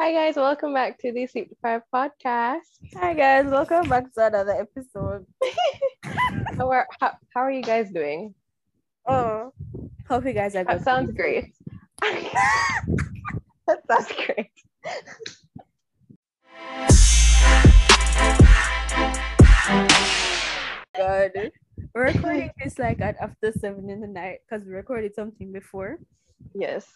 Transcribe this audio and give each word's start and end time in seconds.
Hi 0.00 0.12
guys, 0.14 0.36
welcome 0.36 0.72
back 0.72 0.98
to 1.00 1.12
the 1.12 1.26
Sleep 1.26 1.50
Deprived 1.50 1.84
podcast. 1.92 2.64
Hi 2.96 3.12
guys, 3.12 3.44
welcome 3.50 3.86
back 3.86 4.10
to 4.14 4.28
another 4.28 4.52
episode. 4.52 5.26
How 6.56 6.70
are 6.70 6.88
how, 6.98 7.12
how 7.34 7.42
are 7.42 7.50
you 7.50 7.60
guys 7.60 7.90
doing? 7.90 8.34
Oh, 9.06 9.52
hope 10.08 10.24
you 10.24 10.32
guys 10.32 10.56
are 10.56 10.64
That 10.64 10.78
good. 10.78 10.84
sounds 10.84 11.12
great. 11.12 11.52
that 12.00 13.80
sounds 13.86 14.08
great. 14.24 14.48
God. 20.96 21.32
We're 21.94 22.04
recording 22.06 22.50
this 22.64 22.78
like 22.78 23.02
at 23.02 23.16
after 23.20 23.52
seven 23.52 23.90
in 23.90 24.00
the 24.00 24.06
night 24.06 24.38
because 24.48 24.64
we 24.64 24.72
recorded 24.72 25.14
something 25.14 25.52
before. 25.52 25.98
Yes. 26.54 26.86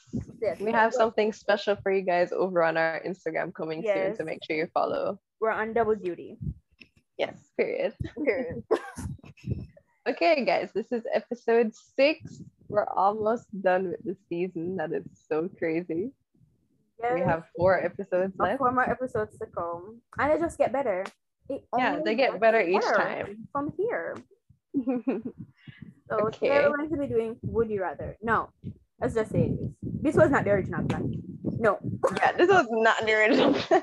Yes, 0.42 0.58
We 0.61 0.72
have 0.72 0.92
something 0.92 1.32
special 1.32 1.76
for 1.82 1.93
you 1.93 2.02
guys 2.02 2.32
over 2.32 2.62
on 2.62 2.76
our 2.76 3.00
Instagram 3.06 3.54
coming 3.54 3.82
soon, 3.82 3.96
Yes. 4.12 4.18
so 4.18 4.24
make 4.24 4.40
sure 4.44 4.57
you 4.57 4.66
follow. 4.75 5.18
We're 5.40 5.50
on 5.50 5.72
double 5.72 5.94
duty. 5.94 6.39
Yes, 7.18 7.50
period. 7.57 7.94
Period. 8.25 8.62
Okay, 10.07 10.44
guys, 10.44 10.68
this 10.75 10.93
is 10.93 11.02
episode 11.14 11.72
six. 11.75 12.43
We're 12.68 12.85
almost 12.94 13.46
done 13.62 13.88
with 13.88 14.04
the 14.04 14.14
season. 14.29 14.76
That 14.76 14.93
is 14.93 15.04
so 15.30 15.49
crazy. 15.58 16.11
We 17.14 17.21
have 17.21 17.44
four 17.57 17.82
episodes 17.82 18.35
left. 18.38 18.58
four 18.58 18.71
more 18.71 18.88
episodes 18.88 19.38
to 19.38 19.46
come, 19.46 20.02
and 20.18 20.30
they 20.30 20.38
just 20.38 20.58
get 20.58 20.72
better. 20.72 21.04
Yeah, 21.79 22.00
they 22.04 22.14
get 22.16 22.32
gets 22.32 22.40
better 22.40 22.61
each 22.61 22.82
time. 22.85 23.49
from 23.52 23.72
here. 23.79 24.16
So 26.11 26.16
Okay. 26.29 26.49
today 26.49 26.68
we're 26.68 26.76
going 26.76 26.90
to 26.90 26.96
be 26.99 27.07
doing 27.07 27.36
Would 27.43 27.71
You 27.71 27.80
Rather. 27.80 28.14
No, 28.21 28.50
let's 29.04 29.14
just 29.14 29.31
say 29.32 29.53
this. 29.53 29.71
This 30.00 30.17
was 30.17 30.31
not 30.31 30.44
the 30.44 30.50
original 30.50 30.85
plan. 30.89 31.13
No, 31.44 31.79
yeah, 32.17 32.33
this 32.33 32.48
was 32.48 32.67
not 32.70 33.05
the 33.05 33.12
original 33.12 33.53
plan. 33.61 33.83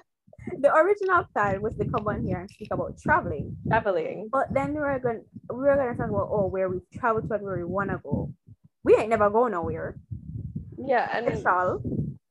the 0.59 0.73
original 0.73 1.23
plan 1.33 1.61
was 1.61 1.75
to 1.77 1.85
come 1.85 2.07
on 2.07 2.25
here 2.25 2.39
and 2.39 2.49
speak 2.49 2.69
about 2.71 2.97
traveling. 2.97 3.55
traveling. 3.67 4.29
But 4.31 4.51
then 4.53 4.73
we 4.73 4.79
were 4.81 4.99
gonna 4.99 5.21
we 5.53 5.61
were 5.61 5.75
gonna 5.75 5.95
talk 5.95 6.09
about 6.09 6.29
oh 6.31 6.47
where 6.47 6.69
we've 6.69 6.89
traveled 6.99 7.27
to 7.29 7.35
and 7.35 7.43
where 7.43 7.57
we 7.57 7.63
wanna 7.65 8.01
go. 8.03 8.33
We 8.83 8.95
ain't 8.95 9.09
never 9.09 9.29
go 9.29 9.47
nowhere. 9.47 9.99
Yeah, 10.83 11.05
and 11.13 11.25
Special. 11.37 11.83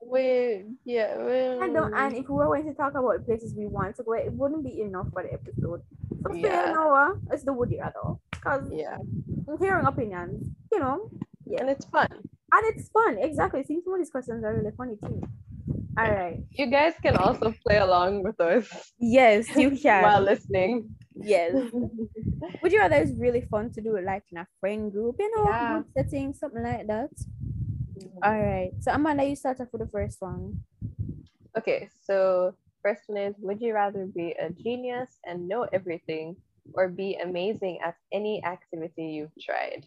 we 0.05 0.65
yeah 0.85 1.17
we, 1.23 1.63
And, 1.63 1.73
don't, 1.73 1.95
and 1.95 2.17
if 2.17 2.29
we 2.29 2.35
were 2.35 2.47
going 2.47 2.67
to 2.67 2.75
talk 2.75 2.95
about 2.99 3.25
places 3.25 3.55
we 3.55 3.67
want 3.67 3.95
to 3.97 4.03
go, 4.03 4.15
it 4.15 4.33
wouldn't 4.33 4.65
be 4.65 4.81
enough 4.83 5.07
for 5.13 5.23
the 5.23 5.33
episode. 5.33 5.83
So 6.27 6.35
Yeah. 6.35 6.49
yeah. 6.49 6.67
you 6.71 6.75
know 6.75 6.89
what? 6.89 7.17
It's 7.33 7.45
the 7.45 7.53
would 7.53 7.71
you 7.71 7.79
rather. 7.79 8.19
Because 8.33 8.67
yeah, 8.73 8.97
hearing 9.61 9.87
opinions, 9.87 10.43
you 10.73 10.81
know, 10.81 11.11
yeah. 11.47 11.61
and 11.61 11.71
it's 11.71 11.87
fun. 11.87 12.09
And 12.53 12.63
it's 12.75 12.89
fun. 12.91 13.19
Exactly. 13.19 13.63
See, 13.65 13.81
some 13.85 13.95
of 13.95 14.01
these 14.01 14.11
questions 14.11 14.45
are 14.45 14.55
really 14.55 14.73
funny 14.77 14.97
too. 15.05 15.21
All 15.99 16.11
right. 16.11 16.39
You 16.53 16.67
guys 16.71 16.95
can 17.03 17.17
also 17.17 17.55
play 17.67 17.79
along 17.79 18.23
with 18.23 18.41
us 18.41 18.67
Yes, 18.99 19.49
you 19.57 19.77
can 19.83 20.03
while 20.03 20.21
listening. 20.23 20.91
Yes. 21.15 21.55
Would 22.63 22.73
you 22.73 22.81
rather 22.81 22.97
is 22.97 23.13
really 23.19 23.43
fun 23.43 23.71
to 23.73 23.81
do 23.81 23.97
it 23.97 24.05
like 24.05 24.25
in 24.33 24.39
a 24.39 24.47
friend 24.61 24.91
group, 24.93 25.17
you 25.19 25.31
know, 25.35 25.49
Yeah. 25.51 25.75
group 25.75 25.87
setting, 25.97 26.33
something 26.35 26.63
like 26.63 26.87
that. 26.87 27.11
Mm. 27.99 28.11
All 28.23 28.39
right. 28.41 28.73
So 28.81 28.93
Amanda, 28.93 29.25
you 29.25 29.37
start 29.37 29.61
off 29.61 29.69
with 29.73 29.83
the 29.83 29.89
first 29.89 30.21
one. 30.21 30.61
Okay, 31.59 31.89
so 32.05 32.55
first 32.83 33.03
one 33.09 33.19
is 33.19 33.35
Would 33.41 33.61
you 33.61 33.75
rather 33.75 34.07
be 34.07 34.35
a 34.41 34.51
genius 34.51 35.19
and 35.25 35.49
know 35.49 35.67
everything 35.73 36.37
or 36.75 36.89
be 36.89 37.17
amazing 37.23 37.79
at 37.85 37.97
any 38.13 38.43
activity 38.45 39.05
you've 39.19 39.35
tried? 39.41 39.85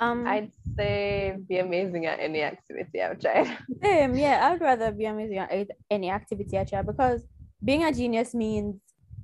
Um, 0.00 0.26
I'd 0.26 0.52
say 0.76 1.36
be 1.48 1.58
amazing 1.58 2.06
at 2.06 2.20
any 2.20 2.42
activity 2.42 3.00
tried. 3.20 3.58
same, 3.82 4.16
yeah, 4.16 4.46
I 4.46 4.52
would 4.52 4.60
rather 4.60 4.92
be 4.92 5.06
amazing 5.06 5.38
at 5.38 5.68
any 5.90 6.10
activity 6.10 6.58
I 6.58 6.64
try 6.64 6.82
because 6.82 7.22
being 7.64 7.84
a 7.84 7.92
genius 7.92 8.34
means 8.34 8.76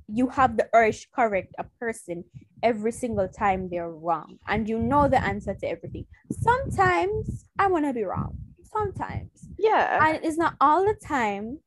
you 0.07 0.27
have 0.27 0.57
the 0.57 0.67
urge 0.73 1.03
to 1.03 1.07
correct 1.15 1.55
a 1.57 1.65
person 1.79 2.23
every 2.61 2.91
single 2.91 3.27
time 3.27 3.69
they're 3.69 3.89
wrong, 3.89 4.37
and 4.47 4.67
you 4.67 4.77
know 4.77 5.07
the 5.07 5.23
answer 5.23 5.53
to 5.53 5.67
everything. 5.67 6.05
Sometimes 6.31 7.45
I 7.57 7.67
want 7.67 7.85
to 7.85 7.93
be 7.93 8.03
wrong. 8.03 8.37
Sometimes. 8.63 9.47
Yeah. 9.57 10.05
and 10.05 10.25
it's 10.25 10.37
not 10.37 10.55
all 10.59 10.83
the 10.83 10.95
time 10.95 11.59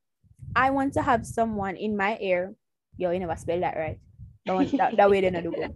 I 0.54 0.70
want 0.70 0.92
to 0.94 1.02
have 1.02 1.26
someone 1.26 1.76
in 1.76 1.96
my 1.96 2.18
ear. 2.20 2.54
Yo, 2.96 3.10
you 3.10 3.18
never 3.20 3.36
spell 3.36 3.60
that 3.60 3.76
right. 3.76 3.98
That, 4.48 4.54
one, 4.54 4.66
that, 4.76 4.96
that 4.96 5.10
way 5.10 5.20
they 5.20 5.30
not 5.30 5.44
do 5.44 5.52
good. 5.52 5.72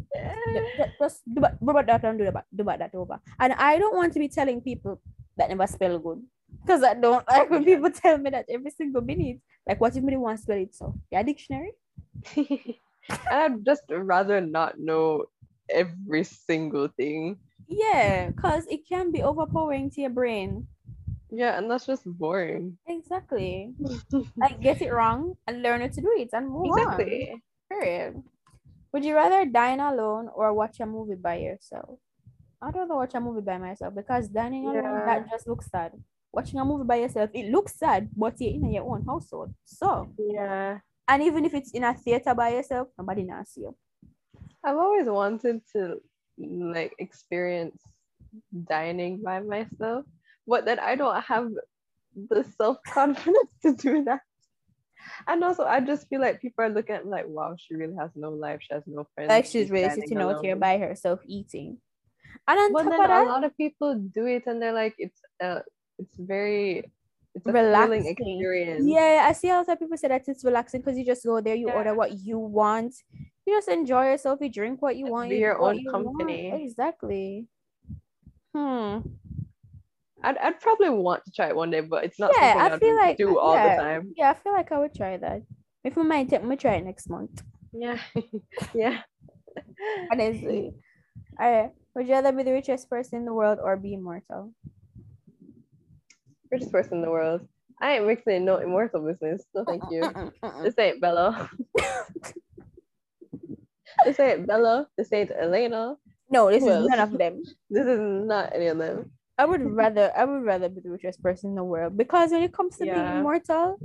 Ju- 0.55 0.93
Just 0.99 1.23
do 1.29 1.39
about, 1.39 1.61
do 1.61 1.71
about 1.71 1.87
that 1.87 2.05
and 2.05 2.19
do 2.19 2.27
about, 2.27 2.45
do 2.55 2.63
about 2.63 2.79
that 2.81 2.95
over. 2.95 3.21
And 3.39 3.53
I 3.55 3.79
don't 3.79 3.95
want 3.95 4.13
to 4.15 4.19
be 4.19 4.29
telling 4.29 4.61
people 4.61 5.01
that 5.37 5.49
never 5.49 5.67
spell 5.67 5.99
good. 5.99 6.23
Because 6.61 6.83
I 6.83 6.95
don't 6.95 7.27
like 7.29 7.51
when 7.51 7.65
people 7.65 7.91
tell 7.91 8.19
me 8.19 8.31
that 8.31 8.47
every 8.49 8.71
single 8.71 9.03
minute. 9.03 9.41
Like, 9.67 9.81
what 9.81 9.97
if 9.97 10.05
they 10.05 10.17
want 10.17 10.39
to 10.39 10.43
spell 10.43 10.59
it 10.59 10.75
so? 10.75 10.95
Yeah, 11.11 11.23
dictionary? 11.23 11.73
I'd 13.31 13.65
just 13.65 13.83
rather 13.89 14.41
not 14.41 14.79
know 14.79 15.27
every 15.71 16.25
single 16.25 16.89
thing. 16.89 17.39
Yeah, 17.69 18.31
because 18.31 18.67
it 18.67 18.87
can 18.89 19.11
be 19.13 19.23
overpowering 19.23 19.91
to 19.93 20.01
your 20.03 20.11
brain. 20.11 20.67
Yeah, 21.31 21.57
and 21.57 21.71
that's 21.71 21.87
just 21.87 22.05
boring. 22.05 22.77
Exactly. 22.87 23.73
like, 24.37 24.61
get 24.61 24.83
it 24.83 24.93
wrong 24.93 25.35
and 25.47 25.63
learn 25.63 25.81
how 25.81 25.89
to 25.89 26.01
do 26.01 26.13
it 26.19 26.29
and 26.33 26.51
move 26.51 26.71
on. 26.73 26.79
Exactly. 26.79 27.43
Period. 27.71 28.23
Would 28.93 29.05
you 29.05 29.15
rather 29.15 29.45
dine 29.47 29.81
alone 29.81 30.29
or 30.35 30.53
watch 30.53 30.81
a 30.81 30.87
movie 30.87 31.15
by 31.15 31.37
yourself? 31.37 31.99
I'd 32.61 32.75
rather 32.75 32.95
watch 32.95 33.15
a 33.15 33.21
movie 33.21 33.41
by 33.41 33.59
myself 33.59 33.95
because 33.95 34.29
dining 34.29 34.67
alone 34.67 34.85
Yeah. 34.85 35.05
that 35.07 35.31
just 35.31 35.49
looks 35.49 35.69
sad. 35.71 35.93
Watching 36.33 36.61
a 36.61 36.65
movie 36.65 36.85
by 36.85 36.97
yourself, 36.97 37.31
it 37.35 37.51
looks 37.51 37.75
sad, 37.79 38.11
but 38.17 38.41
you're 38.41 38.53
in 38.55 38.71
your 38.73 38.85
own 38.85 39.05
household. 39.05 39.55
So, 39.65 40.13
Yeah. 40.19 40.81
and 41.09 41.23
even 41.23 41.45
if 41.45 41.55
it's 41.55 41.73
in 41.73 41.85
a 41.85 41.95
theater 41.95 42.35
by 42.35 42.51
yourself, 42.51 42.89
nobody 42.99 43.25
knows 43.25 43.53
you. 43.57 43.77
I've 44.65 44.77
always 44.77 45.07
wanted 45.07 45.61
to 45.73 46.01
like 46.39 46.95
experience 46.99 47.83
dining 48.69 49.23
by 49.23 49.41
myself, 49.41 50.07
but 50.47 50.65
then 50.65 50.79
I 50.79 50.97
don't 50.97 51.23
have 51.25 51.51
the 52.31 52.45
self 52.45 52.79
confidence 52.87 53.53
to 53.63 53.75
do 53.75 54.05
that. 54.05 54.21
And 55.27 55.43
also, 55.45 55.65
I 55.65 55.81
just 55.81 56.09
feel 56.09 56.21
like 56.21 56.41
people 56.41 56.65
are 56.65 56.69
looking 56.71 56.95
at 56.97 57.05
me 57.05 57.11
like, 57.11 57.27
wow, 57.29 57.55
she 57.59 57.75
really 57.75 57.97
has 57.99 58.11
no 58.15 58.31
life. 58.31 58.61
She 58.63 58.75
has 58.75 58.83
no 58.87 59.07
friends. 59.15 59.31
Like 59.31 59.47
she's 59.47 59.71
really 59.71 59.89
dining 59.89 60.03
sitting 60.03 60.19
out 60.19 60.45
here 60.45 60.57
by 60.57 60.79
herself 60.79 61.21
eating. 61.27 61.79
And 62.49 62.59
on 62.59 62.73
But 62.73 62.83
top 62.85 62.93
of 63.05 63.11
a 63.11 63.31
lot 63.31 63.45
of 63.45 63.57
people 63.57 63.95
do 63.95 64.27
it, 64.27 64.45
and 64.47 64.61
they're 64.61 64.73
like, 64.73 64.95
it's 64.99 65.21
uh, 65.43 65.61
it's 65.99 66.17
very, 66.19 66.91
it's 67.35 67.47
a 67.47 67.53
relaxing. 67.53 68.07
experience. 68.09 68.85
Yeah, 68.87 69.27
I 69.29 69.33
see 69.33 69.49
a 69.51 69.55
lot 69.57 69.69
of 69.69 69.79
people 69.79 69.97
say 69.97 70.09
that 70.09 70.27
it's 70.27 70.45
relaxing 70.45 70.81
because 70.81 70.99
you 70.99 71.05
just 71.05 71.25
go 71.25 71.41
there, 71.41 71.55
you 71.55 71.69
Yeah. 71.69 71.75
order 71.75 71.95
what 71.95 72.19
you 72.19 72.39
want, 72.39 72.95
you 73.47 73.55
just 73.55 73.69
enjoy 73.69 74.07
yourself, 74.07 74.41
you 74.41 74.51
drink 74.51 74.81
what 74.83 74.97
you 74.97 75.07
want, 75.07 75.31
be 75.31 75.37
you 75.37 75.41
your 75.43 75.61
own 75.61 75.79
you 75.79 75.93
want. 75.93 76.19
company. 76.19 76.63
Exactly. 76.65 77.47
Hmm. 78.55 78.99
I'd, 80.23 80.39
I'd 80.39 80.61
probably 80.61 80.91
want 80.91 81.25
to 81.25 81.33
try 81.33 81.49
it 81.49 81.57
one 81.57 81.71
day, 81.71 81.81
but 81.81 82.05
it's 82.05 82.19
not 82.19 82.33
Yeah, 82.35 82.53
something 82.55 82.73
I 82.73 82.79
feel 82.79 82.97
like 82.97 83.17
do 83.19 83.39
all 83.39 83.55
yeah, 83.55 83.77
the 83.77 83.83
time. 83.83 84.13
Yeah, 84.17 84.31
I 84.31 84.35
feel 84.35 84.53
like 84.53 84.71
I 84.73 84.79
would 84.79 84.95
try 84.95 85.17
that. 85.17 85.43
If 85.85 85.97
we 85.97 86.05
might 86.05 86.31
me 86.45 86.57
try 86.57 86.75
it 86.77 86.85
next 86.85 87.11
month. 87.11 87.43
Yeah, 87.73 87.99
yeah. 88.75 89.03
Honestly. 90.11 90.73
Alright. 91.41 91.73
Would 91.95 92.07
you 92.07 92.13
rather 92.13 92.33
be 92.33 92.43
the 92.43 92.53
richest 92.53 92.89
person 92.89 93.19
in 93.19 93.25
the 93.25 93.35
world 93.35 93.59
or 93.63 93.77
be 93.77 93.95
immortal? 93.95 94.53
richest 96.51 96.71
person 96.71 96.99
in 96.99 97.03
the 97.03 97.11
world. 97.11 97.41
I 97.81 97.95
ain't 97.95 98.07
mixing 98.07 98.35
in 98.37 98.45
no 98.45 98.59
immortal 98.59 99.05
business. 99.05 99.43
No, 99.55 99.65
thank 99.65 99.83
you. 99.91 100.03
This 100.63 100.79
ain't 100.79 101.01
Bella. 101.01 101.51
this 104.05 104.21
ain't 104.21 104.47
Bella. 104.47 104.87
This 104.97 105.13
ain't 105.13 105.33
Elena. 105.33 105.97
No, 106.31 106.51
this 106.51 106.63
Who 106.63 106.69
is 106.69 106.75
else? 106.77 106.89
none 106.91 107.01
of 107.01 107.19
them. 107.19 107.43
This 107.71 107.87
is 107.87 107.99
not 108.01 108.55
any 108.55 108.67
of 108.69 108.79
them. 108.79 109.11
I 109.39 109.45
would 109.47 109.63
rather 109.63 110.13
I 110.17 110.25
would 110.25 110.45
rather 110.45 110.69
be 110.69 110.81
the 110.81 110.91
richest 110.91 111.23
person 111.23 111.51
in 111.51 111.57
the 111.57 111.65
world 111.65 111.97
because 111.97 112.31
when 112.33 112.43
it 112.43 112.53
comes 112.53 112.77
to 112.79 112.85
being 112.85 112.97
Yeah. 112.97 113.19
immortal, 113.19 113.77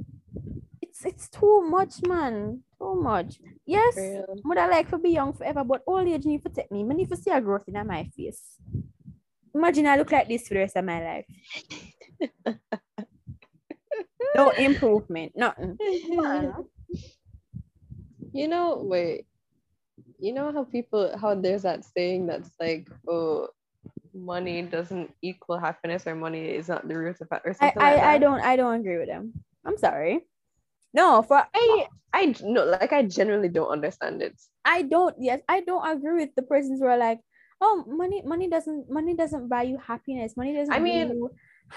it's 0.81 1.06
it's 1.06 1.30
too 1.30 1.62
much, 1.62 2.01
man. 2.07 2.63
Too 2.77 2.95
much. 2.95 3.39
Yes, 3.66 3.95
would 4.44 4.57
I 4.57 4.68
like 4.68 4.89
to 4.92 4.98
be 4.98 5.10
young 5.12 5.33
forever, 5.33 5.63
but 5.63 5.81
old 5.88 6.07
age 6.07 6.25
need 6.25 6.44
to 6.44 6.50
take 6.50 6.72
me. 6.72 6.86
I 6.89 6.94
need 6.94 7.10
to 7.10 7.18
see 7.18 7.31
a 7.31 7.42
growth 7.42 7.63
in 7.68 7.88
my 7.88 8.04
face. 8.16 8.57
Imagine 9.56 9.88
I 9.88 9.98
look 9.98 10.12
like 10.12 10.27
this 10.27 10.48
for 10.48 10.54
the 10.54 10.60
rest 10.62 10.75
of 10.75 10.86
my 10.86 11.04
life. 11.04 11.25
no 14.36 14.50
improvement, 14.51 15.33
nothing. 15.36 15.77
you 18.33 18.48
know, 18.48 18.81
wait. 18.83 19.25
You 20.19 20.33
know 20.33 20.51
how 20.51 20.63
people 20.63 21.18
how 21.18 21.36
there's 21.36 21.63
that 21.63 21.83
saying 21.86 22.27
that's 22.27 22.51
like, 22.60 22.88
oh, 23.07 23.48
money 24.13 24.62
doesn't 24.62 25.13
equal 25.21 25.57
happiness 25.57 26.07
or 26.07 26.15
money 26.15 26.50
is 26.56 26.68
not 26.68 26.88
the 26.88 26.98
root 26.98 27.19
of 27.21 27.27
or 27.31 27.56
I, 27.62 27.71
something 27.71 27.81
I, 27.81 27.95
like 27.95 27.95
that. 27.95 28.07
I 28.07 28.18
don't 28.18 28.42
I 28.42 28.56
don't 28.56 28.80
agree 28.80 28.98
with 28.98 29.09
him. 29.09 29.33
I'm 29.65 29.77
sorry. 29.77 30.21
No, 30.94 31.21
for 31.21 31.44
I 31.54 31.88
I 32.13 32.36
no 32.44 32.65
like 32.65 32.94
I 32.94 33.04
generally 33.04 33.50
don't 33.50 33.69
understand 33.69 34.21
it. 34.21 34.39
I 34.65 34.81
don't 34.83 35.15
yes, 35.19 35.42
I 35.48 35.62
don't 35.62 35.86
agree 35.88 36.25
with 36.25 36.36
the 36.36 36.44
persons 36.44 36.80
who 36.80 36.88
are 36.88 36.98
like, 36.98 37.19
oh 37.62 37.83
money 37.88 38.21
money 38.25 38.50
doesn't 38.50 38.89
money 38.89 39.13
doesn't 39.15 39.50
buy 39.50 39.63
you 39.63 39.77
happiness. 39.77 40.38
Money 40.38 40.53
doesn't 40.56 40.74
I 40.74 40.80
mean, 40.80 41.10
you 41.10 41.30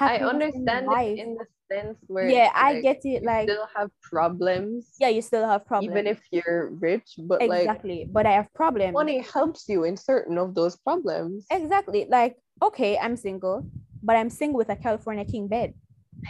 I 0.05 0.19
happiness 0.19 0.55
in 0.55 0.69
understand 0.69 0.87
it 0.87 0.87
life. 0.87 1.19
in 1.19 1.35
the 1.35 1.47
sense 1.71 1.99
where 2.07 2.29
yeah, 2.29 2.51
I 2.55 2.81
get 2.81 3.05
it. 3.05 3.05
you 3.05 3.21
Like, 3.23 3.49
still 3.49 3.69
have 3.75 3.91
problems, 4.03 4.95
yeah, 4.99 5.09
you 5.09 5.23
still 5.23 5.47
have 5.47 5.67
problems. 5.67 5.93
even 5.93 6.07
if 6.07 6.21
you're 6.31 6.71
rich, 6.81 7.15
but 7.19 7.41
like 7.47 7.61
exactly, 7.63 8.07
but 8.11 8.27
I 8.27 8.33
have 8.33 8.53
problems. 8.55 8.93
money 8.93 9.21
helps 9.21 9.69
you 9.69 9.85
in 9.85 9.97
certain 9.97 10.39
of 10.39 10.55
those 10.55 10.77
problems. 10.77 11.47
Exactly. 11.51 12.07
Like, 12.09 12.37
okay, 12.63 12.99
I'm 12.99 13.17
single, 13.17 13.67
but 14.03 14.17
I'm 14.17 14.31
single 14.31 14.59
with 14.59 14.71
a 14.71 14.77
California 14.77 15.25
king 15.25 15.49
bed. 15.49 15.75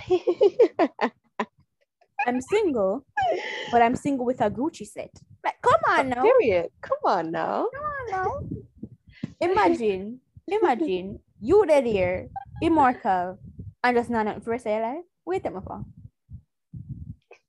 I'm 2.26 2.40
single, 2.42 3.04
but 3.72 3.80
I'm 3.82 3.96
single 3.96 4.26
with 4.26 4.40
a 4.40 4.50
Gucci 4.50 4.86
set. 4.86 5.10
Like, 5.44 5.56
come 5.62 5.80
on 5.88 6.10
now. 6.10 6.22
Period. 6.22 6.68
Come 6.82 6.98
on 7.04 7.30
now. 7.30 7.66
Come 7.72 7.82
on 7.82 8.04
now. 8.12 8.42
Imagine, 9.40 10.20
imagine 10.46 11.20
you 11.40 11.64
dead 11.64 11.86
here, 11.86 12.28
immortal, 12.60 13.38
and 13.82 13.96
just 13.96 14.10
not 14.10 14.44
for 14.44 14.58
say 14.58 14.80
like, 14.82 15.04
wait 15.30 15.46
a 15.46 15.50
minute. 15.50 15.86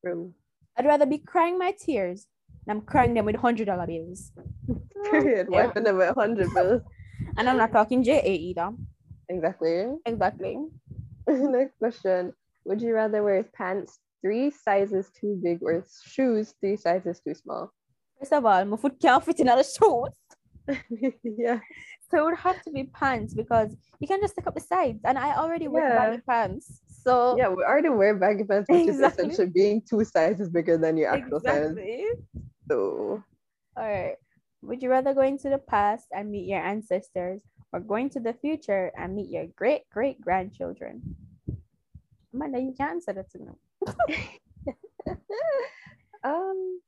True. 0.06 0.34
I'd 0.78 0.86
rather 0.86 1.06
be 1.06 1.18
crying 1.18 1.58
my 1.58 1.74
tears 1.74 2.28
than 2.66 2.78
I'm 2.78 2.82
crying 2.84 3.14
them 3.14 3.26
with 3.26 3.36
hundred 3.36 3.66
dollar 3.66 3.88
bills. 3.88 4.32
Period. 5.12 5.48
Yeah. 5.50 5.66
Wiping 5.66 5.84
them 5.84 5.98
with 5.98 6.16
hundred 6.16 6.54
bills. 6.54 6.82
And 7.38 7.48
I'm 7.48 7.58
not 7.58 7.72
talking 7.72 8.04
JA 8.04 8.26
either. 8.26 8.72
Exactly. 9.30 9.86
Exactly. 10.08 10.58
Next 11.28 11.78
question. 11.78 12.34
Would 12.66 12.82
you 12.82 12.94
rather 12.96 13.22
wear 13.24 13.44
pants 13.44 14.00
three 14.22 14.50
sizes 14.50 15.12
too 15.20 15.40
big 15.44 15.62
or 15.62 15.86
shoes 16.04 16.56
three 16.60 16.78
sizes 16.78 17.22
too 17.22 17.36
small? 17.36 17.72
First 18.18 18.34
of 18.34 18.44
all, 18.44 18.66
my 18.66 18.76
foot 18.76 19.00
can't 19.00 19.24
fit 19.24 19.40
in 19.40 19.50
other 19.50 19.64
shoes. 19.64 20.10
yeah. 21.24 21.60
So 22.12 22.18
it 22.20 22.26
would 22.26 22.40
have 22.40 22.62
to 22.64 22.72
be 22.72 22.84
pants 22.84 23.34
because 23.34 23.76
you 24.02 24.08
can 24.08 24.20
just 24.20 24.34
stick 24.34 24.46
up 24.46 24.54
the 24.54 24.60
sides. 24.60 25.00
And 25.06 25.18
I 25.18 25.36
already 25.38 25.68
wear 25.70 25.90
Yeah. 25.90 26.10
baggy 26.10 26.22
pants. 26.28 26.82
So 27.04 27.38
Yeah, 27.38 27.50
we 27.50 27.64
already 27.64 27.90
wear 27.90 28.16
baggy 28.16 28.44
pants, 28.44 28.70
which 28.70 28.82
Exactly. 28.82 28.92
is 28.92 29.14
essentially 29.14 29.48
being 29.48 29.82
two 29.82 30.04
sizes 30.04 30.50
bigger 30.50 30.78
than 30.78 30.98
your 30.98 31.10
actual 31.10 31.40
size. 31.40 31.76
So 32.70 33.24
All 33.78 33.84
right. 33.90 34.18
Would 34.62 34.84
you 34.84 34.90
rather 34.90 35.14
go 35.14 35.22
into 35.22 35.50
the 35.50 35.58
past 35.58 36.08
and 36.12 36.30
meet 36.30 36.48
your 36.48 36.60
ancestors 36.60 37.42
or 37.74 37.80
go 37.80 37.96
into 37.96 38.20
the 38.20 38.34
future 38.34 38.92
and 38.98 39.16
meet 39.16 39.30
your 39.30 39.48
great 39.56 39.90
great 39.90 40.20
grandchildren? 40.22 41.02
Amanda, 42.34 42.60
you 42.60 42.74
can 42.78 42.90
answer 42.90 43.14
that 43.14 43.32
to 43.32 43.40
me. 43.40 43.56
um 46.24 46.82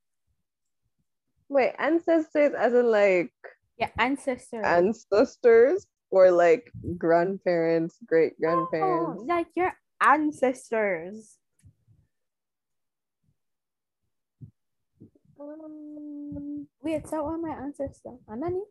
wait, 1.48 1.72
ancestors 1.78 2.52
as 2.54 2.74
in 2.74 2.86
like 2.90 3.32
Your 3.78 3.90
ancestors. 3.98 4.64
ancestors 4.64 5.86
or 6.10 6.30
like 6.30 6.70
grandparents, 6.96 7.98
great 8.06 8.38
grandparents. 8.40 9.24
like 9.26 9.48
your 9.56 9.72
ancestors. 10.00 11.38
Um, 15.40 16.66
Wait, 16.82 17.08
so 17.08 17.26
are 17.26 17.38
my 17.38 17.50
ancestors? 17.50 18.20
Anani? 18.28 18.62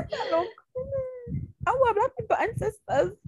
Hello. 0.00 0.44
Our 1.66 1.94
black 1.94 2.16
people 2.18 2.36
ancestors. 2.36 3.18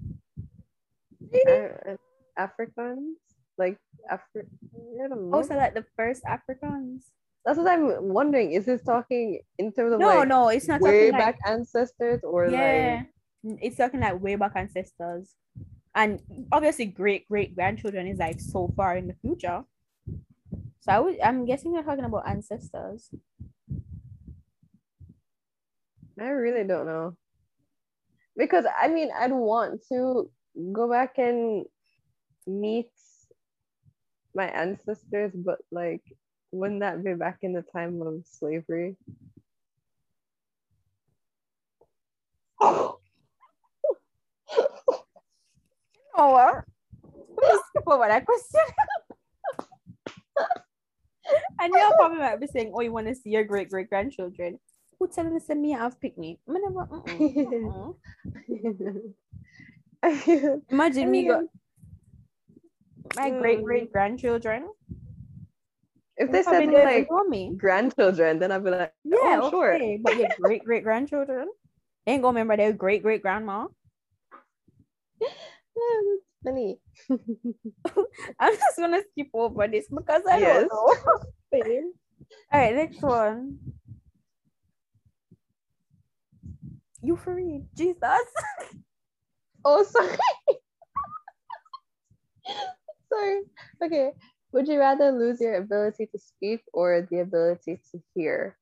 Uh, 1.47 1.97
Africans, 2.37 3.19
like 3.58 3.79
Afri- 4.11 4.49
I 5.03 5.08
don't. 5.08 5.32
Also, 5.32 5.56
like 5.56 5.75
the 5.75 5.85
first 5.97 6.23
Africans. 6.26 7.11
That's 7.44 7.58
what 7.58 7.69
I'm 7.69 8.08
wondering. 8.08 8.53
Is 8.53 8.67
this 8.67 8.82
talking 8.82 9.41
in 9.58 9.73
terms 9.73 9.94
of 9.94 10.00
No, 10.00 10.08
like 10.08 10.29
no, 10.29 10.49
it's 10.49 10.69
not 10.69 10.81
way 10.81 11.11
talking 11.11 11.12
like 11.12 11.20
back 11.20 11.38
ancestors 11.47 12.20
or 12.25 12.50
yeah, 12.50 13.05
like 13.44 13.61
it's 13.62 13.76
talking 13.76 14.00
like 14.00 14.20
way 14.20 14.35
back 14.35 14.53
ancestors, 14.56 15.37
and 15.94 16.20
obviously 16.50 16.87
great 16.87 17.29
great 17.29 17.55
grandchildren 17.55 18.06
is 18.08 18.19
like 18.19 18.41
so 18.41 18.73
far 18.76 18.97
in 18.97 19.06
the 19.06 19.14
future. 19.23 19.64
So 20.81 20.93
I 20.93 21.00
would, 21.00 21.20
I'm 21.20 21.47
guessing 21.47 21.75
you're 21.75 21.82
talking 21.82 22.05
about 22.05 22.29
ancestors. 22.29 23.11
I 26.19 26.29
really 26.29 26.64
don't 26.67 26.87
know. 26.87 27.17
Because 28.37 28.64
I 28.81 28.88
mean, 28.88 29.11
I'd 29.17 29.32
want 29.32 29.82
to 29.88 30.31
go 30.73 30.88
back 30.88 31.19
and 31.19 31.67
meet 32.47 32.91
my 34.37 34.47
ancestors, 34.49 35.33
but 35.35 35.59
like, 35.73 36.03
wouldn't 36.53 36.81
that 36.81 37.03
be 37.03 37.15
back 37.15 37.38
in 37.43 37.53
the 37.55 37.62
time 37.62 38.00
of 38.03 38.23
slavery? 38.25 38.97
Oh, 46.19 46.33
well, 46.35 46.62
please 47.38 47.61
skip 47.69 47.85
over 47.87 48.06
that 48.06 48.25
question. 48.25 48.61
and 51.61 51.75
you're 51.75 51.93
probably 51.94 52.19
might 52.19 52.41
be 52.41 52.47
saying, 52.47 52.73
"Oh, 52.75 52.81
you 52.81 52.93
want 52.93 53.06
to 53.09 53.15
see 53.15 53.31
your 53.31 53.44
great 53.44 53.69
great 53.71 53.88
grandchildren?" 53.88 54.59
Who 54.99 55.09
telling 55.09 55.37
us 55.37 55.44
that 55.47 55.59
me 55.59 55.73
have 55.73 56.00
picnic? 56.00 56.38
Me 56.47 56.61
never- 56.61 56.87
mm-mm, 56.87 57.94
mm-mm. 60.03 60.62
Imagine 60.71 61.11
me 61.11 61.27
go 61.27 61.49
my 63.14 63.31
mm. 63.31 63.38
great 63.38 63.64
great 63.64 63.93
grandchildren. 63.93 64.69
if 66.17 66.32
they 66.32 66.43
said 66.43 66.67
like 66.85 67.08
grandchildren, 67.58 68.38
then 68.38 68.53
I'd 68.53 68.64
be 68.64 68.70
like, 68.70 68.93
Yeah, 69.05 69.41
oh, 69.41 69.50
sure. 69.50 69.75
okay, 69.75 69.99
But 70.03 70.17
your 70.17 70.29
great 70.41 70.64
great 70.64 70.85
grandchildren, 70.85 71.49
they 72.06 72.12
ain't 72.12 72.23
gonna 72.23 72.35
remember 72.41 72.56
their 72.56 72.73
great 72.73 73.03
great 73.03 73.23
grandma. 73.23 73.67
Yeah, 75.76 76.00
that's 76.08 76.44
funny. 76.44 76.79
I'm 78.41 78.55
just 78.55 78.79
gonna 78.79 79.03
skip 79.12 79.29
over 79.35 79.69
this 79.69 79.87
because 79.94 80.23
I 80.31 80.41
Yes. 80.41 80.69
don't 80.69 80.69
know. 80.69 80.94
All 82.52 82.61
right, 82.61 82.75
next 82.75 83.02
one. 83.02 83.59
You 87.02 87.19
real, 87.26 87.67
Jesus. 87.76 88.00
Oh, 89.64 89.85
sorry. 89.85 90.17
Sorry. 93.16 93.40
Okay. 93.82 94.10
Would 94.52 94.68
you 94.68 94.78
rather 94.78 95.12
lose 95.12 95.40
your 95.40 95.56
ability 95.56 96.06
to 96.06 96.18
speak 96.18 96.62
or 96.72 97.06
the 97.10 97.20
ability 97.20 97.80
to 97.92 98.02
hear? 98.14 98.56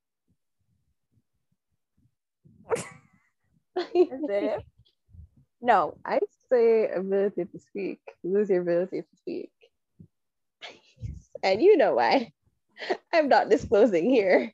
Is 3.76 4.24
it? 4.28 4.62
No, 5.60 5.96
I 6.04 6.20
say 6.50 6.90
ability 6.90 7.44
to 7.44 7.58
speak. 7.58 8.00
Lose 8.22 8.50
your 8.50 8.62
ability 8.62 9.02
to 9.02 9.16
speak. 9.16 9.50
And 11.42 11.60
you 11.60 11.76
know 11.76 11.94
why. 11.94 12.32
I'm 13.12 13.28
not 13.28 13.50
disclosing 13.50 14.08
here. 14.08 14.52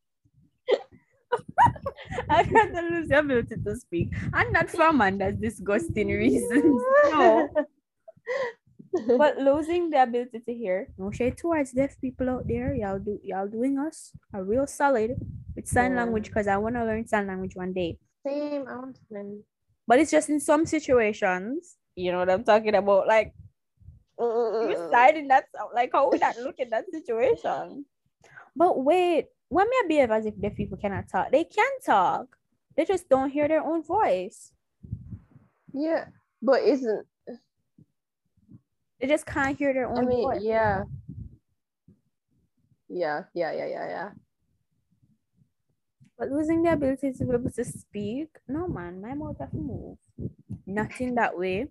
I'd 2.30 2.50
rather 2.52 2.82
lose 2.82 3.08
your 3.08 3.20
ability 3.20 3.56
to 3.64 3.76
speak, 3.76 4.12
I'm 4.32 4.50
not 4.52 4.68
for 4.70 4.88
Amanda's 4.88 5.36
disgusting 5.36 6.08
reasons. 6.08 6.82
No, 7.12 7.48
but 8.92 9.38
losing 9.38 9.90
the 9.90 10.02
ability 10.02 10.40
to 10.40 10.54
hear. 10.54 10.88
No 10.98 11.10
shade 11.10 11.38
towards 11.38 11.72
deaf 11.72 12.00
people 12.00 12.28
out 12.28 12.46
there. 12.48 12.74
Y'all 12.74 12.98
do 12.98 13.18
y'all 13.22 13.46
doing 13.46 13.78
us 13.78 14.12
a 14.34 14.42
real 14.42 14.66
solid 14.66 15.14
with 15.54 15.68
sign 15.68 15.92
Yeah. 15.92 16.02
language 16.04 16.26
because 16.26 16.48
I 16.48 16.56
want 16.56 16.74
to 16.76 16.84
learn 16.84 17.06
sign 17.06 17.26
language 17.26 17.54
one 17.54 17.72
day. 17.72 17.98
Same, 18.26 18.66
I 18.66 18.76
want 18.76 18.96
to 18.96 19.02
learn. 19.10 19.42
But 19.86 19.98
it's 20.00 20.10
just 20.10 20.28
in 20.28 20.40
some 20.40 20.66
situations, 20.66 21.76
you 21.94 22.12
know 22.12 22.18
what 22.18 22.30
I'm 22.30 22.44
talking 22.44 22.74
about. 22.74 23.06
Like 23.06 23.32
you 24.18 24.76
Uh, 24.76 25.08
in 25.14 25.28
that 25.28 25.44
like 25.74 25.90
how 25.92 26.10
would 26.10 26.20
that 26.20 26.36
look 26.38 26.58
in 26.58 26.70
that 26.70 26.90
situation? 26.90 27.86
But 28.56 28.82
wait, 28.82 29.28
when 29.48 29.66
I 29.66 29.84
behave 29.88 30.10
as 30.10 30.26
if 30.26 30.38
deaf 30.38 30.54
people 30.54 30.78
cannot 30.78 31.08
talk, 31.08 31.30
they 31.30 31.44
can 31.44 31.70
talk. 31.86 32.36
They 32.76 32.84
just 32.84 33.08
don't 33.08 33.30
hear 33.30 33.48
their 33.48 33.62
own 33.62 33.82
voice. 33.82 34.52
Yeah, 35.72 36.06
but 36.42 36.62
isn't 36.62 37.06
They 39.00 39.06
just 39.06 39.26
can't 39.26 39.56
hear 39.56 39.72
their 39.72 39.88
I 39.88 39.92
own 39.98 40.06
mean, 40.06 40.22
voice. 40.22 40.42
yeah. 40.42 40.84
Yeah, 42.88 43.22
yeah, 43.34 43.52
yeah, 43.52 43.66
yeah, 43.66 43.88
yeah. 43.88 44.10
But 46.18 46.30
losing 46.30 46.62
the 46.62 46.72
ability 46.72 47.12
to 47.12 47.24
be 47.24 47.32
able 47.32 47.50
to 47.50 47.64
speak, 47.64 48.28
no 48.46 48.68
man, 48.68 49.00
my 49.00 49.14
mouth 49.14 49.38
have 49.40 49.52
to 49.52 49.56
move. 49.56 49.96
Nothing 50.66 51.08
in 51.08 51.14
that 51.14 51.36
way. 51.38 51.68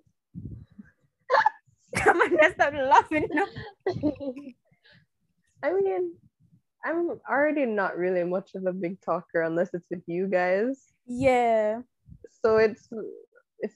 Come 1.95 2.21
on, 2.21 2.35
let's 2.35 2.55
stop 2.55 2.73
laughing. 2.73 3.27
No. 3.31 3.45
I 5.63 5.73
mean, 5.73 6.13
I'm 6.83 7.19
already 7.29 7.65
not 7.65 7.97
really 7.97 8.23
much 8.23 8.55
of 8.55 8.65
a 8.65 8.73
big 8.73 8.99
talker 9.01 9.41
unless 9.41 9.73
it's 9.73 9.87
with 9.91 10.03
you 10.07 10.27
guys. 10.27 10.93
Yeah. 11.05 11.81
So 12.43 12.57
it's 12.57 12.87
if 13.59 13.75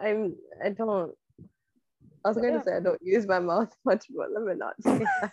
I'm 0.00 0.36
I 0.62 0.68
don't 0.70 1.14
I 2.24 2.28
was 2.28 2.36
gonna 2.36 2.62
say 2.62 2.76
I 2.76 2.80
don't 2.80 3.02
use 3.02 3.26
my 3.26 3.38
mouth 3.40 3.74
much, 3.84 4.06
but 4.16 4.30
let 4.32 4.42
me 4.44 4.54
not 4.54 4.74
say 4.82 5.04
that. 5.20 5.32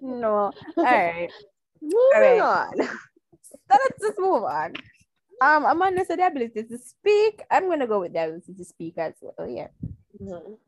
no. 0.00 0.52
All 0.76 0.84
right. 0.84 1.30
Moving 1.82 2.40
on. 2.40 2.72
So 3.52 3.56
let's 3.70 4.00
just 4.00 4.18
move 4.18 4.44
on. 4.44 4.74
Um, 5.40 5.64
Amanda 5.64 6.04
said 6.04 6.18
the 6.18 6.26
ability 6.26 6.64
to 6.64 6.78
speak. 6.78 7.42
I'm 7.50 7.68
gonna 7.68 7.86
go 7.86 8.00
with 8.00 8.12
the 8.12 8.24
ability 8.24 8.52
to 8.54 8.64
speak 8.64 8.98
as 8.98 9.14
well. 9.22 9.48
Yeah. 9.48 9.68
Mhm. 10.20 10.58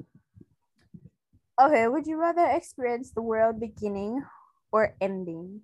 Okay. 1.61 1.89
Would 1.89 2.07
you 2.07 2.17
rather 2.17 2.47
experience 2.47 3.11
the 3.11 3.23
world 3.23 3.61
beginning 3.61 4.23
or 4.73 4.95
ending? 5.01 5.61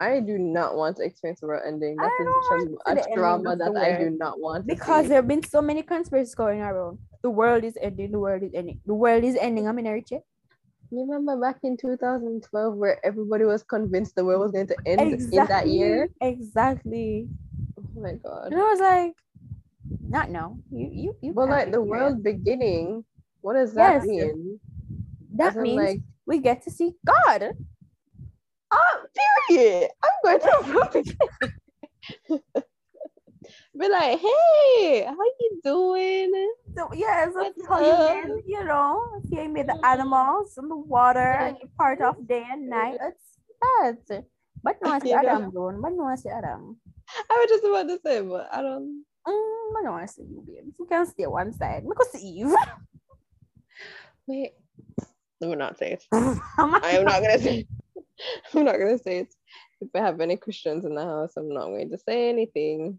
I 0.00 0.20
do 0.20 0.38
not 0.38 0.76
want 0.76 0.96
to 0.96 1.04
experience 1.04 1.40
the 1.40 1.46
world 1.46 1.62
ending. 1.66 1.96
That 1.96 2.04
I 2.04 2.24
such 2.48 2.96
want 2.96 3.10
a, 3.10 3.14
drama 3.14 3.56
that 3.56 3.76
I 3.76 3.98
do 3.98 4.10
not 4.10 4.40
want 4.40 4.66
Because 4.66 5.08
there 5.08 5.16
have 5.16 5.28
been 5.28 5.42
so 5.42 5.62
many 5.62 5.82
conspiracies 5.82 6.34
going 6.34 6.60
around. 6.60 6.98
The 7.22 7.30
world 7.30 7.64
is 7.64 7.78
ending. 7.80 8.12
The 8.12 8.18
world 8.18 8.42
is 8.42 8.52
ending. 8.54 8.80
The 8.84 8.94
world 8.94 9.24
is 9.24 9.36
ending. 9.36 9.66
I'm 9.68 9.78
in 9.78 9.86
Richie. 9.86 10.20
You 10.90 11.00
remember 11.00 11.40
back 11.40 11.58
in 11.62 11.76
2012 11.76 12.76
where 12.76 13.04
everybody 13.04 13.44
was 13.44 13.62
convinced 13.62 14.14
the 14.14 14.24
world 14.24 14.40
was 14.40 14.52
going 14.52 14.66
to 14.68 14.76
end 14.86 15.00
in 15.00 15.30
that 15.46 15.68
year? 15.68 16.08
Exactly. 16.20 17.28
Oh 17.78 18.00
my 18.00 18.12
god. 18.12 18.52
And 18.52 18.60
I 18.60 18.64
was 18.64 18.80
like, 18.80 19.14
not 20.00 20.30
now. 20.30 20.58
You 20.70 20.88
you 20.92 21.16
you. 21.22 21.34
Can't 21.34 21.50
like 21.50 21.72
the 21.72 21.80
world 21.80 22.22
beginning, 22.22 23.04
what 23.40 23.54
does 23.54 23.74
that 23.74 23.94
Yes. 23.94 24.06
mean? 24.06 24.60
That 25.34 25.50
As 25.50 25.56
in, 25.56 25.62
means 25.62 25.76
like, 25.76 26.02
we 26.26 26.38
get 26.38 26.62
to 26.62 26.70
see 26.70 26.92
God. 27.04 27.54
Oh, 28.74 29.06
period. 29.48 29.90
I'm 30.02 30.10
going 30.24 30.40
to 30.40 31.04
be 33.78 33.88
like, 33.88 34.18
hey, 34.18 35.04
how 35.04 35.24
you 35.40 35.60
doing? 35.62 36.32
So 36.76 36.90
yeah, 36.94 37.26
so 37.26 37.32
What's 37.34 37.68
how 37.68 37.80
you 37.80 38.42
you 38.46 38.64
know, 38.64 39.00
he 39.30 39.46
made 39.48 39.68
the 39.68 39.78
animals 39.86 40.54
and 40.56 40.70
the 40.70 40.76
water 40.76 41.20
and 41.20 41.56
you 41.62 41.68
part 41.78 42.00
of 42.00 42.26
day 42.26 42.44
and 42.50 42.68
night. 42.68 42.98
It's 43.00 43.38
that. 44.08 44.24
But 44.62 44.76
no, 44.82 44.90
I 44.90 44.98
see 44.98 45.10
You 45.10 45.22
know. 45.22 45.28
Adam 45.28 45.50
doing. 45.50 45.80
But 45.80 45.92
no, 45.92 46.04
I 46.04 46.16
see 46.16 46.30
Adam. 46.30 46.80
I 47.30 47.34
was 47.34 47.48
just 47.48 47.64
about 47.64 47.88
to 47.88 47.98
say, 48.04 48.20
but 48.22 48.48
I 48.52 48.62
don't. 48.62 49.04
Mm, 49.28 49.72
but 49.74 49.82
no, 49.84 49.92
I 49.92 50.06
see 50.06 50.22
you, 50.22 50.42
babe. 50.46 50.72
You 50.78 50.86
can 50.86 51.06
stay 51.06 51.26
one 51.26 51.52
side. 51.52 51.84
Because 51.86 52.14
Eve. 52.22 52.54
Wait. 54.26 54.52
Let 55.40 55.50
me 55.50 55.56
not 55.56 55.78
say 55.78 55.92
it. 55.92 56.04
I'm 56.12 56.74
I 56.76 56.90
am 56.92 57.04
not 57.04 57.20
gonna 57.20 57.38
say. 57.42 57.66
I'm 58.54 58.64
not 58.64 58.78
gonna 58.78 58.98
say 58.98 59.18
it. 59.20 59.34
If 59.80 59.88
I 59.94 59.98
have 59.98 60.20
any 60.20 60.36
Christians 60.36 60.84
in 60.84 60.94
the 60.94 61.04
house, 61.04 61.36
I'm 61.36 61.52
not 61.52 61.66
going 61.66 61.90
to 61.90 61.98
say 61.98 62.28
anything. 62.28 62.98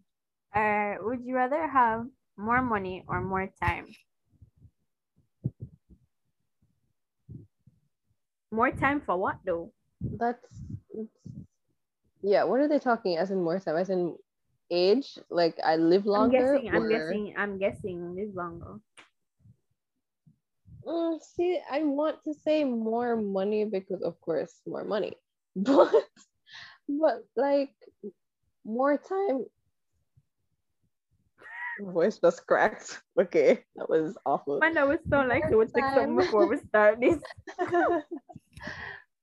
Uh, 0.54 0.96
would 1.02 1.20
you 1.26 1.36
rather 1.36 1.68
have 1.68 2.06
more 2.38 2.62
money 2.62 3.04
or 3.08 3.22
more 3.22 3.50
time? 3.62 3.88
More 8.52 8.72
time 8.72 9.02
for 9.06 9.18
what 9.18 9.40
though? 9.46 9.72
That's, 10.02 10.46
yeah. 12.22 12.44
What 12.44 12.60
are 12.60 12.68
they 12.68 12.80
talking 12.80 13.18
as 13.18 13.32
in 13.32 13.44
more 13.44 13.60
time? 13.60 13.76
As 13.76 13.90
in 13.90 14.16
age? 14.72 15.18
Like 15.30 15.58
I 15.64 15.76
live 15.76 16.06
longer? 16.06 16.56
I'm 16.56 16.62
guessing. 16.64 16.76
I'm 16.76 16.90
guessing. 16.90 17.34
I'm 17.38 17.60
guessing 17.60 18.16
Live 18.16 18.36
longer. 18.36 18.80
Mm, 20.86 21.20
see, 21.22 21.60
I 21.70 21.84
want 21.84 22.24
to 22.26 22.34
say 22.34 22.64
more 22.64 23.16
money 23.16 23.66
because, 23.66 24.02
of 24.02 24.20
course, 24.22 24.62
more 24.66 24.84
money. 24.84 25.14
But, 25.56 25.94
but 26.90 27.24
like 27.36 27.72
more 28.66 28.98
time. 28.98 29.46
My 31.80 31.92
voice 31.94 32.20
just 32.20 32.46
cracked. 32.46 33.02
Okay, 33.20 33.64
that 33.78 33.90
was 33.90 34.18
awful. 34.26 34.60
Man, 34.60 34.74
that 34.74 34.88
was 34.88 35.00
so 35.10 35.22
like 35.22 35.48
she 35.48 35.56
would 35.56 35.74
take 35.74 35.86
something 35.86 36.16
Time. 36.16 36.18
before 36.18 36.48
we 36.48 36.58
start 36.58 37.00
this. 37.00 37.18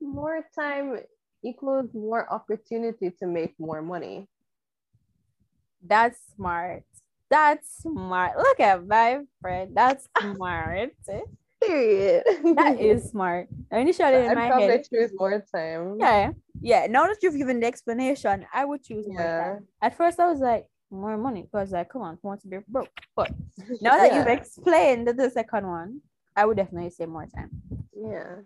more 0.00 0.40
time 0.54 0.99
equals 1.45 1.92
more 1.92 2.25
opportunity 2.33 3.11
to 3.21 3.26
make 3.26 3.54
more 3.59 3.83
money. 3.83 4.26
That's 5.85 6.19
smart. 6.35 6.85
That's 7.28 7.83
smart. 7.83 8.38
Look 8.38 8.61
at 8.61 8.87
my 8.87 9.21
friend. 9.42 9.76
That's 9.76 10.09
smart. 10.19 10.90
Period. 11.66 12.23
That 12.57 12.81
is 12.81 13.11
smart. 13.11 13.49
I 13.71 13.78
initially 13.78 14.25
in 14.25 14.31
I'd 14.31 14.35
my 14.37 14.49
probably 14.49 14.66
head, 14.69 14.85
choose 14.88 15.11
more 15.14 15.45
time. 15.54 15.97
yeah, 16.00 16.31
yeah. 16.61 16.87
Now 16.88 17.07
that 17.07 17.19
you've 17.23 17.37
given 17.37 17.61
the 17.61 17.66
explanation, 17.66 18.47
I 18.52 18.64
would 18.64 18.83
choose 18.83 19.07
more 19.09 19.21
Yeah. 19.23 19.38
time. 19.38 19.66
At 19.81 19.97
first, 19.97 20.19
I 20.21 20.28
was 20.28 20.40
like 20.40 20.66
more 20.90 21.16
money 21.16 21.42
because 21.42 21.73
like, 21.73 21.88
come 21.90 22.02
on, 22.02 22.19
who 22.21 22.28
wants 22.28 22.42
to 22.45 22.49
be 22.49 22.59
broke? 22.69 22.90
But 23.16 23.33
now 23.81 23.97
that 23.97 24.14
you've 24.14 24.26
explained 24.26 25.09
the 25.09 25.31
second 25.31 25.66
one, 25.66 26.00
I 26.37 26.45
would 26.47 26.57
definitely 26.57 26.90
say 26.90 27.07
more 27.07 27.26
time. 27.26 27.50
yeah. 27.95 28.37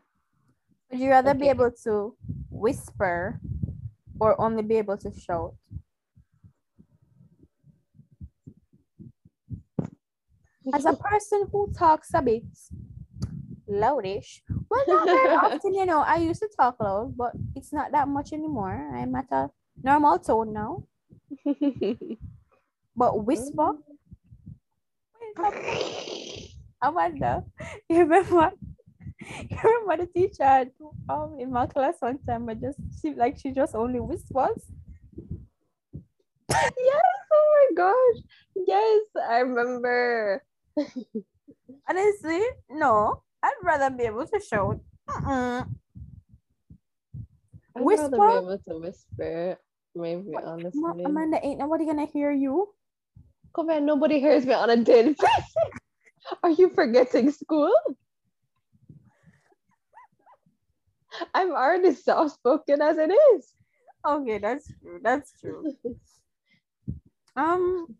Would 0.90 1.00
you 1.00 1.10
rather 1.10 1.34
be 1.34 1.48
able 1.48 1.70
to 1.82 2.16
whisper 2.50 3.40
or 4.20 4.40
only 4.40 4.62
be 4.62 4.76
able 4.76 4.96
to 4.98 5.10
shout? 5.12 5.54
As 10.72 10.84
a 10.84 10.92
person 11.10 11.48
who 11.52 11.72
talks 11.72 12.10
a 12.14 12.22
bit 12.22 12.44
loudish, 13.68 14.42
well, 14.70 14.84
not 14.86 15.06
very 15.06 15.34
often, 15.44 15.74
you 15.74 15.86
know, 15.86 16.00
I 16.00 16.16
used 16.16 16.40
to 16.40 16.48
talk 16.56 16.80
loud, 16.80 17.16
but 17.16 17.32
it's 17.54 17.72
not 17.72 17.92
that 17.92 18.08
much 18.08 18.32
anymore. 18.32 18.90
I'm 18.94 19.14
at 19.14 19.26
a 19.30 19.50
normal 19.82 20.18
tone 20.18 20.52
now. 20.52 20.84
But 22.96 23.24
whisper, 23.24 23.72
I 26.82 26.88
wonder, 26.88 27.44
you 27.90 27.98
remember, 27.98 28.52
you 29.20 29.58
remember 29.62 30.04
the 30.04 30.10
teacher 30.12 30.70
um, 31.08 31.36
in 31.38 31.52
my 31.52 31.66
class 31.66 31.96
one 32.00 32.18
time, 32.26 32.48
I 32.48 32.54
just, 32.54 32.78
she, 33.00 33.14
like, 33.14 33.38
she 33.38 33.52
just 33.52 33.74
only 33.74 34.00
whispers. 34.00 34.62
yes. 36.50 37.02
Oh 37.32 37.68
my 37.70 37.74
gosh. 37.76 38.22
Yes, 38.66 39.02
I 39.28 39.38
remember. 39.40 40.42
Honestly, 41.88 42.42
no, 42.70 43.22
rather 43.66 43.90
be 43.94 44.04
able 44.04 44.26
to 44.26 44.40
shout. 44.40 44.80
Mm-mm. 45.10 45.66
I'd 47.76 47.82
rather 47.82 47.84
Whisper? 47.84 48.16
be 48.16 48.34
able 48.46 48.58
to 48.58 48.78
whisper. 48.78 49.58
Maybe 49.94 50.22
What? 50.32 50.44
honestly. 50.44 50.80
Ma- 50.80 50.94
Amanda, 51.04 51.44
ain't 51.44 51.58
nobody 51.58 51.84
gonna 51.86 52.06
hear 52.06 52.30
you. 52.30 52.72
Come 53.54 53.70
on, 53.70 53.84
nobody 53.86 54.20
hears 54.20 54.46
me 54.46 54.54
on 54.54 54.70
a 54.70 54.76
daily 54.76 55.12
basis. 55.20 55.54
Are 56.42 56.50
you 56.50 56.70
forgetting 56.70 57.30
school? 57.30 57.72
I'm 61.34 61.52
already 61.52 61.94
soft 61.94 62.34
spoken 62.34 62.82
as 62.82 62.98
it 62.98 63.10
is. 63.10 63.52
Okay, 64.06 64.38
that's 64.38 64.66
true. 64.80 65.00
That's 65.02 65.32
true. 65.40 65.66
Um, 67.38 67.94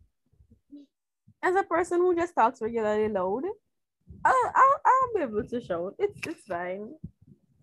as 1.43 1.55
a 1.55 1.63
person 1.63 2.01
who 2.01 2.17
just 2.17 2.35
talks 2.35 2.63
regularly 2.63 3.11
loud, 3.13 3.43
I'll, 4.27 4.53
I'll, 4.55 4.81
I'll 4.85 5.15
be 5.15 5.21
able 5.23 5.45
to 5.49 5.61
shout. 5.61 5.95
It's 5.99 6.19
it's 6.27 6.45
fine. 6.47 6.95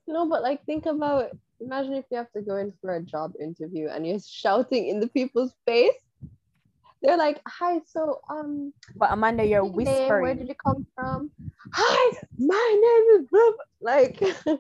No, 0.08 0.28
but 0.30 0.42
like 0.44 0.66
think 0.66 0.86
about 0.86 1.32
imagine 1.60 1.94
if 1.94 2.06
you 2.12 2.18
have 2.18 2.32
to 2.34 2.42
go 2.42 2.58
in 2.58 2.74
for 2.82 2.96
a 2.96 3.02
job 3.02 3.34
interview 3.40 3.88
and 3.90 4.06
you're 4.08 4.20
shouting 4.28 4.88
in 4.88 5.00
the 5.00 5.08
people's 5.08 5.54
face. 5.66 5.94
They're 7.02 7.18
like, 7.18 7.42
hi, 7.48 7.82
so 7.86 8.22
um 8.30 8.74
But 8.96 9.12
Amanda, 9.12 9.46
you're 9.46 9.66
whispering. 9.66 10.10
name? 10.10 10.22
where 10.22 10.36
did 10.36 10.48
you 10.48 10.56
come 10.56 10.86
from? 10.96 11.32
Hi, 11.74 12.18
my 12.38 12.68
name 12.86 13.22
is 13.22 13.28
Bob. 13.30 13.54
Like 13.82 14.16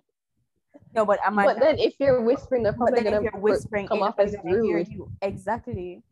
No, 0.95 1.05
but 1.05 1.19
Amanda. 1.25 1.53
but 1.53 1.59
then 1.59 1.79
if 1.79 1.95
you're 1.99 2.21
whispering, 2.21 2.63
they're 2.63 2.73
probably 2.73 3.03
gonna 3.03 3.21
you're 3.21 3.39
whispering, 3.39 3.87
come 3.87 4.03
off 4.03 4.19
as 4.19 4.35
gonna 4.35 4.61
hear 4.63 4.79
you. 4.79 5.09
Exactly. 5.21 6.03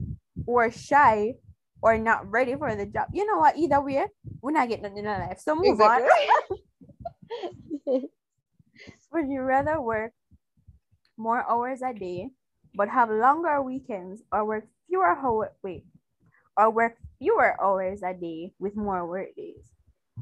Or 0.47 0.71
shy, 0.71 1.35
or 1.81 1.97
not 1.97 2.29
ready 2.29 2.55
for 2.55 2.73
the 2.75 2.85
job. 2.85 3.07
You 3.13 3.25
know 3.25 3.39
what? 3.39 3.57
Either 3.57 3.81
way, 3.81 4.05
we're 4.41 4.51
not 4.51 4.69
getting 4.69 4.83
nothing 4.83 4.99
in 4.99 5.07
our 5.07 5.19
life. 5.19 5.39
So 5.39 5.55
move 5.55 5.81
on. 5.81 6.01
Would 9.11 9.29
you 9.29 9.41
rather 9.41 9.81
work 9.81 10.13
more 11.17 11.43
hours 11.49 11.81
a 11.81 11.93
day, 11.93 12.29
but 12.75 12.89
have 12.89 13.09
longer 13.09 13.61
weekends, 13.61 14.21
or 14.31 14.45
work 14.45 14.67
fewer 14.87 15.17
hours? 15.17 15.49
Wait, 15.63 15.85
or 16.57 16.69
work 16.69 16.97
fewer 17.19 17.61
hours 17.61 18.03
a 18.03 18.13
day 18.13 18.53
with 18.59 18.75
more 18.75 19.05
work 19.05 19.35
days? 19.35 19.71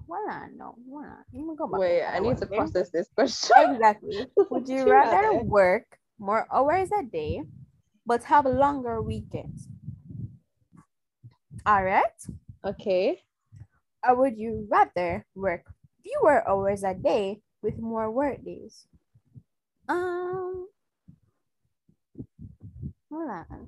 Why 0.07 0.23
not? 0.27 0.49
No, 0.55 0.75
why 0.87 1.03
not? 1.03 1.25
Let 1.33 1.45
me 1.45 1.55
go 1.55 1.67
back 1.67 1.79
Wait, 1.79 2.03
I 2.03 2.19
need 2.19 2.37
to 2.37 2.45
okay? 2.45 2.57
process 2.57 2.89
this 2.89 3.07
question. 3.13 3.75
Exactly. 3.75 4.25
Would 4.49 4.67
you 4.67 4.83
rather 4.89 5.43
work 5.43 5.99
more 6.17 6.47
hours 6.51 6.89
a 6.91 7.03
day, 7.03 7.43
but 8.05 8.23
have 8.23 8.45
longer 8.45 9.01
weekends? 9.01 9.67
All 11.69 11.83
right. 11.83 12.19
Okay. 12.65 13.21
Or 14.07 14.15
would 14.15 14.37
you 14.37 14.67
rather 14.71 15.25
work 15.35 15.73
fewer 16.03 16.47
hours 16.49 16.83
a 16.83 16.95
day 16.95 17.41
with 17.61 17.79
more 17.79 18.11
work 18.11 18.43
days? 18.43 18.87
Um, 19.89 20.69
hold 23.11 23.29
on. 23.29 23.67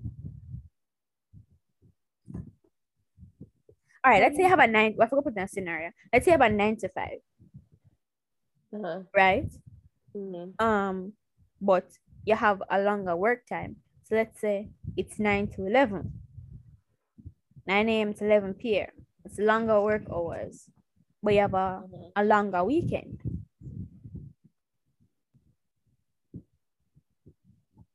All 4.04 4.12
right, 4.12 4.22
let's 4.22 4.36
say 4.38 4.44
you 4.44 4.50
have 4.50 4.60
a 4.60 4.68
nine. 4.68 4.96
I 5.00 5.08
forgot 5.08 5.26
to 5.26 5.32
put 5.32 5.42
a 5.42 5.48
scenario. 5.48 5.92
Let's 6.14 6.26
say 6.26 6.32
you 6.32 6.38
have 6.40 6.52
a 6.52 6.54
nine 6.54 6.78
to 6.78 6.90
five, 6.90 7.20
Uh-huh. 8.74 9.04
right? 9.16 9.50
Mhm. 10.16 10.56
Um, 10.60 11.14
but 11.62 11.98
you 12.26 12.36
have 12.36 12.62
a 12.70 12.82
longer 12.82 13.16
work 13.16 13.48
time. 13.48 13.78
So 14.04 14.16
let's 14.16 14.40
say 14.40 14.70
it's 14.98 15.20
nine 15.20 15.48
to 15.54 15.66
eleven. 15.66 16.14
9 17.72 17.88
a.m. 17.88 18.14
to 18.14 18.26
11 18.26 18.54
p.m. 18.56 18.92
It's 19.24 19.40
longer 19.40 19.80
work 19.80 20.04
hours, 20.12 20.68
you 21.24 21.40
have 21.40 21.54
a, 21.54 21.80
Mhm. 21.88 22.12
a 22.18 22.24
longer 22.26 22.64
weekend. 22.66 23.16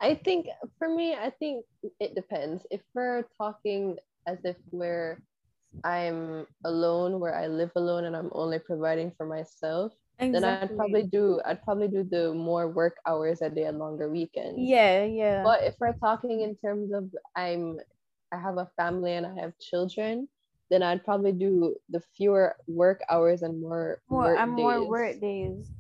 I 0.00 0.14
think 0.14 0.48
for 0.78 0.88
me, 0.88 1.12
I 1.14 1.28
think 1.40 1.66
it 2.00 2.14
depends. 2.14 2.64
If 2.70 2.80
we're 2.94 3.24
talking 3.36 3.98
as 4.26 4.38
if 4.44 4.56
we're 4.72 5.20
I'm 5.84 6.46
alone, 6.64 7.20
where 7.20 7.36
I 7.36 7.46
live 7.48 7.72
alone 7.76 8.04
and 8.08 8.16
I'm 8.16 8.30
only 8.32 8.58
providing 8.58 9.12
for 9.16 9.26
myself, 9.26 9.92
then 10.18 10.42
I'd 10.44 10.72
probably 10.76 11.04
do 11.04 11.24
I'd 11.44 11.60
probably 11.64 11.88
do 11.88 12.02
the 12.02 12.32
more 12.32 12.64
work 12.80 12.96
hours 13.04 13.42
a 13.42 13.50
day 13.50 13.64
and 13.68 13.78
longer 13.78 14.08
weekends. 14.08 14.56
Yeah, 14.56 15.04
yeah. 15.04 15.42
But 15.44 15.64
if 15.68 15.74
we're 15.80 15.98
talking 16.00 16.40
in 16.40 16.56
terms 16.64 16.92
of 16.96 17.04
I'm 17.36 17.76
I 18.32 18.38
have 18.38 18.58
a 18.58 18.68
family 18.76 19.12
and 19.12 19.26
I 19.26 19.34
have 19.40 19.56
children, 19.58 20.28
then 20.70 20.82
I'd 20.82 21.04
probably 21.04 21.32
do 21.32 21.76
the 21.90 22.00
fewer 22.16 22.56
work 22.66 23.00
hours 23.10 23.42
and 23.42 23.60
more 23.60 24.00
more 24.08 24.24
work 24.24 24.38
and 24.40 24.50
more 24.52 24.78
days. 24.80 24.88
work 24.88 25.20
days. 25.20 25.70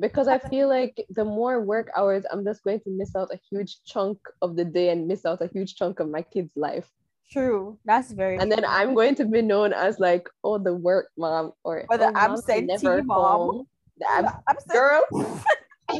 because 0.00 0.26
I 0.26 0.38
feel 0.38 0.68
like 0.68 1.04
the 1.10 1.24
more 1.24 1.60
work 1.60 1.90
hours, 1.96 2.24
I'm 2.32 2.44
just 2.44 2.64
going 2.64 2.80
to 2.80 2.90
miss 2.90 3.14
out 3.14 3.30
a 3.32 3.38
huge 3.50 3.84
chunk 3.84 4.18
of 4.40 4.56
the 4.56 4.64
day 4.64 4.88
and 4.90 5.06
miss 5.06 5.24
out 5.24 5.42
a 5.42 5.46
huge 5.46 5.76
chunk 5.76 6.00
of 6.00 6.08
my 6.08 6.22
kid's 6.22 6.56
life. 6.56 6.88
True. 7.30 7.78
That's 7.84 8.10
very 8.12 8.36
And 8.38 8.50
then. 8.50 8.64
I'm 8.66 8.94
going 8.94 9.14
to 9.16 9.24
be 9.24 9.42
known 9.42 9.72
as 9.72 9.98
like, 10.00 10.28
oh, 10.44 10.58
the 10.58 10.74
work 10.74 11.08
mom 11.16 11.52
or, 11.64 11.86
Or 11.88 11.96
the 11.96 12.08
"Oh, 12.08 12.16
absentee 12.16 12.66
never 12.66 13.02
mom." 13.04 13.66
The 13.98 14.06
ab- 14.10 14.42
I'm 14.48 14.56
so- 14.58 14.72
girl, 14.74 15.02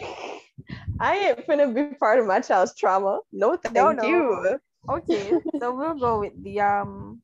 I 1.01 1.17
ain't 1.17 1.47
gonna 1.47 1.69
be 1.73 1.95
part 1.99 2.19
of 2.19 2.27
my 2.27 2.41
child's 2.41 2.75
trauma. 2.75 3.21
No, 3.33 3.57
thank 3.57 3.75
No, 3.75 3.93
no. 3.93 4.03
you. 4.07 4.59
Okay, 4.89 5.31
so 5.61 5.75
we'll 5.75 5.99
go 5.99 6.21
with 6.21 6.35
the 6.43 6.61
um 6.61 7.23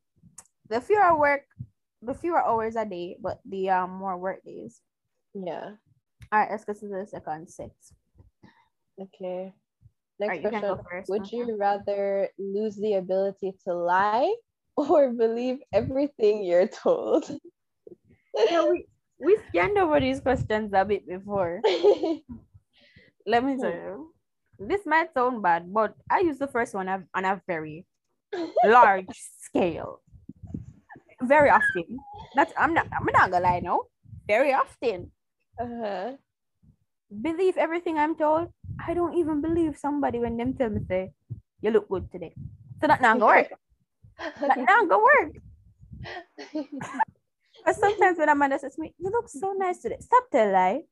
the 0.68 0.80
fewer 0.80 1.18
work 1.18 1.42
the 2.02 2.14
fewer 2.14 2.44
hours 2.44 2.76
a 2.76 2.84
day, 2.84 3.16
but 3.20 3.40
the 3.44 3.70
um 3.70 3.90
more 3.90 4.16
work 4.16 4.44
days. 4.44 4.80
Yeah. 5.34 5.74
All 6.30 6.40
right, 6.40 6.50
let's 6.50 6.64
go 6.64 6.72
to 6.72 6.88
the 6.88 7.06
second 7.06 7.48
six. 7.48 7.92
Okay. 9.00 9.52
Next 10.20 10.42
you 10.42 10.50
can 10.50 10.60
question. 10.60 10.84
first. 10.90 11.08
Would 11.10 11.32
you 11.32 11.56
rather 11.56 12.28
lose 12.38 12.76
the 12.76 12.94
ability 12.94 13.54
to 13.66 13.74
lie 13.74 14.34
or 14.76 15.10
believe 15.10 15.58
everything 15.72 16.44
you're 16.44 16.68
told? 16.68 17.30
Yeah, 18.34 18.66
we 18.68 18.86
we 19.18 19.38
scanned 19.48 19.78
over 19.78 20.00
these 20.00 20.20
questions 20.20 20.72
a 20.74 20.84
bit 20.84 21.06
before. 21.06 21.60
Let 23.26 23.44
me 23.44 23.56
tell 23.58 23.70
you. 23.70 24.14
This 24.58 24.82
might 24.84 25.14
sound 25.14 25.42
bad, 25.42 25.72
but 25.72 25.94
I 26.10 26.20
use 26.20 26.38
the 26.38 26.50
first 26.50 26.74
one 26.74 26.88
on 26.88 27.24
a 27.24 27.40
very 27.46 27.86
large 28.66 29.14
scale. 29.40 30.02
Very 31.22 31.50
often. 31.50 31.98
That's 32.34 32.52
I'm 32.58 32.74
not 32.74 32.86
I'm 32.90 33.06
not 33.06 33.30
gonna 33.30 33.44
lie, 33.44 33.60
no. 33.60 33.86
Very 34.26 34.52
often. 34.52 35.10
uh-huh. 35.58 36.18
Believe 37.08 37.56
everything 37.56 37.98
I'm 37.98 38.14
told. 38.14 38.52
I 38.86 38.92
don't 38.94 39.14
even 39.16 39.40
believe 39.40 39.78
somebody 39.78 40.18
when 40.18 40.36
them 40.36 40.54
tell 40.54 40.70
me 40.70 40.82
say, 40.86 41.10
you 41.62 41.70
look 41.70 41.88
good 41.88 42.10
today. 42.12 42.34
So 42.80 42.86
that 42.86 43.00
not 43.00 43.18
gonna 43.18 43.42
work. 43.42 43.50
That 44.42 44.58
not 44.58 44.88
gonna 44.88 45.02
work. 45.02 45.32
Because 47.58 47.80
sometimes 47.80 48.18
when 48.18 48.28
a 48.28 48.34
man 48.34 48.58
says 48.58 48.76
to 48.76 48.80
me, 48.80 48.94
you 48.98 49.10
look 49.10 49.28
so 49.28 49.52
nice 49.52 49.82
today. 49.82 49.98
Stop 50.00 50.30
tell 50.30 50.52
lie. 50.52 50.82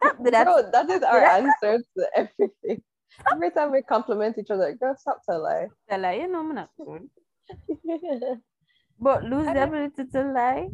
Stop 0.00 0.16
that. 0.24 0.44
Bro, 0.44 0.70
that 0.72 0.88
is 0.90 1.02
our 1.02 1.20
answer 1.20 1.84
to 1.96 2.02
everything. 2.16 2.82
Every 3.32 3.50
time 3.50 3.72
we 3.72 3.82
compliment 3.82 4.38
each 4.38 4.50
other, 4.50 4.72
girl, 4.74 4.96
stop 4.96 5.22
to 5.28 5.38
lie. 5.38 5.68
Tell 5.88 6.00
lie, 6.00 6.14
you 6.14 6.28
know 6.28 6.40
I'm 6.40 6.54
not 6.54 6.70
good. 6.76 7.08
But 9.00 9.22
lose 9.24 9.46
the 9.46 9.62
ability 9.62 10.04
to 10.12 10.22
lie. 10.32 10.68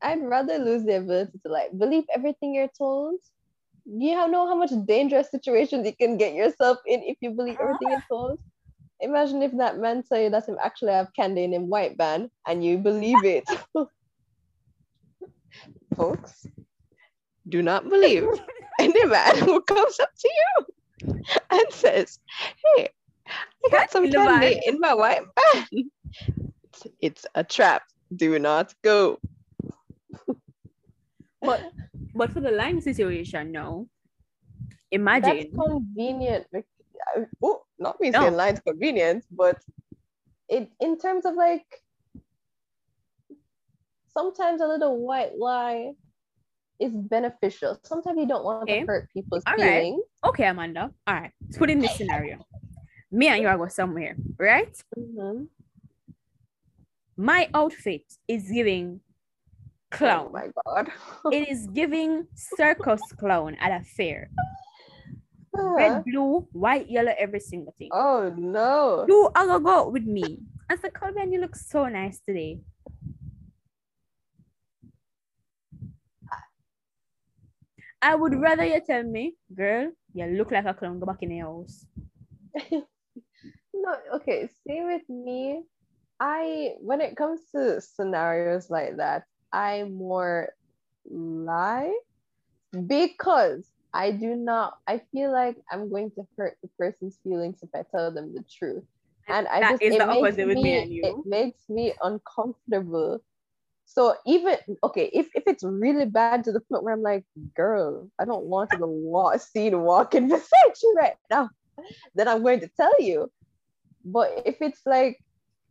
I'd 0.00 0.22
rather 0.22 0.58
lose 0.58 0.84
the 0.84 0.96
ability 0.98 1.38
to 1.44 1.52
like 1.52 1.76
believe 1.78 2.04
everything 2.14 2.54
you're 2.54 2.72
told. 2.76 3.20
You 3.84 4.14
know 4.28 4.46
how 4.46 4.54
much 4.54 4.70
dangerous 4.86 5.30
situations 5.30 5.86
you 5.86 5.94
can 5.94 6.16
get 6.16 6.32
yourself 6.32 6.78
in 6.86 7.02
if 7.02 7.18
you 7.20 7.30
believe 7.32 7.56
ah. 7.60 7.64
everything 7.64 7.90
you're 7.90 8.04
told. 8.08 8.38
Imagine 9.00 9.42
if 9.42 9.52
that 9.58 9.78
man 9.78 10.02
tell 10.02 10.18
you 10.18 10.30
that 10.30 10.48
him 10.48 10.56
actually 10.62 10.92
have 10.92 11.12
candy 11.14 11.44
in 11.44 11.52
him 11.52 11.68
white 11.68 11.98
band 11.98 12.30
and 12.46 12.64
you 12.64 12.78
believe 12.78 13.22
it. 13.24 13.44
Folks, 15.96 16.46
do 17.48 17.60
not 17.60 17.88
believe 17.90 18.24
any 18.80 19.04
man 19.04 19.38
who 19.38 19.60
comes 19.60 20.00
up 20.00 20.10
to 20.18 20.28
you 20.28 20.73
and 21.50 21.66
says, 21.70 22.18
Hey, 22.76 22.88
I 23.28 23.68
got 23.70 23.90
some 23.90 24.10
candy 24.10 24.60
in 24.66 24.80
my 24.80 24.94
white 24.94 25.22
band. 25.34 25.68
It's, 25.72 26.86
it's 27.00 27.26
a 27.34 27.44
trap. 27.44 27.82
Do 28.14 28.38
not 28.38 28.74
go. 28.82 29.18
But 31.40 31.72
but 32.14 32.30
for 32.30 32.40
the 32.40 32.50
lying 32.50 32.80
situation, 32.80 33.52
no. 33.52 33.88
Imagine 34.90 35.36
That's 35.38 35.54
convenient. 35.56 36.46
Oh, 37.42 37.62
not 37.78 38.00
me 38.00 38.10
No. 38.10 38.20
saying 38.20 38.36
lines 38.36 38.60
convenient, 38.60 39.24
but 39.30 39.58
it 40.48 40.70
in 40.80 40.98
terms 40.98 41.26
of 41.26 41.34
like 41.34 41.66
sometimes 44.08 44.60
a 44.60 44.66
little 44.66 44.98
white 44.98 45.36
lie 45.36 45.92
is 46.80 46.92
beneficial. 46.96 47.78
Sometimes 47.84 48.18
you 48.18 48.26
don't 48.26 48.44
want 48.44 48.62
Okay. 48.64 48.80
to 48.80 48.86
hurt 48.86 49.08
people's 49.12 49.42
All 49.46 49.54
right. 49.56 49.82
feelings. 49.82 50.04
Okay, 50.24 50.44
Amanda. 50.46 50.90
All 51.06 51.14
right. 51.14 51.32
Let's 51.42 51.58
put 51.58 51.70
in 51.70 51.80
this 51.80 51.96
scenario. 51.96 52.38
Me 53.10 53.28
and 53.28 53.40
you 53.42 53.48
are 53.48 53.56
going 53.56 53.70
somewhere, 53.70 54.16
right? 54.38 54.74
Mhm. 54.98 55.48
My 57.16 57.48
outfit 57.54 58.02
is 58.26 58.50
giving 58.50 59.00
clown. 59.90 60.26
Oh 60.28 60.32
my 60.32 60.50
god. 60.66 60.90
It 61.32 61.48
is 61.48 61.66
giving 61.68 62.26
circus 62.34 63.02
clown 63.12 63.54
at 63.60 63.70
a 63.80 63.84
fair. 63.84 64.30
Uh, 65.56 65.62
Red, 65.76 66.04
blue, 66.04 66.48
white, 66.50 66.90
yellow, 66.90 67.14
every 67.16 67.38
single 67.38 67.72
thing. 67.78 67.90
oh 67.92 68.34
no. 68.36 69.04
You 69.06 69.30
are 69.36 69.46
gonna 69.46 69.62
go 69.64 69.88
with 69.90 70.02
me. 70.04 70.40
I 70.68 70.76
said, 70.76 70.92
Colby, 70.94 71.30
you 71.30 71.40
look 71.40 71.54
so 71.54 71.86
nice 71.86 72.18
today. 72.20 72.58
I 78.04 78.14
would 78.16 78.34
rather 78.40 78.64
you 78.64 78.80
tell 78.86 79.02
me, 79.04 79.34
girl, 79.54 79.92
you 80.14 80.26
look 80.26 80.52
like 80.52 80.66
a 80.66 80.74
clown, 80.74 81.00
go 81.00 81.06
back 81.06 81.22
in 81.22 81.30
the 81.30 81.38
house. 81.40 81.86
No, 83.74 83.94
okay. 84.16 84.48
See 84.66 84.82
with 84.84 85.08
me, 85.08 85.64
I 86.20 86.74
when 86.80 87.00
it 87.00 87.16
comes 87.16 87.40
to 87.54 87.80
scenarios 87.80 88.70
like 88.70 88.96
that, 88.98 89.24
I 89.52 89.84
more 89.84 90.50
lie 91.10 91.92
because 92.86 93.70
I 93.94 94.12
do 94.12 94.36
not. 94.36 94.78
I 94.86 95.02
feel 95.12 95.32
like 95.32 95.56
I'm 95.72 95.90
going 95.90 96.10
to 96.12 96.26
hurt 96.36 96.56
the 96.62 96.68
person's 96.78 97.18
feelings 97.24 97.60
if 97.62 97.70
I 97.74 97.84
tell 97.90 98.12
them 98.12 98.34
the 98.34 98.44
truth, 98.50 98.84
and 99.28 99.48
I 99.48 99.60
That 99.60 99.72
just 99.72 99.82
is 99.82 99.94
it 99.94 100.06
makes 100.06 100.36
me 100.38 100.54
me 100.54 101.00
it 101.02 101.16
makes 101.24 101.60
me 101.68 101.94
uncomfortable. 102.02 103.20
So 103.86 104.14
even 104.26 104.56
okay, 104.82 105.10
if, 105.12 105.28
if 105.34 105.44
it's 105.46 105.62
really 105.62 106.06
bad 106.06 106.44
to 106.44 106.52
the 106.52 106.60
point 106.60 106.82
where 106.82 106.94
I'm 106.94 107.02
like, 107.02 107.24
girl, 107.54 108.10
I 108.18 108.24
don't 108.24 108.44
want 108.44 108.70
to 108.70 108.78
walk, 108.86 109.40
the 109.54 109.70
walking 109.74 110.28
beside 110.28 110.74
you 110.82 110.94
right 110.96 111.16
now, 111.30 111.50
then 112.14 112.28
I'm 112.28 112.42
going 112.42 112.60
to 112.60 112.70
tell 112.76 112.92
you. 112.98 113.30
But 114.04 114.42
if 114.46 114.56
it's 114.60 114.80
like, 114.84 115.18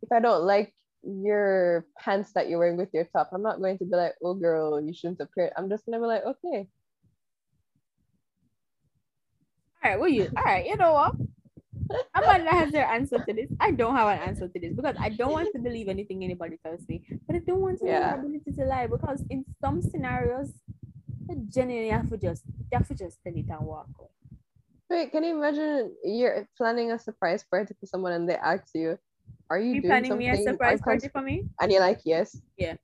if 0.01 0.11
I 0.11 0.19
don't 0.19 0.43
like 0.43 0.73
your 1.03 1.85
pants 1.99 2.31
that 2.33 2.49
you're 2.49 2.59
wearing 2.59 2.77
with 2.77 2.89
your 2.93 3.05
top, 3.05 3.29
I'm 3.33 3.43
not 3.43 3.59
going 3.59 3.77
to 3.79 3.85
be 3.85 3.95
like, 3.95 4.13
oh 4.23 4.33
girl, 4.33 4.81
you 4.81 4.93
shouldn't 4.93 5.19
appear. 5.19 5.51
I'm 5.57 5.69
just 5.69 5.85
gonna 5.85 5.99
be 5.99 6.05
like, 6.05 6.23
okay. 6.23 6.67
All 9.83 9.89
right, 9.91 9.99
well, 9.99 10.09
you 10.09 10.31
all 10.37 10.43
right, 10.43 10.65
you 10.65 10.77
know 10.77 10.93
what? 10.93 11.15
Amanda 12.15 12.51
has 12.51 12.71
her 12.73 12.81
answer 12.81 13.19
to 13.19 13.33
this. 13.33 13.49
I 13.59 13.71
don't 13.71 13.95
have 13.95 14.07
an 14.07 14.19
answer 14.27 14.47
to 14.47 14.59
this 14.59 14.73
because 14.73 14.95
I 14.99 15.09
don't 15.09 15.31
want 15.31 15.51
to 15.53 15.59
believe 15.59 15.87
anything 15.87 16.23
anybody 16.23 16.57
tells 16.63 16.87
me, 16.87 17.03
but 17.27 17.35
I 17.35 17.39
don't 17.39 17.61
want 17.61 17.79
to 17.79 17.85
Yeah. 17.85 18.11
the 18.13 18.19
ability 18.19 18.51
to 18.53 18.65
lie 18.65 18.87
because 18.87 19.23
in 19.29 19.45
some 19.61 19.81
scenarios, 19.81 20.53
you 21.29 21.45
genuinely 21.49 21.89
have 21.89 22.09
to 22.09 22.17
just 22.17 22.43
have 22.71 22.87
to 22.87 22.95
just 22.95 23.19
tell 23.23 23.33
it 23.35 23.45
and 23.49 23.65
walk 23.65 23.87
away. 23.99 24.09
Wait, 24.89 25.11
can 25.11 25.23
you 25.23 25.37
imagine 25.37 25.95
you're 26.03 26.47
planning 26.57 26.91
a 26.91 26.99
surprise 26.99 27.43
party 27.49 27.73
for 27.79 27.85
someone 27.85 28.13
and 28.13 28.29
they 28.29 28.35
ask 28.35 28.67
you, 28.75 28.97
are 29.49 29.59
you 29.59 29.75
You 29.75 29.81
doing 29.81 29.91
planning 29.91 30.09
something 30.11 30.31
me 30.31 30.39
a 30.39 30.43
surprise 30.43 30.79
uncons-" 30.79 30.83
party 30.85 31.07
for 31.09 31.21
me? 31.21 31.45
And 31.59 31.71
you're 31.71 31.81
like, 31.81 32.01
yes. 32.05 32.39
Yeah, 32.57 32.75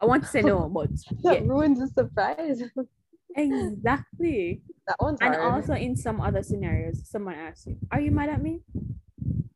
I 0.00 0.06
want 0.06 0.24
to 0.24 0.28
say 0.28 0.42
no, 0.42 0.68
but 0.68 0.90
That 1.22 1.42
yeah, 1.42 1.48
ruins 1.48 1.78
the 1.78 1.88
surprise. 1.88 2.62
exactly. 3.36 4.62
that 4.86 4.96
one's 5.00 5.20
And 5.20 5.34
hard. 5.34 5.52
also 5.54 5.74
in 5.74 5.96
some 5.96 6.20
other 6.20 6.42
scenarios, 6.42 7.08
someone 7.08 7.34
asks 7.34 7.66
you, 7.66 7.76
"Are 7.90 8.00
you 8.00 8.10
mad 8.10 8.28
at 8.30 8.40
me?" 8.42 8.62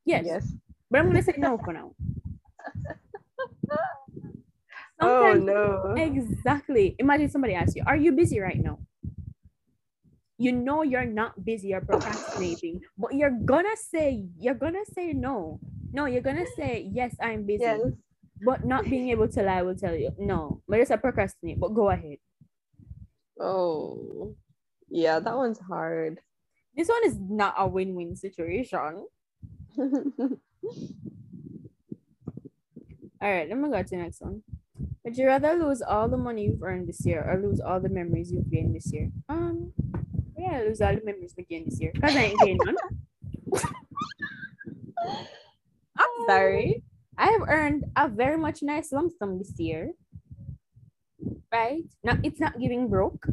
Yes, 0.05 0.25
yes. 0.27 0.53
but 0.91 1.01
I'm 1.01 1.07
gonna 1.07 1.23
say 1.23 1.35
no 1.39 1.59
for 1.59 1.73
now. 1.73 1.95
Oh 5.03 5.33
Sometimes- 5.33 5.47
no. 5.47 5.95
Exactly. 5.97 6.95
Imagine 6.99 7.31
somebody 7.31 7.55
asks 7.55 7.75
you, 7.75 7.83
Are 7.87 7.97
you 7.97 8.13
busy 8.13 8.39
right 8.39 8.61
now? 8.61 8.81
You 10.37 10.53
know 10.53 10.83
you're 10.83 11.07
not 11.09 11.43
busy, 11.43 11.69
you're 11.69 11.81
procrastinating, 11.81 12.81
but 12.99 13.15
you're 13.15 13.33
gonna 13.45 13.77
say, 13.77 14.27
You're 14.39 14.55
gonna 14.61 14.85
say 14.93 15.15
no. 15.15 15.59
No, 15.93 16.05
you're 16.05 16.21
gonna 16.21 16.45
say, 16.55 16.87
Yes, 16.93 17.17
I'm 17.21 17.45
busy. 17.47 17.63
Yes. 17.65 17.81
But 18.45 18.65
not 18.65 18.85
being 18.85 19.09
able 19.09 19.29
to 19.29 19.43
lie 19.43 19.63
will 19.63 19.75
tell 19.75 19.95
you, 19.97 20.11
No, 20.19 20.61
but 20.69 20.81
it's 20.81 20.91
a 20.91 20.99
procrastinate, 20.99 21.59
but 21.61 21.73
go 21.73 21.89
ahead. 21.89 22.19
Oh. 23.41 24.35
Yeah, 24.89 25.21
that 25.21 25.37
one's 25.37 25.59
hard. 25.59 26.21
This 26.77 26.89
one 26.89 27.05
is 27.05 27.17
not 27.19 27.55
a 27.57 27.67
win 27.67 27.95
win 27.95 28.17
situation. 28.17 29.07
All 33.23 33.31
right, 33.31 33.49
let 33.49 33.59
me 33.59 33.69
go 33.69 33.83
to 33.83 33.89
the 33.89 33.97
next 33.97 34.21
one. 34.21 34.43
Would 35.05 35.17
you 35.17 35.27
rather 35.27 35.55
lose 35.55 35.83
all 35.83 36.09
the 36.09 36.17
money 36.17 36.45
you've 36.45 36.63
earned 36.63 36.89
this 36.89 37.05
year 37.05 37.23
or 37.23 37.41
lose 37.41 37.61
all 37.61 37.81
the 37.81 37.89
memories 37.89 38.33
you've 38.33 38.51
gained 38.51 38.75
this 38.75 38.93
year? 38.93 39.11
Um, 39.29 39.73
yeah, 40.37 40.61
lose 40.61 40.81
all 40.81 40.95
the 40.95 41.05
memories 41.05 41.35
we 41.37 41.45
gained 41.45 41.67
this 41.67 41.81
year 41.81 41.91
because 41.95 42.17
I 42.17 42.21
ain't 42.21 42.41
gained 42.41 42.61
none. 42.65 42.77
I'm 45.99 46.27
sorry. 46.27 46.83
I 47.19 47.27
have 47.27 47.49
earned 47.49 47.85
a 47.97 48.09
very 48.09 48.39
much 48.39 48.63
nice 48.63 48.93
lump 48.93 49.13
sum 49.19 49.39
this 49.39 49.53
year. 49.59 49.93
Right? 51.53 51.85
Now 52.05 52.19
it's 52.23 52.41
not 52.41 52.59
giving 52.59 52.89
broke. 52.89 53.27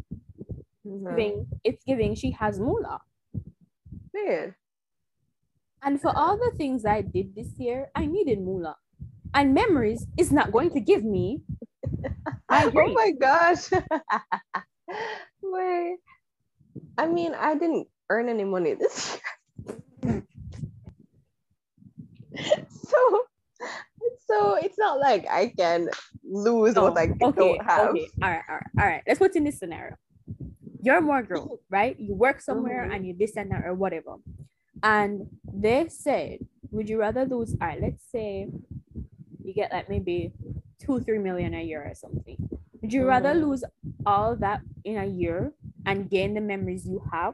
No. 0.84 1.12
Giving 1.12 1.48
it's 1.64 1.84
giving 1.84 2.16
she 2.16 2.32
has 2.32 2.60
moolah. 2.60 3.02
Weird. 4.14 4.56
And 5.84 6.02
for 6.02 6.12
all 6.16 6.38
the 6.38 6.52
things 6.58 6.86
I 6.86 7.02
did 7.02 7.36
this 7.36 7.54
year, 7.58 7.92
I 7.96 8.06
needed 8.06 8.42
moolah. 8.42 8.78
And 9.34 9.54
memories 9.54 10.08
is 10.18 10.32
not 10.32 10.52
going 10.52 10.72
to 10.72 10.80
give 10.80 11.04
me. 11.04 11.42
Oh 12.50 12.72
my 12.94 13.12
gosh. 13.12 13.70
Wait. 15.42 15.98
I 16.98 17.06
mean, 17.08 17.34
I 17.36 17.56
didn't 17.56 17.88
earn 18.10 18.30
any 18.30 18.46
money 18.46 18.74
this 18.74 19.20
year. 20.04 20.24
so 22.70 23.22
so 24.28 24.56
it's 24.56 24.78
not 24.78 25.00
like 25.00 25.26
I 25.30 25.52
can 25.58 25.90
lose 26.30 26.76
No, 26.76 26.84
what 26.84 26.98
I 26.98 27.08
Oh, 27.22 27.30
okay, 27.30 27.58
don't 27.58 27.66
have. 27.66 27.90
okay. 27.92 28.08
All 28.22 28.30
right, 28.30 28.44
all 28.50 28.56
right, 28.56 28.68
all 28.80 28.86
right. 28.88 29.04
Let's 29.08 29.20
put 29.20 29.36
in 29.36 29.44
this 29.44 29.60
scenario. 29.60 29.96
You're 30.82 31.02
more 31.02 31.24
girl, 31.24 31.60
right? 31.70 31.98
You 32.00 32.14
work 32.16 32.42
somewhere 32.42 32.86
Mhm. 32.86 32.96
and 32.96 33.08
you 33.08 33.14
this 33.18 33.36
and 33.38 33.52
that 33.52 33.64
or 33.66 33.74
whatever. 33.74 34.16
And 34.84 35.28
they 35.52 35.88
said, 35.90 36.40
would 36.72 36.90
you 36.90 37.00
rather 37.00 37.26
lose, 37.26 37.56
all 37.60 37.68
right, 37.68 37.82
let's 37.82 38.04
say 38.12 38.48
you 39.44 39.54
get 39.54 39.72
like 39.72 39.90
maybe 39.90 40.34
two, 40.80 41.00
three 41.02 41.20
million 41.20 41.54
a 41.54 41.64
year 41.64 41.84
or 41.84 41.96
something. 41.96 42.38
Would 42.82 42.94
you 42.94 43.06
rather 43.08 43.34
Mhm. 43.34 43.42
lose 43.42 43.64
all 44.06 44.36
that 44.38 44.62
in 44.84 44.98
a 44.98 45.06
year 45.06 45.54
and 45.86 46.10
gain 46.10 46.34
the 46.36 46.42
memories 46.42 46.86
you 46.86 47.02
have? 47.12 47.34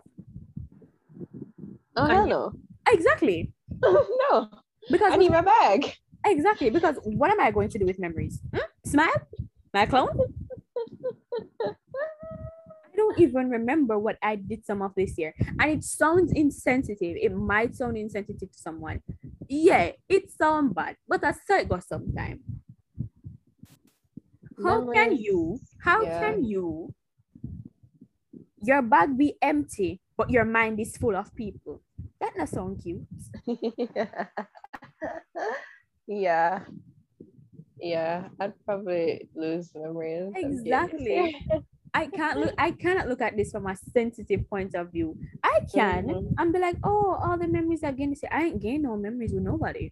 Oh 1.95 2.05
hell 2.05 2.27
no. 2.27 2.53
Exactly. 2.87 3.51
no. 3.83 4.49
Because 4.89 5.13
I 5.13 5.17
need 5.17 5.31
my 5.31 5.41
bag. 5.41 5.93
exactly 6.25 6.69
because 6.69 6.95
what 7.03 7.31
am 7.31 7.39
I 7.39 7.51
going 7.51 7.69
to 7.69 7.79
do 7.79 7.85
with 7.85 7.99
memories? 7.99 8.39
Hmm? 8.53 8.67
Smile? 8.93 9.25
My 9.73 9.87
clone? 9.87 10.13
I 11.65 12.95
don't 12.95 13.19
even 13.19 13.49
remember 13.49 13.97
what 13.97 14.17
I 14.21 14.35
did 14.35 14.63
some 14.63 14.83
of 14.83 14.93
this 14.93 15.17
year. 15.17 15.33
And 15.59 15.71
it 15.71 15.83
sounds 15.83 16.31
insensitive. 16.31 17.17
It 17.17 17.33
might 17.33 17.75
sound 17.75 17.97
insensitive 17.97 18.51
to 18.51 18.59
someone. 18.59 19.01
Yeah, 19.49 19.93
it 20.07 20.29
sounds 20.29 20.73
bad, 20.75 20.97
but 21.07 21.23
I 21.23 21.31
saw 21.31 21.57
it 21.57 21.69
go 21.69 21.79
sometime. 21.79 22.41
How 24.63 24.85
can 24.93 25.17
you, 25.17 25.59
how 25.81 26.03
yeah. 26.03 26.19
can 26.19 26.45
you, 26.45 26.93
your 28.61 28.83
bag 28.83 29.17
be 29.17 29.33
empty, 29.41 30.01
but 30.15 30.29
your 30.29 30.45
mind 30.45 30.79
is 30.79 30.95
full 30.97 31.15
of 31.15 31.33
people? 31.33 31.81
That 32.21 32.37
not 32.37 32.49
sound 32.49 32.79
cute. 32.83 33.07
yeah. 33.89 34.27
Yeah, 36.05 36.59
I'd 38.39 38.53
probably 38.65 39.27
lose 39.35 39.71
memories. 39.75 40.33
Exactly. 40.35 41.35
I 41.95 42.07
can't 42.07 42.39
look 42.39 42.55
I 42.57 42.71
cannot 42.71 43.07
look 43.07 43.21
at 43.21 43.37
this 43.37 43.51
from 43.51 43.67
a 43.67 43.75
sensitive 43.75 44.49
point 44.49 44.73
of 44.73 44.91
view. 44.91 45.15
I 45.43 45.59
can 45.71 46.07
Mhm. 46.07 46.33
and 46.39 46.53
be 46.53 46.57
like, 46.59 46.77
oh, 46.83 47.13
all 47.21 47.37
the 47.37 47.47
memories 47.47 47.83
I 47.83 47.91
gained. 47.91 48.17
I 48.31 48.45
ain't 48.45 48.61
gained 48.61 48.83
no 48.83 48.97
memories 48.97 49.33
with 49.33 49.43
nobody. 49.43 49.91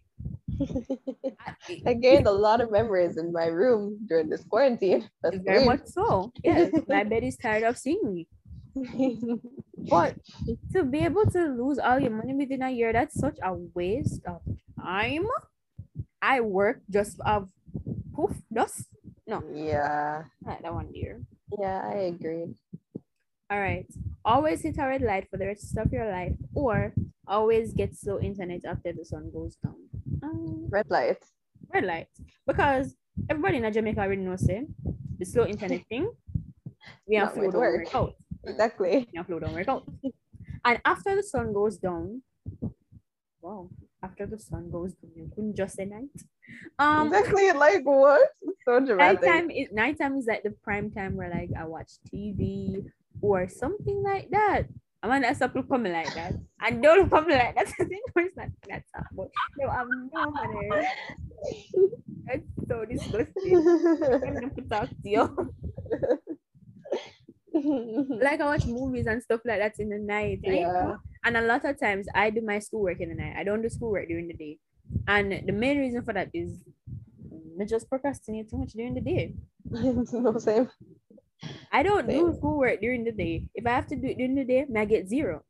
I- 1.86 1.94
gained 1.94 2.26
a 2.26 2.32
lot 2.32 2.60
of 2.60 2.70
memories 2.70 3.16
in 3.16 3.32
my 3.32 3.46
room 3.46 3.98
during 4.08 4.28
this 4.28 4.44
quarantine. 4.44 5.08
That's 5.22 5.38
very 5.38 5.60
much 5.60 5.86
so. 5.86 6.32
Yes, 6.42 6.70
my 6.88 7.04
bed 7.04 7.22
is 7.24 7.36
tired 7.36 7.62
of 7.64 7.78
seeing 7.78 8.02
me. 8.14 8.28
But 9.76 10.16
to 10.72 10.84
be 10.84 11.00
able 11.00 11.26
to 11.26 11.46
lose 11.46 11.78
all 11.78 11.98
your 12.00 12.10
money 12.10 12.34
within 12.34 12.62
a 12.62 12.70
year, 12.70 12.92
that's 12.92 13.18
such 13.18 13.38
a 13.42 13.54
waste 13.54 14.24
of 14.26 14.40
time. 14.80 15.26
I 16.22 16.40
work 16.40 16.82
just 16.90 17.20
of 17.26 17.50
poof, 18.14 18.36
dust. 18.52 18.88
No, 19.26 19.42
yeah. 19.54 20.24
not 20.44 20.62
that 20.62 20.74
one 20.74 20.92
dear. 20.92 21.20
Yeah, 21.58 21.82
I 21.84 22.12
agree. 22.12 22.54
All 23.50 23.60
right. 23.60 23.86
Always 24.24 24.62
hit 24.62 24.78
a 24.78 24.86
red 24.86 25.02
light 25.02 25.28
for 25.30 25.36
the 25.36 25.46
rest 25.46 25.76
of 25.76 25.92
your 25.92 26.10
life, 26.10 26.32
or 26.54 26.94
always 27.26 27.72
get 27.72 27.94
slow 27.96 28.18
internet 28.20 28.64
after 28.64 28.92
the 28.92 29.04
sun 29.04 29.30
goes 29.32 29.56
down. 29.56 29.76
Um, 30.22 30.66
Red 30.70 30.88
light. 30.90 31.22
red 31.72 31.84
light. 31.84 32.08
Because 32.46 32.94
everybody 33.28 33.58
in 33.58 33.72
Jamaica 33.72 34.00
already 34.00 34.22
knows 34.22 34.48
it. 34.48 34.66
The 35.18 35.24
slow 35.26 35.44
internet 35.46 35.82
thing. 35.88 36.10
We 37.06 37.16
have 37.16 37.34
flow 37.34 37.50
don't 37.50 37.60
work. 37.60 37.84
work 37.84 37.94
out. 37.94 38.14
Exactly. 38.44 39.08
We 39.12 39.16
have 39.16 39.26
flow 39.26 39.38
don't 39.38 39.54
work 39.54 39.68
out. 39.68 39.84
And 40.64 40.80
after 40.84 41.14
the 41.16 41.22
sun 41.22 41.52
goes 41.52 41.76
down, 41.76 42.22
wow, 43.40 43.68
after 44.02 44.26
the 44.26 44.38
sun 44.38 44.70
goes 44.70 44.94
down, 44.94 45.10
you 45.16 45.30
couldn't 45.34 45.56
just 45.56 45.76
say 45.76 45.84
night. 45.84 46.10
Um 46.78 47.12
exactly. 47.12 47.52
Like 47.52 47.84
what? 47.84 48.28
It's 48.42 48.58
so 48.64 48.80
dramatic. 48.80 49.22
nighttime 49.22 49.50
is 49.50 49.68
nighttime 49.72 50.16
is 50.16 50.26
like 50.26 50.42
the 50.42 50.54
prime 50.62 50.90
time 50.90 51.16
where 51.16 51.30
like 51.30 51.50
I 51.58 51.64
watch 51.64 51.92
TV 52.12 52.84
or 53.20 53.48
something 53.48 54.02
like 54.02 54.30
that. 54.30 54.64
I 55.02 55.08
mean 55.08 55.22
that's 55.26 55.40
up 55.40 55.54
to 55.54 55.62
come 55.62 55.84
like 55.84 56.14
that. 56.14 56.34
And 56.60 56.82
don't 56.82 57.10
come 57.10 57.28
like 57.28 57.54
that. 57.54 57.68
I 57.80 57.84
think 57.84 58.02
it's 58.16 58.36
not 58.36 58.48
that's 58.68 58.90
up, 58.96 59.06
but 59.12 59.28
no, 59.58 59.68
I'm 59.68 60.10
no 60.12 60.30
money. 60.30 60.70
That's 62.26 62.46
so 62.68 62.84
disgusting. 62.84 63.56
I'm 63.56 64.34
gonna 64.34 64.48
put 64.48 64.70
talk 64.70 64.88
to 64.88 65.08
you. 65.08 65.52
Like 67.54 68.40
I 68.40 68.44
watch 68.44 68.64
movies 68.66 69.06
and 69.06 69.22
stuff 69.22 69.40
like 69.44 69.58
that 69.58 69.78
in 69.78 69.90
the 69.90 69.98
night. 69.98 70.40
Yeah. 70.42 70.96
and 71.24 71.36
a 71.36 71.42
lot 71.42 71.64
of 71.64 71.78
times 71.78 72.06
I 72.14 72.30
do 72.30 72.40
my 72.40 72.58
schoolwork 72.58 73.00
in 73.00 73.10
the 73.10 73.14
night. 73.14 73.34
I 73.36 73.44
don't 73.44 73.62
do 73.62 73.68
schoolwork 73.68 74.08
during 74.08 74.28
the 74.28 74.34
day. 74.34 74.58
And 75.08 75.42
the 75.46 75.52
main 75.52 75.78
reason 75.78 76.02
for 76.02 76.12
that 76.14 76.30
is 76.34 76.62
I 77.60 77.64
just 77.64 77.88
procrastinate 77.88 78.50
too 78.50 78.58
much 78.58 78.72
during 78.72 78.94
the 78.94 79.00
day. 79.00 79.34
no 79.70 80.38
same. 80.38 80.68
I 81.72 81.82
don't 81.82 82.08
do 82.08 82.30
Same. 82.30 82.34
schoolwork 82.34 82.80
during 82.80 83.04
the 83.04 83.12
day. 83.12 83.48
If 83.54 83.66
I 83.66 83.70
have 83.70 83.86
to 83.88 83.96
do 83.96 84.06
it 84.08 84.16
during 84.18 84.34
the 84.36 84.44
day, 84.44 84.66
I 84.76 84.84
get 84.84 85.08
zero. 85.08 85.42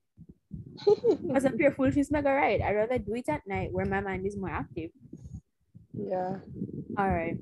Because 1.27 1.45
I'm 1.45 1.57
pure 1.59 1.71
foolishness 1.73 2.11
mega 2.11 2.33
right. 2.33 2.61
I'd 2.61 2.75
rather 2.77 2.99
do 2.99 3.15
it 3.15 3.29
at 3.29 3.47
night 3.47 3.73
where 3.73 3.85
my 3.87 4.01
mind 4.01 4.27
is 4.27 4.37
more 4.37 4.51
active. 4.51 4.91
yeah. 5.95 6.39
All 6.97 7.11
right. 7.11 7.37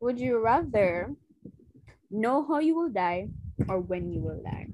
Would 0.00 0.18
you 0.20 0.38
rather 0.38 1.14
know 2.10 2.46
how 2.46 2.58
you 2.60 2.74
will 2.76 2.90
die 2.90 3.28
or 3.68 3.80
when 3.80 4.12
you 4.12 4.20
will 4.20 4.40
die? 4.42 4.68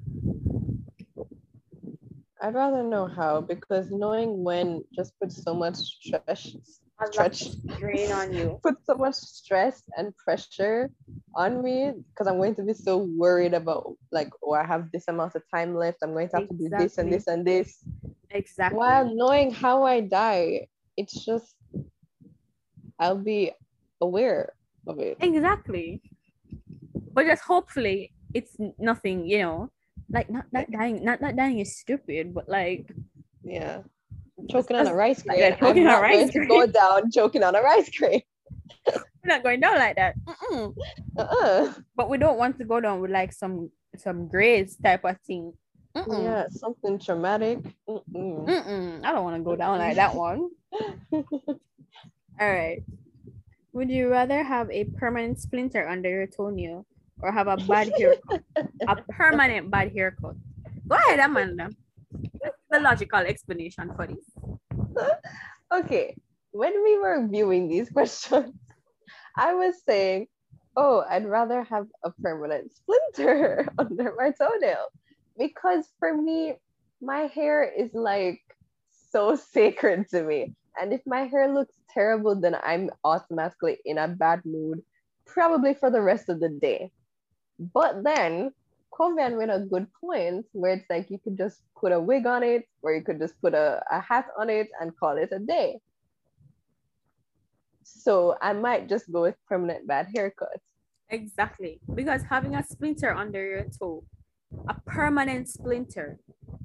I'd 2.42 2.54
rather 2.54 2.82
know 2.82 3.06
how 3.06 3.40
because 3.40 3.92
knowing 3.92 4.42
when 4.42 4.82
just 4.94 5.18
puts 5.20 5.42
so 5.42 5.54
much 5.54 5.76
stress 5.76 6.56
stretch 7.10 7.44
Drain 7.78 8.10
on 8.12 8.32
you. 8.32 8.58
put 8.62 8.84
so 8.84 8.94
much 8.94 9.14
stress 9.14 9.82
and 9.96 10.16
pressure 10.16 10.90
on 11.36 11.62
me 11.62 11.92
because 12.10 12.26
I'm 12.26 12.38
going 12.38 12.54
to 12.56 12.62
be 12.64 12.74
so 12.74 13.08
worried 13.16 13.54
about 13.54 13.94
like 14.10 14.30
oh 14.42 14.52
I 14.52 14.64
have 14.64 14.90
this 14.92 15.04
amount 15.08 15.34
of 15.36 15.42
time 15.54 15.76
left 15.76 15.98
I'm 16.02 16.12
going 16.12 16.28
to 16.30 16.36
have 16.38 16.48
to 16.48 16.54
do 16.54 16.68
this 16.68 16.98
and 16.98 17.12
this 17.12 17.26
and 17.28 17.46
this 17.46 17.84
Exactly. 18.30 18.76
while 18.76 19.08
knowing 19.14 19.52
how 19.52 19.84
I 19.84 20.00
die 20.00 20.66
it's 20.96 21.24
just 21.24 21.54
I'll 22.98 23.18
be 23.18 23.52
aware 24.00 24.52
of 24.86 24.98
it 24.98 25.16
Exactly. 25.20 26.02
But 27.14 27.26
just 27.26 27.42
hopefully 27.42 28.12
it's 28.34 28.56
nothing, 28.78 29.26
you 29.26 29.38
know, 29.38 29.70
like 30.12 30.30
not 30.30 30.46
not 30.52 30.70
dying, 30.70 31.04
not 31.04 31.20
not 31.20 31.36
dying 31.36 31.58
is 31.58 31.76
stupid, 31.76 32.34
but 32.34 32.48
like 32.48 32.92
yeah 33.42 33.82
mm, 34.38 34.50
choking 34.50 34.76
on 34.76 34.86
a 34.86 34.94
rice 34.94 35.22
grain 35.22 35.38
yeah, 35.38 35.56
choking 35.56 35.86
I'm 35.86 35.96
on 35.96 36.02
rice 36.02 36.30
grain. 36.30 36.48
go 36.48 36.66
down 36.66 37.10
choking 37.10 37.42
on 37.42 37.56
a 37.56 37.62
rice 37.62 37.90
grain 37.90 38.22
we're 38.86 39.28
not 39.28 39.42
going 39.42 39.60
down 39.60 39.78
like 39.78 39.96
that. 39.96 40.14
Mm-mm. 40.26 40.74
uh-uh. 41.16 41.22
uh-uh. 41.22 41.74
But 41.94 42.08
we 42.08 42.18
don't 42.18 42.38
want 42.38 42.58
to 42.58 42.64
go 42.64 42.80
down 42.80 43.00
with 43.00 43.10
like 43.10 43.32
some 43.32 43.70
some 43.96 44.28
grades 44.28 44.76
type 44.76 45.04
of 45.04 45.18
thing. 45.26 45.52
Mm-mm. 45.96 46.24
yeah 46.24 46.48
something 46.48 46.98
traumatic 46.98 47.58
Mm-mm. 47.86 48.48
Mm-mm. 48.48 49.04
I 49.04 49.12
don't 49.12 49.24
want 49.24 49.36
to 49.36 49.42
go 49.42 49.56
down 49.56 49.78
like 49.78 49.96
that 49.96 50.14
one. 50.14 50.48
All 51.12 51.22
right. 52.40 52.82
Would 53.74 53.90
you 53.90 54.08
rather 54.08 54.42
have 54.42 54.70
a 54.70 54.84
permanent 54.84 55.38
splinter 55.38 55.86
under 55.86 56.08
your 56.08 56.26
toenail 56.26 56.86
or 57.20 57.32
have 57.32 57.48
a 57.48 57.56
bad 57.56 57.92
haircut? 57.96 58.42
a 58.88 58.96
permanent 59.10 59.70
bad 59.70 59.92
haircut. 59.92 60.36
Go 60.88 60.96
ahead, 60.96 61.20
Amanda. 61.20 61.70
What's 62.38 62.58
the 62.70 62.80
logical 62.80 63.20
explanation 63.20 63.92
for 63.96 64.06
this? 64.06 64.26
okay, 65.72 66.16
when 66.52 66.82
we 66.82 66.98
were 66.98 67.26
viewing 67.26 67.68
these 67.68 67.90
questions, 67.96 68.54
I 69.36 69.54
was 69.54 69.74
saying, 69.86 70.28
oh, 70.76 71.04
I'd 71.08 71.26
rather 71.26 71.62
have 71.64 71.86
a 72.04 72.10
permanent 72.22 72.72
splinter 72.72 73.66
under 73.78 74.14
my 74.16 74.30
toenail 74.30 74.88
because 75.38 75.88
for 75.98 76.16
me, 76.16 76.54
my 77.00 77.22
hair 77.22 77.64
is 77.64 77.90
like 77.94 78.40
so 79.10 79.36
sacred 79.36 80.08
to 80.10 80.22
me. 80.22 80.54
And 80.80 80.92
if 80.92 81.02
my 81.06 81.26
hair 81.26 81.52
looks 81.52 81.74
terrible, 81.90 82.34
then 82.34 82.56
I'm 82.62 82.90
automatically 83.04 83.78
in 83.84 83.98
a 83.98 84.08
bad 84.08 84.40
mood, 84.44 84.82
probably 85.26 85.74
for 85.74 85.90
the 85.90 86.00
rest 86.00 86.28
of 86.28 86.40
the 86.40 86.48
day. 86.48 86.90
But 87.58 88.02
then 88.02 88.52
Kovian 88.92 89.38
made 89.38 89.50
a 89.50 89.60
good 89.60 89.86
point 90.00 90.46
where 90.52 90.72
it's 90.74 90.88
like 90.90 91.10
you 91.10 91.18
could 91.18 91.38
just 91.38 91.60
put 91.78 91.92
a 91.92 92.00
wig 92.00 92.26
on 92.26 92.42
it, 92.42 92.68
or 92.82 92.92
you 92.94 93.02
could 93.02 93.18
just 93.18 93.40
put 93.40 93.54
a, 93.54 93.82
a 93.90 94.00
hat 94.00 94.26
on 94.38 94.50
it 94.50 94.68
and 94.80 94.96
call 94.96 95.16
it 95.16 95.30
a 95.32 95.38
day. 95.38 95.80
So 97.82 98.36
I 98.40 98.52
might 98.52 98.88
just 98.88 99.10
go 99.10 99.22
with 99.22 99.36
permanent 99.48 99.86
bad 99.86 100.08
haircut. 100.14 100.60
Exactly. 101.08 101.80
Because 101.94 102.22
having 102.28 102.54
a 102.54 102.62
splinter 102.62 103.14
under 103.14 103.44
your 103.44 103.66
toe, 103.78 104.04
a 104.68 104.74
permanent 104.86 105.48
splinter 105.48 106.18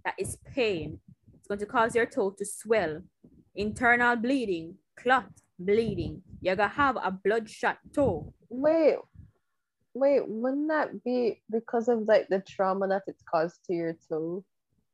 that 0.04 0.15
is 0.17 0.38
pain, 0.54 1.00
it's 1.36 1.47
going 1.47 1.60
to 1.60 1.65
cause 1.65 1.95
your 1.95 2.06
toe 2.06 2.32
to 2.32 2.45
swell, 2.45 3.02
internal 3.56 4.15
bleeding, 4.15 4.76
clot, 4.95 5.30
bleeding. 5.60 6.21
You're 6.41 6.56
going 6.56 6.69
to 6.69 6.76
have 6.76 6.95
a 6.97 7.12
bloodshot 7.12 7.78
toe. 7.93 8.34
Wait, 8.50 8.97
wait, 9.99 10.27
wouldn't 10.27 10.69
that 10.69 11.03
be 11.03 11.41
because 11.51 11.88
of 11.88 12.07
like 12.07 12.27
the 12.29 12.41
trauma 12.47 12.88
that 12.88 13.03
it's 13.07 13.23
caused 13.29 13.65
to 13.65 13.73
your 13.73 13.97
toe? 14.10 14.43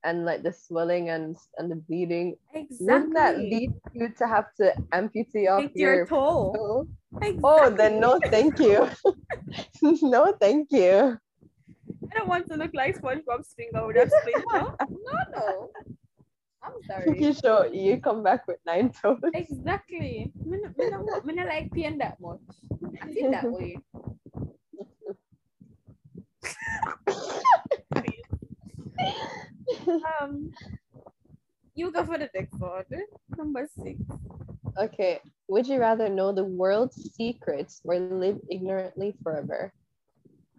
and 0.03 0.25
like 0.25 0.43
the 0.43 0.51
swelling 0.51 1.09
and 1.09 1.37
and 1.57 1.71
the 1.71 1.75
bleeding. 1.75 2.35
Exactly. 2.53 2.85
Wouldn't 2.85 3.13
that 3.15 3.37
lead 3.37 3.71
you 3.93 4.09
to 4.17 4.27
have 4.27 4.53
to 4.59 4.73
amputate 4.91 5.47
off 5.47 5.71
your 5.75 5.95
your 5.95 6.05
toe. 6.05 6.53
toe? 6.55 6.87
Exactly. 7.21 7.39
Oh, 7.43 7.69
then 7.69 7.99
no, 7.99 8.19
thank 8.29 8.59
you. 8.59 8.89
no, 10.01 10.33
thank 10.39 10.67
you. 10.71 11.17
I 12.11 12.13
don't 12.15 12.27
want 12.27 12.47
to 12.47 12.55
look 12.55 12.71
like 12.73 12.99
spongebob's 12.99 13.53
finger 13.55 13.85
with 13.87 14.11
splinter. 14.11 14.75
no, 14.89 15.13
no. 15.35 15.69
I'm 16.63 16.73
sorry. 16.87 17.21
You 17.21 17.33
sure 17.33 17.67
you 17.67 17.99
come 17.99 18.23
back 18.23 18.47
with 18.47 18.57
nine 18.65 18.91
toes. 18.91 19.19
Exactly. 19.33 20.31
Me 20.45 20.57
no, 20.77 21.43
like 21.45 21.71
pain 21.71 21.97
that 21.97 22.19
much. 22.21 22.39
I 23.01 23.11
feel 23.11 23.31
that 23.31 23.43
way. 23.51 23.77
Um, 30.22 30.52
you 31.76 31.91
go 31.91 32.06
for 32.06 32.17
the 32.17 32.30
next 32.34 32.60
one. 32.60 32.84
Number 33.38 33.67
six. 33.67 34.00
Okay. 34.80 35.19
Would 35.48 35.67
you 35.67 35.80
rather 35.80 36.10
know 36.10 36.32
the 36.32 36.43
world's 36.43 37.13
secrets 37.15 37.82
or 37.84 38.00
live 38.00 38.39
ignorantly 38.50 39.15
forever? 39.24 39.72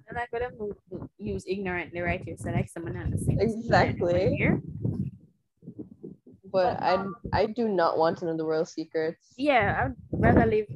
And 0.09 0.19
I 0.19 0.27
could 0.27 0.43
move, 0.59 0.77
use 1.19 1.45
ignorantly 1.49 2.01
right 2.01 2.21
here, 2.21 2.37
so 2.37 2.51
like 2.51 2.69
someone 2.69 2.95
has 2.95 3.11
the 3.11 3.19
same. 3.19 3.41
Exactly. 3.41 4.61
But 6.53 6.81
I 6.83 7.05
I 7.33 7.47
do 7.47 7.69
not 7.69 7.97
want 7.99 8.19
to 8.19 8.27
know 8.27 8.37
the 8.37 8.45
world's 8.45 8.73
secrets. 8.73 9.33
Yeah, 9.39 9.87
I'd 9.89 9.95
rather 10.13 10.45
live 10.47 10.67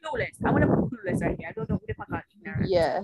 clueless. 0.00 0.38
I 0.46 0.50
want 0.52 0.62
to 0.62 0.68
be 0.68 0.96
clueless 0.96 1.20
right 1.20 1.36
here. 1.36 1.48
I 1.48 1.52
don't 1.52 1.68
know 1.68 1.80
if 1.88 2.00
I 2.00 2.04
got 2.08 2.22
ignorant. 2.38 2.70
Yeah. 2.70 3.02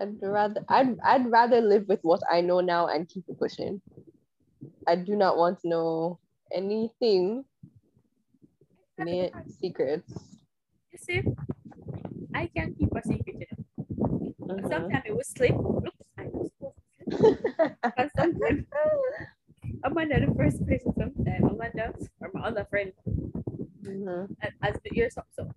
I'd 0.00 0.20
rather 0.22 0.64
I'd 0.68 0.98
I'd 1.04 1.30
rather 1.30 1.60
live 1.60 1.86
with 1.88 2.00
what 2.02 2.22
I 2.30 2.40
know 2.40 2.60
now 2.60 2.88
and 2.88 3.08
keep 3.08 3.24
it 3.28 3.38
pushing. 3.38 3.80
I 4.86 4.96
do 4.96 5.16
not 5.16 5.36
want 5.38 5.60
to 5.60 5.68
know 5.68 6.18
anything 6.52 7.44
any 8.98 9.30
secrets. 9.60 10.12
You 10.92 10.98
see, 10.98 11.22
I 12.34 12.46
can 12.54 12.74
keep 12.74 12.90
a 12.94 13.02
secret. 13.02 13.36
You 13.40 13.46
know. 14.40 14.56
Mhm. 14.56 14.68
Sometimes 14.68 15.04
it 15.06 15.14
will 15.14 15.24
slip. 15.24 15.52
Oops, 15.54 16.02
I 16.18 16.24
was 16.32 16.50
supposed 16.52 16.76
to. 16.98 17.76
And 17.96 18.10
sometimes 18.16 18.64
Amanda, 19.84 20.20
the 20.26 20.34
first 20.34 20.66
person, 20.66 20.92
sometimes 20.96 21.44
Amanda 21.50 21.92
or 22.20 22.30
my 22.34 22.42
other 22.48 22.64
friend, 22.70 22.92
Mhm. 23.82 24.36
as, 24.42 24.52
as 24.62 24.74
the 24.84 24.90
ear 24.98 25.08
up, 25.16 25.26
so 25.30 25.50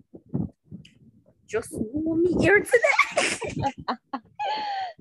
just 1.47 1.69
wore 1.73 2.17
me 2.17 2.35
ear 2.43 2.59
today. 2.61 3.73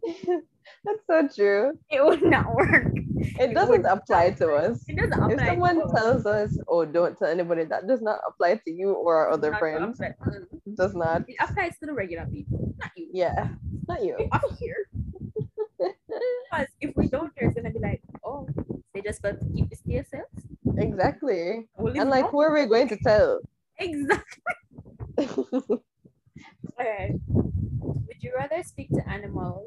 That's 0.85 1.07
so 1.07 1.29
true. 1.29 1.79
it 1.91 2.05
would 2.05 2.23
not 2.23 2.55
work. 2.55 2.93
It 3.39 3.55
doesn't 3.55 3.87
apply 3.87 4.31
to 4.43 4.53
us. 4.55 4.83
It 4.89 4.97
doesn't 4.97 5.13
apply. 5.13 5.33
If 5.33 5.47
someone 5.47 5.95
tells 5.95 6.27
us, 6.27 6.59
"Oh, 6.67 6.85
don't 6.85 7.17
tell 7.17 7.29
anybody," 7.29 7.65
that 7.65 7.87
does 7.87 8.03
not 8.03 8.19
apply 8.27 8.57
to 8.65 8.71
you 8.71 8.91
or 8.91 9.17
our 9.17 9.31
other 9.31 9.55
friends. 9.55 10.01
It 10.01 10.77
does 10.77 10.95
not. 10.95 11.23
It 11.29 11.37
applies 11.39 11.79
to 11.79 11.87
the 11.87 11.95
regular 11.95 12.27
people, 12.27 12.75
not 12.79 12.91
you. 12.97 13.11
Yeah, 13.13 13.49
not 13.87 14.03
you. 14.03 14.17
Are 14.33 14.41
here. 14.59 14.89
Because 15.79 16.67
if 16.81 16.97
we 16.97 17.07
don't, 17.09 17.33
there's 17.39 17.55
gonna 17.55 17.71
be 17.71 17.79
like, 17.79 18.03
oh, 18.25 18.49
they 18.95 19.03
just 19.03 19.23
got 19.23 19.39
to 19.41 19.47
keep 19.55 19.71
this 19.71 19.81
to 19.83 19.91
yourselves. 19.93 20.47
Exactly. 20.77 21.69
We'll 21.77 21.99
And 21.99 22.11
like, 22.11 22.29
who 22.31 22.41
are 22.41 22.53
we 22.53 22.67
going 22.67 22.89
to 22.89 22.97
tell? 22.99 23.41
Exactly. 23.79 24.43
Okay. 26.81 27.15
Would 28.23 28.31
you 28.31 28.37
rather 28.39 28.63
speak 28.63 28.89
to 28.91 29.03
animals 29.11 29.67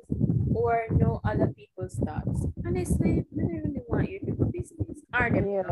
or 0.56 0.88
know 0.92 1.20
other 1.26 1.48
people's 1.48 1.96
thoughts? 1.96 2.48
Honestly, 2.66 3.20
I 3.20 3.36
don't 3.36 3.52
really 3.52 3.82
want 3.90 4.10
you 4.10 4.20
people's 4.22 4.52
business. 4.54 5.04
Are 5.14 5.30
them 5.30 5.50
yeah. 5.50 5.64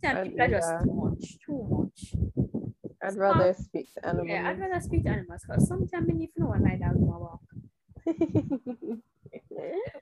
Sometimes 0.00 0.16
I'd- 0.16 0.30
people 0.30 0.40
are 0.40 0.48
just 0.48 0.72
too 0.84 0.94
much, 0.96 1.38
too 1.44 1.60
much. 1.68 2.00
I'd 3.02 3.16
rather 3.16 3.52
speak 3.52 3.92
to 3.92 4.06
animals. 4.08 4.28
Yeah, 4.30 4.48
I'd 4.48 4.58
rather 4.58 4.80
speak 4.80 5.04
to 5.04 5.10
animals 5.10 5.44
because 5.46 5.68
sometimes 5.68 6.06
when 6.08 6.20
you 6.20 6.28
know 6.38 6.46
one 6.48 6.62
lie 6.64 6.76
down 6.76 6.96
my 7.04 7.16
walk, 7.18 7.44
I'll 8.08 8.14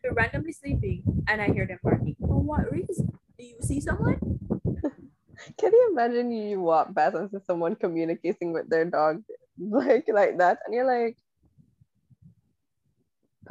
be 0.03 0.11
randomly 0.15 0.53
sleeping 0.53 1.03
and 1.27 1.43
I 1.43 1.51
hear 1.51 1.67
them 1.67 1.81
barking. 1.83 2.15
For 2.21 2.39
what 2.39 2.71
reason? 2.71 3.11
Do 3.37 3.45
you 3.45 3.59
see 3.63 3.81
someone? 3.81 4.21
Can 5.59 5.73
you 5.73 5.89
imagine 5.91 6.31
you 6.31 6.61
walk 6.61 6.95
past 6.95 7.17
and 7.17 7.31
see 7.31 7.39
someone 7.47 7.75
communicating 7.75 8.53
with 8.53 8.69
their 8.71 8.85
dog 8.85 9.23
like 9.71 10.07
like 10.13 10.39
that, 10.39 10.59
and 10.65 10.75
you're 10.75 10.87
like, 10.87 11.17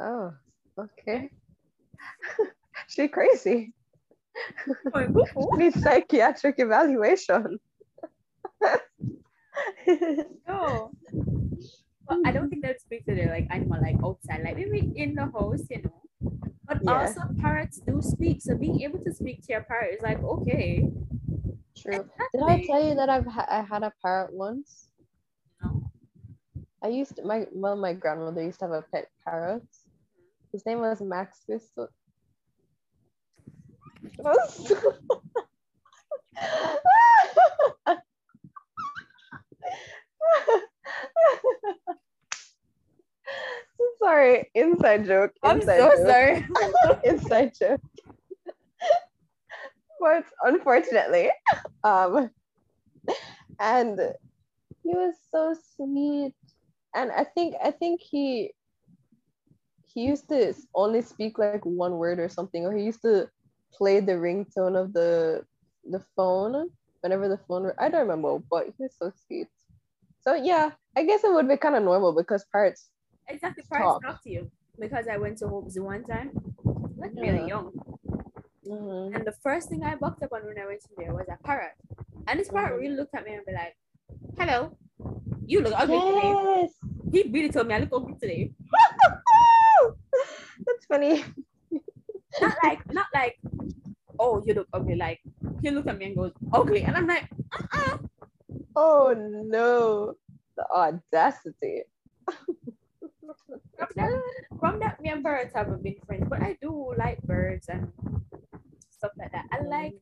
oh, 0.00 0.32
okay, 0.78 1.30
she 2.88 3.08
crazy. 3.08 3.74
Going, 4.92 5.12
"Who, 5.12 5.24
who?" 5.34 5.58
Needs 5.58 5.82
psychiatric 5.82 6.56
evaluation. 6.58 7.58
No. 10.46 10.92
But 12.06 12.18
I 12.24 12.32
don't 12.32 12.48
think 12.48 12.64
they'd 12.64 12.80
speak 12.80 13.04
to 13.06 13.14
their 13.14 13.30
like 13.30 13.46
animal 13.50 13.80
like 13.82 13.96
outside, 14.04 14.42
like 14.44 14.56
maybe 14.56 14.92
in 14.96 15.14
the 15.14 15.26
house, 15.26 15.60
you 15.68 15.82
know. 15.82 16.32
But 16.66 16.78
Yeah. 16.82 17.12
also 17.12 17.22
parrots 17.40 17.80
do 17.80 18.00
speak, 18.00 18.40
so 18.40 18.54
being 18.56 18.80
able 18.82 18.98
to 19.04 19.12
speak 19.12 19.42
to 19.46 19.52
your 19.52 19.62
parrot 19.62 19.94
is 19.94 20.02
like 20.02 20.22
okay. 20.22 20.88
True. 21.76 22.08
Did 22.32 22.42
I 22.42 22.64
tell 22.66 22.82
you 22.82 22.94
that 22.96 23.08
I've 23.08 23.26
ha- 23.26 23.46
I 23.48 23.62
had 23.62 23.82
a 23.82 23.92
parrot 24.02 24.32
once? 24.32 24.88
I 26.82 26.88
used 26.88 27.16
to, 27.16 27.24
my 27.24 27.46
well, 27.52 27.76
my 27.76 27.92
grandmother 27.92 28.42
used 28.42 28.60
to 28.60 28.66
have 28.66 28.74
a 28.74 28.82
pet 28.92 29.08
parrot. 29.24 29.62
His 30.52 30.64
name 30.64 30.78
was 30.80 31.00
Max 31.00 31.42
Crystal. 31.44 31.88
Sorry, 43.98 44.48
inside 44.54 45.06
joke. 45.06 45.32
I'm 45.42 45.60
inside 45.60 45.78
so 45.78 45.90
joke. 45.90 46.06
sorry. 46.06 46.46
inside 47.04 47.52
joke. 47.58 47.80
but 50.00 50.24
unfortunately, 50.44 51.30
um, 51.82 52.30
and 53.60 53.98
he 54.82 54.90
was 54.90 55.14
so 55.30 55.54
sweet, 55.76 56.34
and 56.98 57.12
I 57.12 57.24
think 57.24 57.54
I 57.62 57.70
think 57.70 58.00
he 58.02 58.52
he 59.94 60.04
used 60.04 60.28
to 60.28 60.54
only 60.74 61.02
speak 61.02 61.38
like 61.38 61.64
one 61.64 61.96
word 61.98 62.18
or 62.18 62.28
something, 62.28 62.66
or 62.66 62.72
he 62.76 62.84
used 62.84 63.02
to 63.02 63.28
play 63.72 64.00
the 64.00 64.12
ringtone 64.12 64.76
of 64.76 64.92
the 64.92 65.44
the 65.84 66.02
phone 66.16 66.68
whenever 67.00 67.28
the 67.28 67.38
phone. 67.46 67.70
I 67.78 67.88
don't 67.88 68.02
remember, 68.06 68.38
but 68.50 68.66
he 68.66 68.82
was 68.84 68.94
so 68.98 69.12
sweet. 69.26 69.48
So 70.20 70.34
yeah, 70.34 70.72
I 70.96 71.04
guess 71.04 71.24
it 71.24 71.32
would 71.32 71.48
be 71.48 71.56
kind 71.56 71.76
of 71.76 71.82
normal 71.82 72.12
because 72.14 72.44
parrots. 72.52 72.90
Exactly, 73.28 73.64
parrots 73.70 73.94
Talk. 73.94 74.02
talk 74.02 74.22
to 74.24 74.30
you. 74.30 74.50
Because 74.78 75.06
I 75.08 75.16
went 75.18 75.38
to 75.38 75.48
Hope 75.48 75.70
Zoo 75.70 75.84
one 75.84 76.04
time, 76.04 76.30
like 76.98 77.12
Yeah. 77.14 77.32
really 77.32 77.48
young. 77.48 77.72
Mhm. 78.66 79.14
And 79.14 79.26
the 79.26 79.34
first 79.42 79.68
thing 79.68 79.82
I 79.82 79.96
bucked 79.96 80.22
up 80.22 80.32
on 80.32 80.44
when 80.46 80.58
I 80.58 80.66
went 80.66 80.82
in 80.90 80.94
there 81.04 81.14
was 81.14 81.26
a 81.28 81.38
parrot. 81.42 81.74
And 82.26 82.38
this 82.38 82.48
parrot 82.50 82.78
Mhm. 82.78 82.80
really 82.80 82.96
looked 82.96 83.14
at 83.14 83.24
me 83.24 83.34
and 83.34 83.44
be 83.46 83.52
like, 83.52 83.74
hello, 84.38 84.76
you 85.46 85.62
look 85.62 85.74
ugly. 85.76 85.98
Yes. 85.98 86.77
He 87.12 87.28
really 87.30 87.48
told 87.48 87.66
me 87.66 87.74
I 87.74 87.78
look 87.78 87.90
ugly 87.92 88.14
today. 88.20 88.52
That's 90.66 90.84
funny. 90.86 91.24
Not 92.40 92.56
like, 92.62 92.92
not 92.92 93.06
like, 93.14 93.38
oh, 94.18 94.42
you 94.44 94.54
look 94.54 94.68
ugly. 94.72 94.96
Like 94.96 95.20
he 95.62 95.70
looked 95.70 95.88
at 95.88 95.98
me 95.98 96.06
and 96.06 96.16
goes, 96.16 96.32
ugly, 96.52 96.82
and 96.82 96.96
I'm 96.96 97.06
like, 97.06 97.28
uh-uh. 97.52 97.98
Oh 98.76 99.14
no. 99.16 100.14
The 100.56 100.66
audacity. 100.74 101.82
From 103.76 103.88
that, 103.96 104.10
from 104.58 104.78
that, 104.80 105.00
me 105.00 105.10
and 105.10 105.22
birds 105.22 105.52
haven't 105.54 105.82
been 105.82 105.96
friends, 106.06 106.26
but 106.28 106.42
I 106.42 106.56
do 106.60 106.92
like 106.98 107.20
birds 107.22 107.68
and 107.68 107.92
stuff 108.90 109.12
like 109.18 109.32
that. 109.32 109.44
I 109.52 109.62
like, 109.62 109.94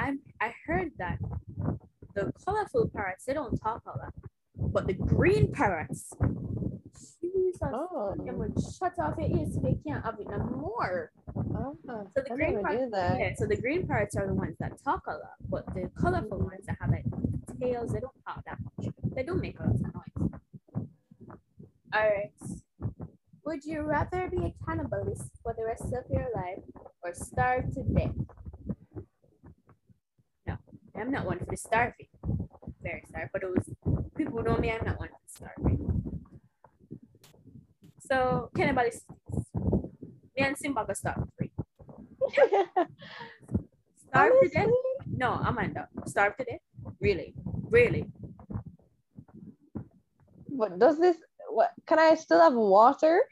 I'm, 0.00 0.20
I 0.40 0.52
heard 0.66 0.92
that 0.98 1.18
the 2.14 2.32
colorful 2.44 2.88
parrots 2.94 3.24
they 3.24 3.34
don't 3.34 3.56
talk 3.56 3.82
a 3.86 3.98
lot, 3.98 4.14
but 4.76 4.86
the 4.86 4.92
green 4.92 5.50
parrots, 5.52 6.12
Jesus, 7.22 7.58
Oh. 7.62 8.14
them 8.26 8.36
would 8.36 8.52
shut 8.78 8.92
off 8.98 9.14
your 9.16 9.30
ears 9.30 9.54
so 9.54 9.60
they 9.60 9.76
can't 9.86 10.04
have 10.04 10.20
it 10.20 10.28
no 10.28 10.38
more. 10.38 11.12
Oh, 11.34 11.78
So 12.14 12.20
the 12.26 12.30
I 12.32 12.36
green 12.36 12.54
never 12.56 12.62
parrots, 12.68 12.90
that. 12.92 13.18
yeah, 13.18 13.32
so 13.36 13.46
the 13.46 13.56
green 13.56 13.86
parrots 13.86 14.14
are 14.16 14.26
the 14.26 14.34
ones 14.34 14.54
that 14.60 14.72
talk 14.84 15.02
a 15.06 15.12
lot, 15.12 15.38
but 15.48 15.64
the 15.74 15.90
colorful 15.98 16.40
ones 16.40 16.66
that 16.66 16.76
have 16.78 16.90
like 16.90 17.06
tails, 17.58 17.90
they 17.94 18.00
don't 18.00 18.20
talk 18.28 18.44
that 18.44 18.58
much. 18.66 18.92
They 19.14 19.22
don't 19.22 19.40
make 19.40 19.58
a 19.60 19.62
lot 19.62 19.76
of 19.76 19.80
noise. 19.80 20.30
All 21.94 22.08
right. 22.16 22.32
Would 23.46 23.64
you 23.64 23.80
rather 23.80 24.28
be 24.28 24.42
a 24.44 24.52
cannibalist 24.66 25.30
for 25.42 25.54
the 25.56 25.64
rest 25.64 25.86
of 25.98 26.04
your 26.10 26.28
life 26.34 26.62
or 27.02 27.14
starve 27.14 27.72
to 27.76 27.82
death? 27.82 28.14
No, 30.46 30.56
I'm 30.94 31.10
not 31.10 31.24
one 31.24 31.38
for 31.48 31.56
starving. 31.56 32.08
Very 32.82 33.02
sorry 33.10 33.28
for 33.32 33.40
those 33.40 33.64
people 34.16 34.42
know 34.42 34.56
me. 34.56 34.70
I'm 34.72 34.84
not 34.84 34.98
one 34.98 35.08
for 35.08 35.26
starving. 35.26 35.80
So 37.98 38.50
cannibalist, 38.56 39.02
me 40.36 40.42
and 40.44 40.56
Simba 40.56 40.84
go 40.86 40.92
starve 40.94 41.28
free. 41.36 41.52
Starve 44.08 44.32
to 44.42 44.48
death? 44.48 44.68
No, 45.06 45.32
Amanda, 45.44 45.88
starve 46.06 46.36
to 46.38 46.44
death? 46.44 46.60
Really? 47.00 47.34
Really? 47.68 48.06
But 50.48 50.78
does 50.78 50.98
this 50.98 51.16
what 51.50 51.72
can 51.86 51.98
I 51.98 52.14
still 52.14 52.40
have 52.40 52.54
water? 52.54 53.22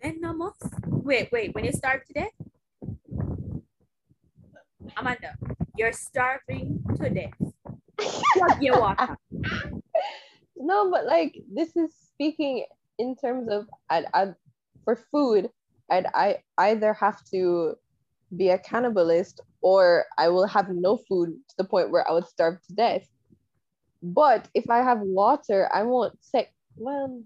And 0.00 0.20
no 0.20 0.32
more? 0.32 0.52
Wait, 0.86 1.30
wait, 1.32 1.54
when 1.54 1.64
you 1.64 1.72
starve 1.72 2.04
to 2.06 2.12
death? 2.12 2.36
Amanda, 4.96 5.34
you're 5.76 5.92
starving 5.92 6.82
to 6.96 7.10
death. 7.10 7.43
Plug 8.34 8.62
your 8.62 8.80
water. 8.80 9.16
No, 10.56 10.90
but 10.90 11.06
like 11.06 11.36
this 11.52 11.76
is 11.76 11.94
speaking 12.12 12.64
in 12.98 13.16
terms 13.16 13.48
of 13.50 13.66
I'd, 13.90 14.06
I'd 14.14 14.34
for 14.84 14.96
food, 15.10 15.50
I'd 15.90 16.06
I 16.14 16.38
either 16.58 16.94
have 16.94 17.22
to 17.32 17.74
be 18.36 18.50
a 18.50 18.58
cannibalist 18.58 19.40
or 19.60 20.04
I 20.18 20.28
will 20.28 20.46
have 20.46 20.68
no 20.70 20.98
food 21.08 21.30
to 21.48 21.54
the 21.58 21.64
point 21.64 21.90
where 21.90 22.08
I 22.08 22.12
would 22.12 22.26
starve 22.26 22.60
to 22.66 22.74
death. 22.74 23.06
But 24.02 24.48
if 24.54 24.68
I 24.68 24.78
have 24.78 25.00
water, 25.00 25.70
I 25.72 25.82
won't 25.82 26.22
sick. 26.22 26.52
Well, 26.76 27.22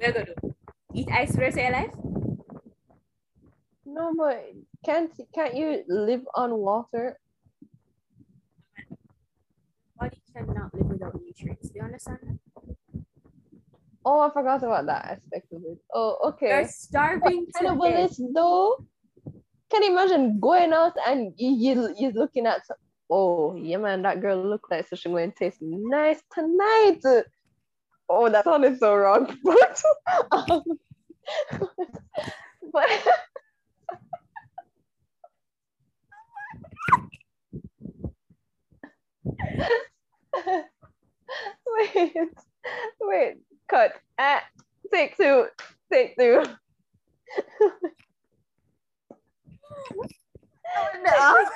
We're. 0.00 0.34
Eat 0.94 1.08
ice 1.12 1.30
for 1.30 1.36
the 1.36 1.42
rest 1.42 1.58
of 1.58 1.64
your 1.64 1.72
life? 1.72 1.94
no, 3.84 4.14
but 4.16 4.52
can't 4.84 5.10
can't 5.34 5.56
you 5.56 5.82
live 5.88 6.22
on 6.34 6.56
water? 6.56 7.18
Body 9.98 10.20
cannot 10.32 10.74
live 10.74 10.86
without 10.86 11.20
nutrients. 11.20 11.68
Do 11.70 11.78
you 11.78 11.82
understand 11.82 12.18
that? 12.22 12.38
Oh, 14.04 14.20
I 14.20 14.30
forgot 14.30 14.62
about 14.62 14.86
that 14.86 15.04
aspect 15.04 15.52
of 15.52 15.62
it. 15.64 15.78
Oh, 15.92 16.18
okay. 16.28 16.48
You're 16.48 16.68
starving 16.68 17.46
to 17.46 17.52
death. 17.52 17.62
Cannibalist 17.72 18.20
though. 18.34 18.84
Can 19.70 19.82
you 19.82 19.92
imagine 19.92 20.38
going 20.38 20.72
out 20.72 20.92
and 21.08 21.32
you, 21.36 21.50
you 21.50 21.94
you're 21.98 22.12
looking 22.12 22.46
at 22.46 22.64
some, 22.66 22.76
oh 23.10 23.56
yeah 23.56 23.78
man 23.78 24.02
that 24.02 24.20
girl 24.20 24.40
look 24.42 24.68
like 24.70 24.86
so 24.86 24.96
she 24.96 25.08
going 25.08 25.32
to 25.32 25.36
taste 25.36 25.58
nice 25.60 26.22
tonight. 26.32 27.00
Oh 28.08 28.28
that 28.28 28.44
sounded 28.44 28.78
so 28.78 28.94
wrong, 28.94 29.36
but 29.44 29.82
um, 30.30 30.62
but 32.72 32.88
wait 43.00 43.38
cut 43.68 43.92
at 44.18 44.42
take 44.92 45.16
two 45.16 45.46
take 45.92 46.16
two. 46.16 46.42
No. 51.02 51.46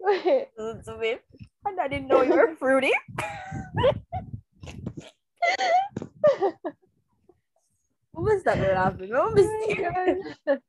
Wait, 0.00 0.48
And 0.58 1.80
I 1.80 1.88
didn't 1.88 2.08
know 2.08 2.22
you 2.22 2.34
were 2.34 2.54
fruity. 2.56 2.92
What 8.12 8.34
was 8.34 8.42
that 8.44 8.58
laughing? 8.58 9.10
What 9.10 9.34
was 9.34 9.46
that? 10.46 10.60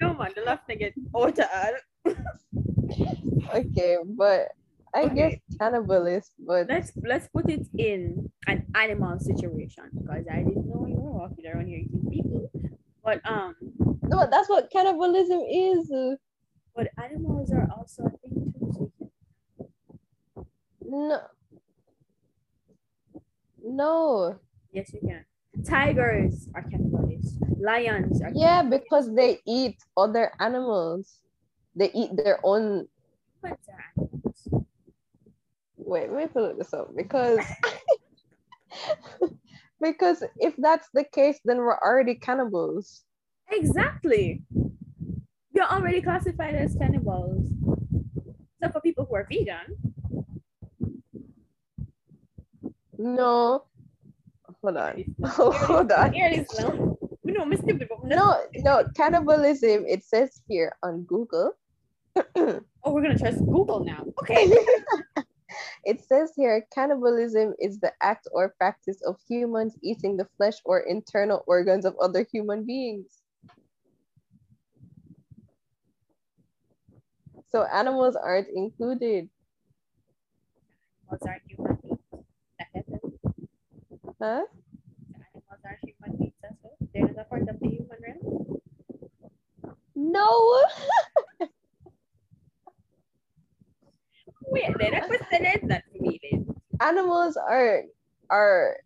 No 0.00 0.12
man, 0.14 0.32
the 0.36 0.42
laugh 0.42 0.60
again. 0.68 0.92
Oh, 1.14 1.30
to 1.30 1.54
add. 1.54 1.74
okay, 3.54 3.96
but 4.04 4.48
I 4.94 5.08
Guess 5.82 5.86
cannibalist, 5.88 6.30
but 6.38 6.68
Let's 6.68 6.92
let's 7.04 7.28
put 7.28 7.48
it 7.50 7.66
in 7.78 8.30
an 8.46 8.66
animal 8.74 9.18
situation 9.18 9.90
because 9.94 10.24
I 10.30 10.42
didn't 10.42 10.66
know 10.66 10.86
you 10.86 10.96
were 10.96 11.12
walking 11.12 11.46
around 11.46 11.66
here 11.66 11.78
eating 11.78 12.06
people. 12.10 12.50
But 13.02 13.20
um, 13.28 13.54
no, 14.02 14.26
that's 14.30 14.48
what 14.48 14.70
cannibalism 14.70 15.40
is. 15.40 15.90
but 16.74 16.88
animals 17.02 17.52
are 17.52 17.68
also 17.76 18.04
a 18.06 18.10
thing 18.18 18.52
too. 18.58 18.72
So 18.72 18.80
you 18.80 19.10
can- 20.80 21.08
No, 21.08 21.20
no, 23.64 24.38
yes, 24.72 24.92
you 24.92 25.00
can. 25.00 25.24
Tigers 25.64 26.48
are 26.54 26.62
cannibalists. 26.62 27.38
Lions 27.60 28.20
are 28.22 28.30
yeah, 28.34 28.62
because 28.62 29.14
they 29.14 29.38
eat 29.46 29.76
other 29.96 30.32
animals. 30.40 31.20
They 31.76 31.90
eat 31.94 32.16
their 32.16 32.38
own. 32.44 32.88
Animals. 33.44 34.48
Wait, 35.86 36.10
let 36.10 36.16
me 36.18 36.26
pull 36.26 36.54
this 36.56 36.72
up 36.72 36.88
because 36.96 37.40
because 39.80 40.22
if 40.38 40.54
that's 40.58 40.88
the 40.94 41.04
case, 41.12 41.38
then 41.44 41.58
we're 41.58 41.78
already 41.78 42.14
cannibals. 42.14 43.02
Exactly. 43.50 44.42
You're 45.54 45.66
already 45.70 46.00
classified 46.02 46.54
as 46.54 46.74
cannibals. 46.74 47.46
So 48.62 48.70
for 48.70 48.80
people 48.80 49.04
who 49.08 49.14
are 49.14 49.26
vegan, 49.30 49.76
No, 52.96 53.64
hold 54.62 54.76
on, 54.76 55.04
hold 55.26 55.92
on. 55.92 56.12
here 56.12 56.28
it 56.28 56.38
is 56.38 56.58
now. 56.58 56.96
We 57.22 57.32
know 57.32 57.44
Miss 57.44 57.60
Stupid, 57.60 57.88
but 57.90 58.04
No, 58.04 58.40
no, 58.56 58.84
cannibalism. 58.96 59.84
It 59.86 60.04
says 60.04 60.40
here 60.48 60.74
on 60.82 61.02
Google. 61.02 61.52
Oh, 62.36 62.60
we're 62.86 63.02
gonna 63.02 63.18
trust 63.18 63.38
Google 63.40 63.84
now. 63.84 64.04
Okay. 64.22 64.46
Here 66.44 66.66
cannibalism 66.74 67.54
is 67.58 67.80
the 67.80 67.90
act 68.02 68.28
or 68.32 68.54
practice 68.58 69.00
of 69.06 69.16
humans 69.26 69.74
eating 69.82 70.16
the 70.18 70.28
flesh 70.36 70.60
or 70.66 70.80
internal 70.80 71.42
organs 71.46 71.86
of 71.86 71.96
other 72.02 72.26
human 72.30 72.66
beings. 72.66 73.22
So 77.46 77.62
animals 77.64 78.14
aren't 78.16 78.48
included. 78.54 79.30
Animals 81.10 81.22
are 81.26 81.40
human 81.48 81.76
beings. 81.82 81.98
Huh? 84.20 84.44
Animals 85.14 85.60
are 85.64 85.78
human 85.82 86.18
beings 86.18 86.34
as 86.44 86.56
well. 86.62 86.76
They're 86.92 87.08
not 87.08 87.30
part 87.30 87.48
of 87.48 87.58
the 87.60 87.68
human 87.68 87.98
realm. 88.04 88.60
No. 89.94 90.60
Wait, 94.48 94.70
then 94.78 94.94
a 94.94 95.06
question 95.06 95.46
is 95.46 95.68
that 95.68 95.84
for 95.92 96.02
me 96.02 96.20
then. 96.22 96.46
animals 96.80 97.36
are 97.36 97.82
are 98.30 98.76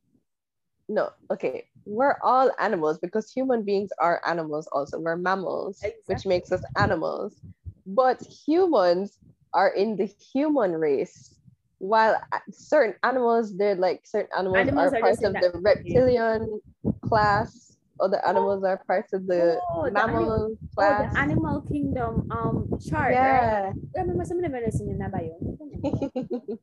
no 0.88 1.10
okay 1.30 1.68
we're 1.88 2.16
all 2.22 2.50
animals 2.60 2.98
because 2.98 3.32
human 3.32 3.62
beings 3.62 3.90
are 3.98 4.20
animals 4.26 4.68
also. 4.72 4.98
We're 5.00 5.16
mammals 5.16 5.82
which 6.06 6.26
makes 6.26 6.52
us 6.52 6.62
animals. 6.76 7.40
But 7.86 8.22
humans 8.22 9.18
are 9.54 9.70
in 9.70 9.96
the 9.96 10.04
human 10.04 10.72
race 10.72 11.34
while 11.78 12.20
certain 12.50 12.94
animals 13.04 13.56
they're 13.56 13.76
like 13.76 14.02
certain 14.04 14.28
animals, 14.36 14.68
Animals 14.68 14.92
are, 14.92 14.96
are 14.96 15.00
part 15.00 15.22
of 15.22 15.32
the 15.32 15.52
reptilian 15.60 16.60
class 17.00 17.67
other 18.00 18.20
animals 18.26 18.64
are 18.64 18.78
part 18.86 19.06
of 19.12 19.26
the 19.26 19.58
Oh, 19.70 19.84
the 19.84 19.90
mammal 19.92 20.16
animal- 20.22 20.56
Oh, 20.78 20.98
the 21.12 21.18
animal 21.18 21.60
kingdom 21.62 22.26
um 22.30 22.68
chart, 22.80 23.14
right? 23.14 23.72
yeah. 23.72 23.72
Remember 23.96 24.24
some 24.24 24.38
of 24.38 24.42
them 24.44 24.54
are 24.54 24.64
listening 24.64 24.98
na 24.98 25.08
ba 25.08 25.20
yun? 25.22 25.58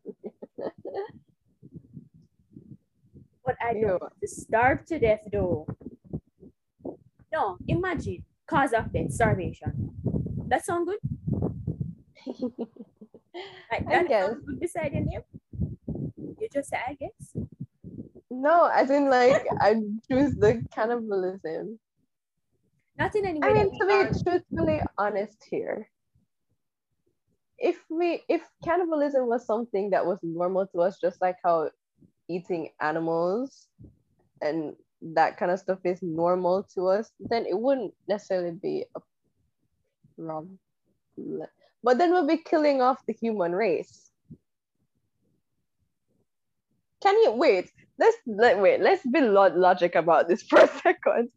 But 3.45 3.55
I 3.61 3.73
don't 3.73 4.01
to 4.01 4.27
starve 4.27 4.86
to 4.89 4.97
death 4.99 5.21
though. 5.31 5.67
No, 7.31 7.57
imagine 7.67 8.25
cause 8.47 8.73
of 8.73 8.91
death, 8.91 9.11
starvation. 9.11 9.93
That 10.47 10.65
sound 10.65 10.88
good? 10.88 10.99
Like 13.69 13.83
I 13.88 13.91
that 13.91 14.07
guess. 14.07 14.25
sound 14.25 14.45
good 14.47 14.59
beside 14.61 14.93
your 14.93 15.03
name? 15.03 15.21
You 16.39 16.47
just 16.51 16.69
say 16.69 16.79
I 16.88 16.93
guess. 16.95 17.36
No, 18.41 18.65
as 18.73 18.89
in 18.89 19.09
like 19.09 19.45
I 19.59 19.75
choose 20.09 20.36
the 20.36 20.63
cannibalism. 20.73 21.79
Not 22.97 23.15
in 23.15 23.25
any 23.25 23.39
way. 23.39 23.49
I 23.49 23.53
mean, 23.53 23.71
to 23.79 23.86
be 23.88 24.23
truthfully 24.23 24.81
honest 24.97 25.38
here, 25.49 25.89
if 27.57 27.77
we 27.89 28.23
if 28.29 28.41
cannibalism 28.63 29.27
was 29.27 29.45
something 29.45 29.89
that 29.91 30.05
was 30.05 30.19
normal 30.23 30.67
to 30.67 30.81
us, 30.81 30.97
just 30.99 31.21
like 31.21 31.38
how 31.43 31.69
eating 32.27 32.69
animals 32.81 33.67
and 34.41 34.75
that 35.01 35.38
kind 35.38 35.51
of 35.51 35.59
stuff 35.59 35.79
is 35.83 36.01
normal 36.01 36.63
to 36.75 36.88
us, 36.88 37.11
then 37.19 37.45
it 37.45 37.57
wouldn't 37.57 37.93
necessarily 38.07 38.51
be 38.51 38.86
a 38.95 39.01
problem. 40.17 40.59
But 41.83 41.97
then 41.97 42.11
we'll 42.11 42.27
be 42.27 42.38
killing 42.38 42.81
off 42.81 43.05
the 43.05 43.13
human 43.13 43.53
race. 43.53 44.11
Can 47.03 47.15
you 47.21 47.31
wait? 47.31 47.69
Let's 47.97 48.17
let 48.27 48.59
wait. 48.59 48.81
Let's 48.81 49.05
be 49.05 49.21
lo- 49.21 49.53
logic 49.55 49.95
about 49.95 50.27
this 50.27 50.43
for 50.49 50.59
a 50.59 50.67
second. 50.67 51.29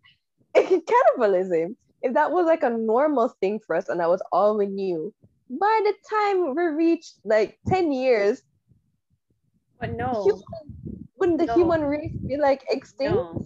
Cannibalism, 0.55 1.77
if 2.03 2.15
that 2.15 2.33
was 2.33 2.47
like 2.47 2.63
a 2.63 2.71
normal 2.71 3.29
thing 3.41 3.61
for 3.65 3.77
us 3.77 3.89
and 3.89 4.01
that 4.01 4.09
was 4.09 4.23
all 4.33 4.57
we 4.59 4.67
knew, 4.67 5.15
by 5.51 5.81
the 5.85 5.95
time 6.11 6.55
we 6.55 6.63
reached 6.65 7.15
like 7.25 7.59
ten 7.69 7.93
years, 7.93 8.43
But 9.81 9.95
no. 9.95 10.25
human, 10.25 11.07
wouldn't 11.17 11.39
the 11.39 11.47
No. 11.47 11.55
human 11.55 11.83
race 11.83 12.13
be 12.27 12.37
like 12.37 12.65
extinct? 12.71 13.15
No. 13.15 13.45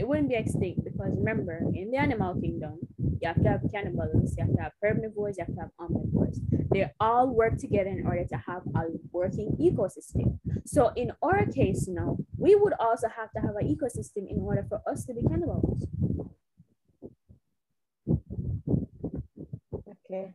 It 0.00 0.08
wouldn't 0.08 0.30
be 0.30 0.34
extinct 0.34 0.82
because 0.82 1.12
remember, 1.14 1.60
in 1.74 1.90
the 1.90 1.98
animal 1.98 2.34
kingdom, 2.40 2.78
you 3.20 3.28
have 3.28 3.42
to 3.42 3.48
have 3.50 3.60
cannibals, 3.70 4.34
you 4.34 4.44
have 4.44 4.54
to 4.56 4.62
have 4.62 4.72
herbivores, 4.82 5.36
you 5.36 5.44
have 5.44 5.54
to 5.54 5.60
have 5.60 5.70
omnivores. 5.78 6.38
They 6.72 6.90
all 6.98 7.28
work 7.28 7.58
together 7.58 7.90
in 7.90 8.06
order 8.06 8.24
to 8.24 8.36
have 8.46 8.62
a 8.74 8.84
working 9.12 9.58
ecosystem. 9.60 10.38
So 10.64 10.92
in 10.96 11.12
our 11.22 11.44
case 11.44 11.86
now, 11.86 12.16
we 12.38 12.54
would 12.54 12.72
also 12.80 13.08
have 13.08 13.30
to 13.32 13.40
have 13.40 13.56
an 13.56 13.68
ecosystem 13.68 14.30
in 14.30 14.38
order 14.40 14.64
for 14.66 14.80
us 14.90 15.04
to 15.04 15.12
be 15.12 15.20
cannibals. 15.20 15.86
Okay. 20.08 20.32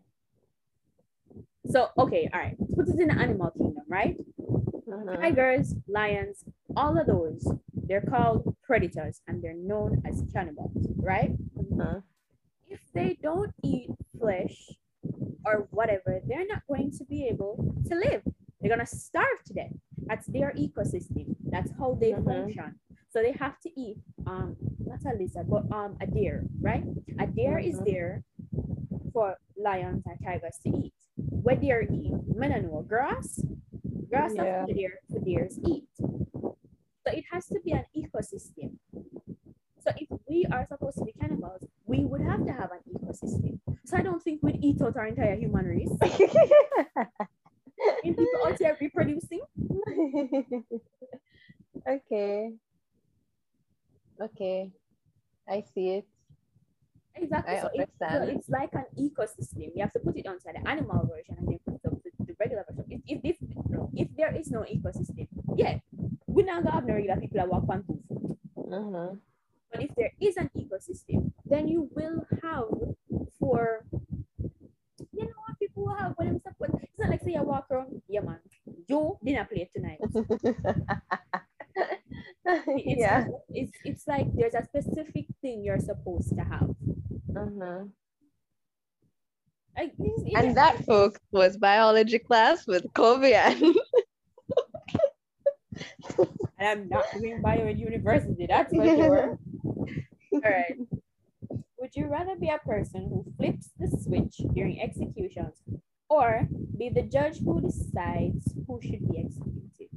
So 1.66 1.90
okay, 1.98 2.30
all 2.32 2.40
right, 2.40 2.56
put 2.76 2.88
it 2.88 3.00
in 3.00 3.08
the 3.08 3.16
animal 3.20 3.50
kingdom, 3.58 3.84
right? 3.88 4.16
Uh-huh. 4.48 5.16
Tigers, 5.16 5.74
lions, 5.88 6.44
all 6.78 7.00
of 7.00 7.08
those, 7.08 7.52
they're 7.88 8.02
called 8.02 8.56
predators 8.64 9.22
and 9.28 9.42
they're 9.44 9.54
known 9.72 10.02
as 10.06 10.24
cannibals, 10.34 10.76
right? 10.98 11.32
Uh-huh. 11.80 12.00
if 12.68 12.82
they 12.94 13.18
don't 13.22 13.54
eat 13.64 13.90
flesh 14.20 14.58
or 15.46 15.68
whatever, 15.72 16.20
they're 16.28 16.48
not 16.48 16.62
going 16.68 16.92
to 16.92 17.04
be 17.06 17.28
able 17.28 17.54
to 17.88 17.96
live. 17.96 18.24
They're 18.60 18.70
gonna 18.76 18.86
starve 18.88 19.40
to 19.48 19.54
death. 19.54 19.72
That's 20.08 20.26
their 20.28 20.52
ecosystem. 20.58 21.36
That's 21.54 21.72
how 21.78 21.94
they 22.02 22.14
Mhm. 22.14 22.26
function. 22.26 22.80
So 23.12 23.22
they 23.22 23.34
have 23.34 23.60
to 23.62 23.70
eat 23.80 23.98
um 24.26 24.58
not 24.80 25.06
a 25.06 25.14
lizard, 25.16 25.48
but 25.48 25.64
um 25.72 25.96
a 26.02 26.08
deer, 26.08 26.44
right? 26.60 26.84
A 27.20 27.28
deer 27.28 27.60
is 27.60 27.78
Mhm. 27.80 27.86
there 27.86 28.24
for 29.14 29.38
lions 29.56 30.04
and 30.08 30.18
tigers 30.24 30.58
to 30.64 30.70
eat. 30.70 30.94
What 31.46 31.62
deer 31.62 31.82
eat? 31.84 32.12
Don't 32.40 32.88
grass. 32.88 33.40
Grass 34.10 34.34
Yeah. 34.36 34.66
what 34.66 34.76
deer 34.76 34.94
for 35.10 35.20
deers 35.20 35.60
eat. 35.64 35.88
So 37.06 37.14
it 37.14 37.24
has 37.32 37.46
to 37.48 37.60
be 37.64 37.72
an 37.72 37.86
ecosystem. 37.96 38.78
So 39.80 39.92
if 39.98 40.10
we 40.28 40.46
are 40.52 40.66
supposed 40.68 40.98
to 40.98 41.06
be 41.06 41.14
cannibals, 41.14 41.64
we 41.86 42.04
would 42.06 42.22
have 42.22 42.44
to 42.46 42.52
have 42.52 42.72
an 42.72 42.82
ecosystem. 42.90 43.60
So 43.86 43.98
I 43.98 44.02
don't 44.02 44.22
think 44.24 44.42
we'd 44.42 44.64
eat 44.64 44.82
out 44.82 44.98
our 44.98 45.06
entire 45.08 45.36
human 45.36 45.66
race. 45.66 45.92
And 48.04 48.16
people 48.18 48.40
out 48.48 48.58
there 48.58 48.78
reproducing. 48.80 49.42
okay. 51.88 52.52
Okay. 54.22 54.72
I 55.48 55.64
see 55.74 55.90
it. 55.90 56.08
Exactly. 57.16 57.56
I 57.56 57.62
so, 57.62 57.70
it- 57.74 57.90
so 58.00 58.06
understand. 58.06 58.38
it's 58.40 58.50
like 58.50 58.74
an 58.74 58.86
ecosystem. 58.98 59.72
You 59.76 59.82
have 59.82 59.92
to 59.94 60.00
put 60.00 60.18
it 60.18 60.26
onto 60.26 60.46
the 60.52 60.68
animal 60.68 61.06
version 61.06 61.36
and 61.38 61.48
then 61.48 61.60
put 61.66 61.76
it 61.76 61.86
up 61.86 62.02
to 62.02 62.26
the 62.26 62.36
regular 62.40 62.64
version. 62.72 63.04
If, 63.08 63.20
if, 63.24 63.36
if, 63.42 63.80
if 63.94 64.08
there 64.18 64.34
is 64.36 64.50
no 64.50 64.62
ecosystem, 64.62 65.28
yeah, 65.56 65.78
we're 66.28 66.46
not 66.46 66.64
gonna 66.64 66.76
have 66.76 66.86
no 66.86 66.94
regular 66.96 67.20
people 67.20 67.38
that 67.38 67.48
walk 67.50 67.64
on 67.70 67.84
two 67.84 68.00
feet. 68.08 68.38
Uh-huh. 68.74 69.16
But 69.72 69.84
if 69.84 69.96
there 69.96 70.12
is 70.22 70.38
an 70.38 70.50
ecosystem, 70.56 71.32
then 71.46 71.68
you 71.68 71.90
will 71.96 72.26
have 72.44 72.66
for 73.40 73.86
you 75.12 75.24
know 75.26 75.38
what 75.48 75.60
people 75.60 75.86
will 75.86 75.96
have 75.96 76.14
when 76.18 76.40
stuff. 76.40 76.54
But 76.60 76.70
it's 76.82 77.00
not 77.00 77.10
like 77.10 77.22
say 77.22 77.34
you 77.34 77.44
walk 77.44 77.68
around, 77.72 78.02
yeah 78.08 78.22
man, 78.22 78.40
you 78.88 79.18
didn't 79.24 79.50
play 79.50 79.70
tonight. 79.74 80.00
It's, 82.48 83.02
yeah. 83.02 83.26
it's 83.50 83.72
it's 83.84 84.08
like 84.08 84.28
there's 84.36 84.54
a 84.54 84.64
specific 84.64 85.26
thing 85.42 85.64
you're 85.64 85.80
supposed 85.80 86.30
to 86.38 86.44
have. 86.44 86.70
Like, 89.76 89.94
it's- 90.00 90.34
And 90.36 90.56
that, 90.56 90.86
folks, 90.86 91.20
was 91.32 91.58
biology 91.58 92.20
class 92.20 92.66
with 92.68 92.86
Kovian. 92.94 93.74
and 96.60 96.68
I'm 96.68 96.90
not 96.90 97.06
doing 97.14 97.42
bio 97.42 97.68
at 97.68 97.78
university, 97.78 98.48
that's 98.48 98.74
for 98.74 98.86
sure. 98.86 99.40
All 100.34 100.42
right. 100.44 100.76
Would 101.80 101.96
you 101.96 102.08
rather 102.08 102.36
be 102.36 102.50
a 102.50 102.58
person 102.58 103.10
who 103.10 103.26
flips 103.38 103.70
the 103.78 103.88
switch 104.02 104.38
during 104.54 104.82
executions 104.82 105.62
or 106.10 106.48
be 106.78 106.90
the 106.90 107.04
judge 107.04 107.40
who 107.40 107.62
decides 107.62 108.54
who 108.68 108.80
should 108.82 109.08
be 109.10 109.20
executed? 109.20 109.90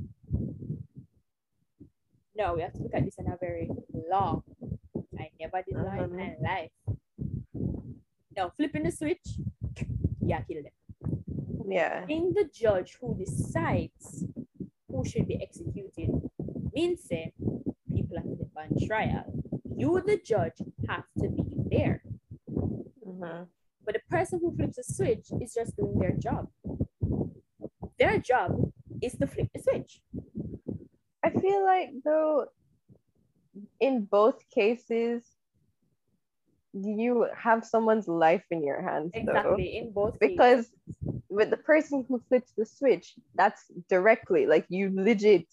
No, 2.37 2.55
we 2.55 2.63
have 2.63 2.73
to 2.75 2.83
look 2.83 2.95
at 2.95 3.05
this 3.05 3.17
in 3.19 3.27
a 3.27 3.37
very 3.41 3.69
long. 4.11 4.43
I 5.19 5.31
never 5.41 5.63
did 5.63 5.77
law 5.77 6.05
in 6.05 6.17
my 6.17 6.35
life. 6.41 6.71
No, 8.37 8.51
flipping 8.57 8.85
the 8.85 8.93
switch, 8.93 9.27
yeah, 10.21 10.43
kill 10.43 10.63
them. 10.63 11.69
yeah. 11.69 12.05
Being 12.05 12.33
the 12.35 12.49
judge 12.55 12.97
who 13.01 13.17
decides 13.19 14.25
who 14.99 15.09
should 15.09 15.29
be 15.29 15.41
executed 15.41 16.11
means 16.75 17.05
say 17.05 17.33
people 17.95 18.17
have 18.17 18.25
to 18.25 18.45
be 18.45 18.47
on 18.57 18.89
trial. 18.89 19.27
You, 19.77 20.03
the 20.05 20.17
judge, 20.17 20.59
have 20.89 21.05
to 21.21 21.29
be 21.29 21.45
there. 21.71 22.03
Uh-huh. 22.49 23.45
But 23.85 23.95
the 23.95 24.01
person 24.11 24.41
who 24.43 24.55
flips 24.57 24.77
the 24.77 24.83
switch 24.83 25.29
is 25.41 25.55
just 25.55 25.77
doing 25.77 25.99
their 26.01 26.17
job. 26.19 26.49
Their 27.99 28.19
job 28.19 28.73
is 29.01 29.15
to 29.19 29.29
flip 29.29 29.49
the 29.55 29.63
switch. 29.63 30.03
I 31.23 31.31
feel 31.31 31.65
like 31.65 31.91
though 32.05 32.47
in 33.81 34.05
both 34.05 34.39
cases 34.51 35.23
you 36.73 37.27
have 37.37 37.65
someone's 37.65 38.09
life 38.09 38.45
in 38.51 38.65
your 38.65 38.83
hands 38.83 39.13
though. 39.15 39.21
Exactly. 39.21 39.77
In 39.79 39.93
both 39.93 40.19
Because 40.19 40.71
with 41.31 41.51
the 41.51 41.57
person 41.57 42.05
who 42.09 42.23
flips 42.29 42.53
the 42.57 42.65
switch, 42.65 43.15
that's 43.35 43.65
directly 43.89 44.47
like 44.47 44.67
you 44.69 44.91
legit 44.95 45.47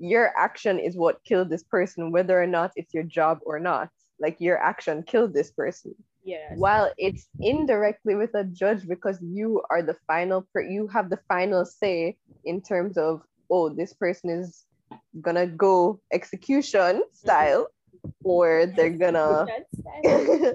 your 0.00 0.32
action 0.36 0.78
is 0.78 0.96
what 0.96 1.22
killed 1.24 1.50
this 1.50 1.62
person, 1.62 2.10
whether 2.10 2.42
or 2.42 2.46
not 2.46 2.72
it's 2.74 2.94
your 2.94 3.02
job 3.02 3.38
or 3.42 3.60
not. 3.60 3.90
Like 4.18 4.36
your 4.40 4.58
action 4.58 5.02
killed 5.02 5.34
this 5.34 5.50
person. 5.50 5.94
yes. 6.24 6.52
While 6.56 6.92
it's 6.96 7.28
indirectly 7.38 8.14
with 8.14 8.34
a 8.34 8.44
judge 8.44 8.86
because 8.88 9.18
you 9.20 9.62
are 9.70 9.82
the 9.82 9.96
final 10.06 10.46
per 10.52 10.62
you 10.62 10.88
have 10.88 11.10
the 11.10 11.20
final 11.28 11.64
say 11.64 12.16
in 12.44 12.60
terms 12.60 12.96
of 12.98 13.22
oh 13.50 13.68
this 13.68 13.92
person 13.92 14.30
is 14.30 14.66
gonna 15.20 15.46
go 15.46 16.00
execution 16.12 17.00
mm-hmm. 17.00 17.14
style 17.14 17.66
or 18.24 18.66
they're 18.76 18.90
gonna 18.90 19.46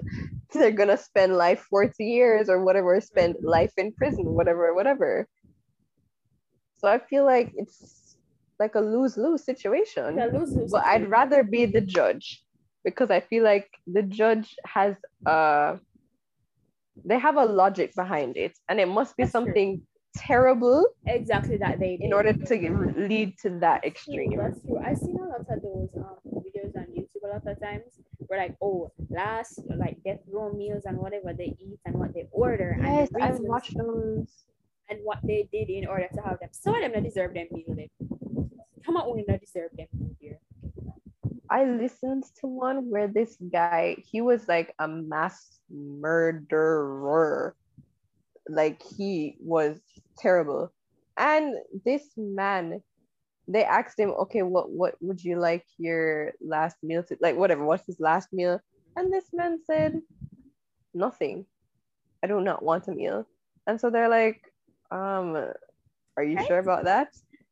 they're 0.58 0.70
gonna 0.70 0.96
spend 0.96 1.36
life 1.36 1.60
40 1.70 2.04
years 2.04 2.48
or 2.48 2.64
whatever 2.64 3.00
spend 3.00 3.36
life 3.42 3.72
in 3.76 3.92
prison 3.92 4.24
whatever 4.24 4.74
whatever 4.74 5.26
so 6.78 6.88
i 6.88 6.98
feel 6.98 7.24
like 7.24 7.52
it's 7.56 8.16
like 8.58 8.74
a 8.74 8.80
lose-lose 8.80 9.44
situation 9.44 10.16
Yeah, 10.16 10.26
lose-lose 10.26 10.70
but 10.72 10.84
i'd 10.86 11.08
rather 11.10 11.42
be 11.42 11.66
the 11.66 11.80
judge 11.80 12.42
because 12.84 13.10
i 13.10 13.20
feel 13.20 13.44
like 13.44 13.68
the 13.86 14.02
judge 14.02 14.54
has 14.64 14.94
uh 15.26 15.76
they 17.04 17.18
have 17.18 17.36
a 17.36 17.44
logic 17.44 17.92
behind 17.94 18.36
it 18.36 18.56
and 18.68 18.80
it 18.80 18.88
must 18.88 19.16
be 19.16 19.22
That's 19.24 19.32
true. 19.32 19.44
something 19.44 19.82
terrible 20.16 20.86
exactly 21.06 21.58
that 21.58 21.78
they 21.78 21.98
in 22.00 22.08
did. 22.08 22.12
order 22.14 22.32
to 22.32 22.54
lead 22.96 23.36
to 23.42 23.50
that 23.60 23.84
extreme 23.84 24.32
That's 24.38 24.60
true. 24.62 24.78
I've 24.78 24.96
seen 24.96 25.18
a 25.20 25.28
lot 25.28 25.40
of 25.40 25.46
those 25.62 25.90
um, 25.96 26.16
videos 26.32 26.74
on 26.74 26.86
YouTube 26.96 27.22
a 27.24 27.28
lot 27.34 27.46
of 27.46 27.60
times 27.60 28.00
where 28.26 28.40
like 28.40 28.56
oh 28.62 28.90
last 29.10 29.60
like 29.76 29.96
death 30.04 30.20
row 30.30 30.52
meals 30.52 30.84
and 30.86 30.96
whatever 30.98 31.32
they 31.32 31.54
eat 31.60 31.78
and 31.84 31.94
what 31.94 32.12
they 32.14 32.26
order 32.32 32.76
Yes, 32.82 33.10
and 33.14 33.22
I've 33.22 33.40
watched 33.40 33.76
those. 33.76 34.28
and 34.88 34.98
what 35.02 35.18
they 35.24 35.48
did 35.52 35.68
in 35.68 35.86
order 35.86 36.08
to 36.14 36.20
have 36.22 36.38
them. 36.40 36.48
Some 36.52 36.74
of 36.74 36.80
them 36.82 36.92
not 36.92 37.02
deserve 37.02 37.34
them 37.34 37.48
meal. 37.50 37.74
Them. 37.74 37.88
Come 38.84 38.96
on, 38.96 39.06
only 39.08 39.24
not 39.28 39.40
deserve 39.40 39.70
them 39.76 39.86
meal 39.98 40.14
here. 40.20 40.38
I 41.50 41.64
listened 41.64 42.24
to 42.40 42.46
one 42.46 42.90
where 42.90 43.06
this 43.08 43.36
guy, 43.52 43.96
he 44.04 44.20
was 44.20 44.48
like 44.48 44.74
a 44.78 44.88
mass 44.88 45.58
murderer. 45.70 47.54
Like 48.48 48.82
he 48.96 49.36
was 49.40 49.78
terrible. 50.18 50.72
And 51.18 51.54
this 51.84 52.02
man, 52.16 52.82
they 53.48 53.64
asked 53.64 53.98
him, 53.98 54.10
okay, 54.10 54.42
what 54.42 54.70
what 54.70 54.94
would 55.00 55.22
you 55.22 55.38
like 55.38 55.64
your 55.78 56.32
last 56.40 56.76
meal 56.82 57.02
to 57.04 57.16
like 57.20 57.36
whatever, 57.36 57.64
what's 57.64 57.86
his 57.86 58.00
last 58.00 58.32
meal? 58.32 58.60
And 58.96 59.12
this 59.12 59.26
man 59.32 59.60
said, 59.66 60.00
Nothing. 60.94 61.44
I 62.24 62.26
do 62.26 62.40
not 62.40 62.62
want 62.62 62.88
a 62.88 62.92
meal. 62.92 63.26
And 63.66 63.80
so 63.80 63.90
they're 63.90 64.08
like, 64.08 64.40
um, 64.90 65.36
are 66.16 66.24
you 66.24 66.42
sure 66.46 66.58
about 66.58 66.84
that? 66.84 67.08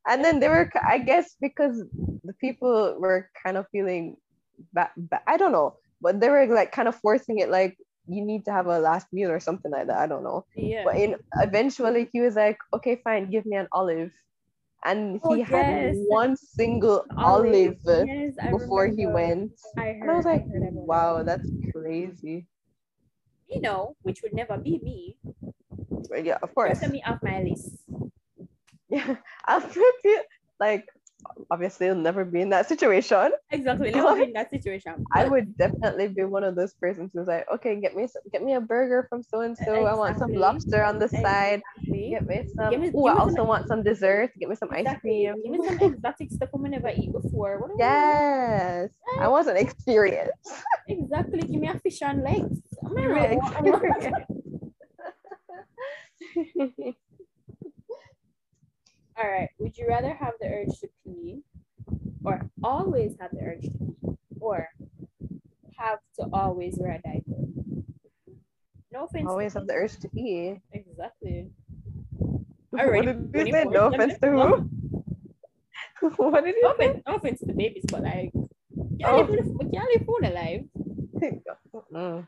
And 0.08 0.24
then 0.24 0.40
they 0.40 0.48
were, 0.48 0.70
I 0.86 0.98
guess, 0.98 1.36
because 1.40 1.82
the 2.24 2.32
people 2.40 2.96
were 2.98 3.28
kind 3.44 3.56
of 3.56 3.66
feeling 3.70 4.16
bad, 4.72 4.90
ba- 4.96 5.22
I 5.26 5.36
don't 5.36 5.52
know, 5.52 5.76
but 6.00 6.20
they 6.20 6.28
were 6.28 6.46
like 6.46 6.72
kind 6.72 6.88
of 6.88 6.94
forcing 6.96 7.38
it, 7.38 7.50
like 7.50 7.76
you 8.06 8.24
need 8.24 8.44
to 8.46 8.52
have 8.52 8.66
a 8.66 8.78
last 8.78 9.06
meal 9.12 9.30
or 9.30 9.40
something 9.40 9.70
like 9.70 9.86
that. 9.86 9.98
I 9.98 10.06
don't 10.06 10.24
know. 10.24 10.44
Yeah. 10.56 10.84
But 10.84 10.96
in 10.96 11.16
eventually, 11.40 12.08
he 12.12 12.20
was 12.20 12.36
like, 12.36 12.58
okay, 12.72 13.00
fine, 13.02 13.30
give 13.30 13.46
me 13.46 13.56
an 13.56 13.68
olive, 13.72 14.10
and 14.84 15.20
he 15.28 15.40
Oh, 15.40 15.44
had 15.44 15.66
yes. 15.68 15.96
one 16.08 16.36
single 16.36 17.04
olive, 17.16 17.76
Yes, 17.84 18.34
I 18.40 18.50
before 18.50 18.86
he 18.88 19.06
went. 19.06 19.52
I 19.76 19.92
heard. 19.92 20.00
And 20.02 20.10
I 20.10 20.16
was 20.16 20.24
like, 20.24 20.44
about 20.44 20.72
wow, 20.72 21.22
that's 21.22 21.50
crazy. 21.72 22.46
You 23.48 23.60
know, 23.60 23.96
which 24.02 24.22
would 24.22 24.32
never 24.32 24.56
be 24.58 24.78
me. 24.82 25.16
But 26.10 26.24
yeah, 26.24 26.38
of 26.42 26.54
course. 26.54 26.78
Cross 26.78 26.92
me 26.92 27.02
off 27.06 27.22
my 27.22 27.42
list. 27.42 27.84
Yeah, 28.88 29.16
I'll 29.46 29.60
put 29.60 29.94
you 30.04 30.22
like 30.60 30.86
obviously 31.50 31.88
I'll 31.88 31.94
never 31.94 32.24
be 32.24 32.40
in 32.40 32.50
that 32.50 32.68
situation. 32.68 33.32
Exactly. 33.50 33.90
Never 33.94 34.14
been 34.16 34.28
in 34.28 34.32
that 34.34 34.50
situation. 34.50 35.04
I 35.12 35.28
would 35.28 35.56
definitely 35.56 36.08
be 36.08 36.24
one 36.24 36.44
of 36.44 36.54
those 36.56 36.74
persons 36.74 37.12
who's 37.14 37.26
like, 37.28 37.46
okay, 37.52 37.80
get 37.80 37.94
me 37.96 38.06
some, 38.06 38.22
get 38.32 38.42
me 38.42 38.54
a 38.54 38.60
burger 38.60 39.06
from 39.08 39.22
so 39.22 39.40
and 39.40 39.56
so. 39.56 39.84
I 39.86 39.94
want 39.94 40.18
some 40.18 40.32
lobster 40.32 40.82
on 40.82 40.98
the 40.98 41.08
side. 41.08 41.62
Exactly. 41.78 42.10
Get 42.10 42.26
me 42.26 42.44
some. 42.56 42.70
Give 42.70 42.80
me- 42.80 42.90
Ooh, 42.94 43.06
I 43.06 43.14
also 43.18 43.36
some- 43.36 43.48
want 43.48 43.68
some 43.68 43.82
dessert. 43.82 44.30
Get 44.38 44.48
me 44.48 44.56
some 44.56 44.70
ice 44.72 44.80
Exactly. 44.80 45.30
cream. 45.30 45.42
Give 45.42 45.52
me 45.60 45.68
some 45.68 45.78
exotic 45.94 46.30
stuff 46.32 46.48
I've 46.54 46.60
never 46.62 46.90
eat 46.90 47.12
before. 47.12 47.60
What 47.60 47.70
Yes, 47.78 48.90
I 49.20 49.28
want 49.28 49.48
an 49.48 49.56
experience. 49.56 50.30
Exactly. 50.88 51.40
Give 51.40 51.60
me 51.60 51.68
a 51.68 51.78
fish 51.78 52.02
and 52.02 52.22
legs. 52.22 52.58
I'm 52.84 52.94
Give 52.96 53.10
me 53.10 53.24
an 53.24 53.32
experience. 53.40 54.26
All 59.16 59.30
right. 59.30 59.48
Would 59.58 59.76
you 59.78 59.86
rather 59.88 60.12
have 60.12 60.34
the 60.40 60.46
urge 60.48 60.78
to 60.80 60.88
pee 61.04 61.40
or 62.24 62.40
always 62.62 63.16
have 63.20 63.30
the 63.32 63.40
urge 63.42 63.62
to 63.62 63.70
pee 63.70 64.16
or 64.40 64.68
have 65.78 65.98
to 66.18 66.26
always 66.32 66.76
wear 66.78 66.92
a 66.92 67.02
diaper? 67.02 67.44
No 68.92 69.04
offense. 69.04 69.26
Always 69.28 69.54
have 69.54 69.66
the 69.66 69.74
urge 69.74 69.96
to 70.00 70.08
pee. 70.08 70.60
Exactly. 70.72 71.50
What 72.70 73.04
did 73.04 73.46
you 73.46 73.52
say? 73.52 73.64
No 73.64 73.86
offense 73.86 74.18
to 74.18 74.30
who? 74.30 74.68
what 76.16 76.44
did 76.44 76.56
you 76.56 76.62
say? 76.76 76.86
offense, 76.86 77.02
no 77.06 77.14
offense 77.14 77.38
to 77.40 77.46
the 77.46 77.52
babies, 77.52 77.84
but 77.88 78.02
like, 78.02 78.32
yeah, 78.98 79.10
Oh. 79.12 79.20
leave, 79.22 79.44
the- 79.46 79.70
yeah, 79.72 79.84
leave 79.84 80.04
phone 80.06 80.24
alive. 80.24 80.64
Mm. 81.94 82.26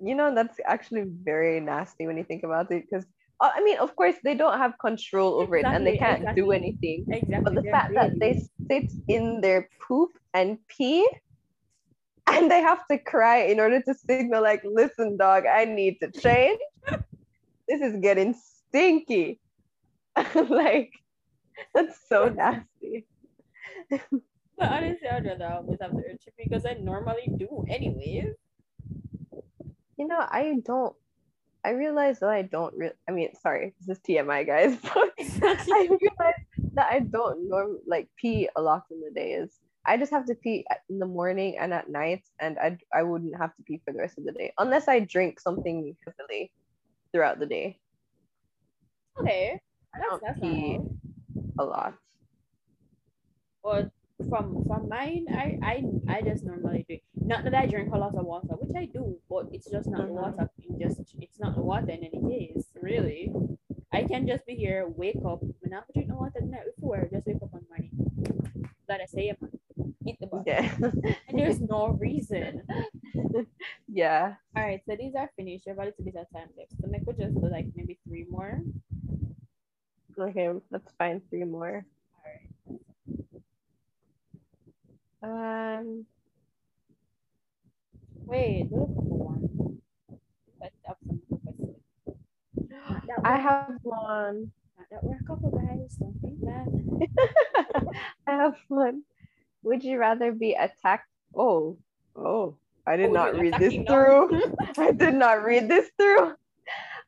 You 0.00 0.14
know, 0.14 0.34
that's 0.34 0.58
actually 0.64 1.04
very 1.06 1.60
nasty 1.60 2.06
when 2.06 2.16
you 2.16 2.24
think 2.24 2.42
about 2.42 2.70
it. 2.72 2.84
Because, 2.90 3.06
Uh, 3.40 3.50
I 3.54 3.62
mean, 3.62 3.78
of 3.78 3.94
course, 3.94 4.16
they 4.24 4.34
don't 4.34 4.58
have 4.58 4.74
control 4.80 5.40
over 5.40 5.56
it 5.56 5.64
and 5.64 5.86
they 5.86 5.96
can't 5.98 6.34
do 6.34 6.50
anything. 6.50 7.06
Exactly. 7.10 7.38
But 7.44 7.54
the 7.54 7.62
they're 7.62 7.72
fact 7.72 7.94
that 7.94 8.18
they 8.18 8.42
sit 8.68 8.92
in 9.06 9.40
their 9.40 9.68
poop 9.86 10.10
and 10.34 10.58
pee 10.68 11.08
and 12.26 12.50
they 12.50 12.60
have 12.60 12.86
to 12.88 12.98
cry 12.98 13.38
in 13.38 13.60
order 13.60 13.80
to 13.80 13.94
signal, 13.94 14.42
like, 14.42 14.62
listen, 14.64 15.16
dog, 15.16 15.44
I 15.46 15.64
need 15.64 15.98
to 16.02 16.10
change. 16.10 16.58
this 17.68 17.80
is 17.80 17.96
getting 18.00 18.34
stinky. 18.34 19.40
like, 20.34 20.92
that's 21.74 21.98
so 22.08 22.28
nasty. 22.28 23.06
But 24.58 24.72
honestly, 24.72 25.06
I'd 25.08 25.24
rather 25.24 25.46
always 25.46 25.78
have 25.80 25.92
the 25.92 25.98
urge 25.98 26.28
because 26.36 26.66
I 26.66 26.72
normally 26.74 27.30
do 27.38 27.64
anyways. 27.68 28.34
You 29.96 30.08
know, 30.08 30.18
I 30.18 30.56
don't. 30.64 30.96
I 31.68 31.72
realize 31.72 32.20
that 32.20 32.30
I 32.30 32.40
don't 32.48 32.72
really. 32.74 32.96
I 33.06 33.12
mean, 33.12 33.28
sorry, 33.42 33.74
this 33.78 33.98
is 33.98 34.02
TMI, 34.02 34.46
guys. 34.46 34.72
But 34.88 35.12
I 35.68 35.84
realize 36.00 36.40
that 36.72 36.88
I 36.90 37.00
don't 37.00 37.46
norm 37.46 37.76
like 37.86 38.08
pee 38.16 38.48
a 38.56 38.62
lot 38.62 38.84
in 38.90 39.02
the 39.04 39.12
days. 39.12 39.60
I 39.84 39.98
just 39.98 40.10
have 40.10 40.24
to 40.32 40.34
pee 40.34 40.64
in 40.88 40.98
the 40.98 41.04
morning 41.04 41.58
and 41.60 41.74
at 41.74 41.90
night, 41.90 42.24
and 42.40 42.56
I 42.58 42.78
I 42.96 43.02
wouldn't 43.02 43.36
have 43.36 43.54
to 43.56 43.62
pee 43.64 43.82
for 43.84 43.92
the 43.92 44.00
rest 44.00 44.16
of 44.16 44.24
the 44.24 44.32
day 44.32 44.54
unless 44.56 44.88
I 44.88 45.00
drink 45.00 45.40
something 45.40 45.94
heavily 46.06 46.50
throughout 47.12 47.38
the 47.38 47.46
day. 47.46 47.76
okay. 49.20 49.60
I 49.94 49.98
don't 50.00 50.22
that's 50.24 50.40
pee 50.40 50.80
a 51.58 51.64
lot. 51.64 51.92
But 53.62 53.92
from 54.28 54.64
from 54.66 54.88
mine, 54.88 55.26
I 55.30 55.58
I 55.62 55.74
I 56.08 56.22
just 56.22 56.44
normally 56.44 56.84
drink. 56.86 57.02
Not 57.14 57.44
that 57.44 57.54
I 57.54 57.66
drink 57.66 57.92
a 57.94 57.98
lot 57.98 58.14
of 58.14 58.24
water, 58.26 58.54
which 58.58 58.74
I 58.76 58.86
do, 58.86 59.18
but 59.30 59.46
it's 59.52 59.70
just 59.70 59.88
not 59.88 60.08
Mhm. 60.08 60.18
water. 60.20 60.50
In 60.68 60.78
just 60.80 61.00
it's 61.20 61.38
not 61.38 61.56
water 61.56 61.90
in 61.92 62.02
any 62.04 62.20
case, 62.30 62.66
really. 62.82 63.30
I 63.92 64.02
can 64.04 64.26
just 64.26 64.44
be 64.46 64.54
here, 64.54 64.86
wake 64.88 65.22
up, 65.24 65.40
and 65.42 65.70
not 65.70 65.84
drink 65.94 66.08
no 66.08 66.16
water 66.16 66.40
the 66.40 66.46
night 66.46 66.66
before. 66.76 67.08
Just 67.10 67.26
wake 67.26 67.42
up 67.42 67.54
on 67.54 67.64
morning. 67.70 67.92
That 68.88 69.00
I 69.00 69.06
say, 69.06 69.32
man, 69.40 69.94
eat 70.06 70.18
the 70.20 70.26
bus. 70.26 70.44
Yeah, 70.46 70.66
And 71.28 71.38
there's 71.38 71.60
no 71.60 71.88
reason. 72.00 72.62
yeah. 73.88 74.34
All 74.56 74.62
right, 74.62 74.82
so 74.86 74.96
these 74.96 75.14
are 75.14 75.30
finished. 75.36 75.66
You 75.66 75.72
have 75.72 75.78
a 75.80 75.86
little 75.88 76.04
bit 76.04 76.16
of 76.16 76.26
time 76.34 76.48
left. 76.56 76.72
So 76.80 76.88
make 76.88 77.06
we 77.06 77.12
just 77.14 77.34
do 77.34 77.48
like 77.48 77.66
maybe 77.76 77.98
three 78.06 78.26
more. 78.28 78.60
Okay, 80.18 80.50
that's 80.70 80.90
fine. 80.98 81.20
Three 81.30 81.44
more. 81.44 81.84
All 81.86 82.24
right. 82.26 82.80
Um, 85.22 86.06
Wait, 88.26 88.68
do 88.70 88.76
a 88.76 88.86
couple 88.86 89.18
one. 89.18 89.78
Let's 90.60 90.76
up 90.88 90.98
some. 91.08 91.40
That 92.68 93.20
I 93.24 93.36
have 93.36 93.78
one. 93.82 94.52
that 94.90 95.02
were 95.02 95.16
a 95.20 95.24
couple 95.24 95.50
guys. 95.50 95.96
Don't 95.98 96.18
think 96.20 96.40
that. 96.40 97.94
I 98.26 98.30
have 98.32 98.56
one. 98.68 99.02
Would 99.62 99.82
you 99.84 99.98
rather 99.98 100.32
be 100.32 100.52
attacked? 100.54 101.08
Oh, 101.34 101.78
oh, 102.16 102.56
I 102.86 102.96
did 102.96 103.10
Oh, 103.10 103.12
not 103.12 103.34
read 103.38 103.54
this 103.58 103.74
through. 103.86 104.30
I 104.78 104.92
did 104.92 105.14
not 105.14 105.44
read 105.44 105.68
this 105.68 105.90
through. 105.98 106.32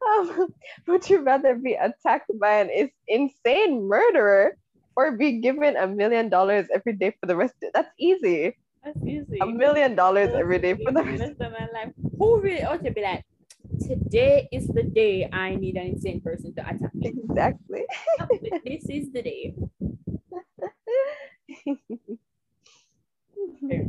Um, 0.07 0.49
would 0.87 1.09
you 1.09 1.21
rather 1.23 1.55
be 1.55 1.75
attacked 1.75 2.31
by 2.39 2.61
an 2.61 2.71
is- 2.71 2.91
insane 3.09 3.87
murderer 3.87 4.57
or 4.97 5.17
be 5.17 5.41
given 5.41 5.77
a 5.77 5.87
million 5.87 6.29
dollars 6.29 6.67
every 6.75 6.95
day 6.95 7.15
for 7.21 7.27
the 7.27 7.37
rest? 7.37 7.55
That's 7.75 7.91
easy. 7.99 8.57
That's 8.85 8.99
easy. 9.05 9.39
A 9.41 9.47
million 9.47 9.95
dollars 9.95 10.31
every 10.35 10.59
day 10.59 10.75
for 10.75 10.93
the 10.93 11.03
rest. 11.03 11.23
of 11.41 11.53
my 11.53 11.69
life. 11.73 11.93
Who 12.19 12.41
really 12.41 12.65
ought 12.65 12.83
to 12.85 12.91
be 12.91 13.03
like, 13.03 13.25
today 13.87 14.49
is 14.53 14.67
the 14.69 14.83
day 14.83 15.29
I 15.33 15.55
need 15.57 15.77
an 15.77 15.87
insane 15.87 16.21
person 16.21 16.55
to 16.55 16.63
attack 16.63 16.95
me. 16.95 17.09
Exactly. 17.09 17.85
this 18.65 18.89
is 18.89 19.13
the 19.13 19.23
day. 19.23 19.55
Okay. 23.63 23.87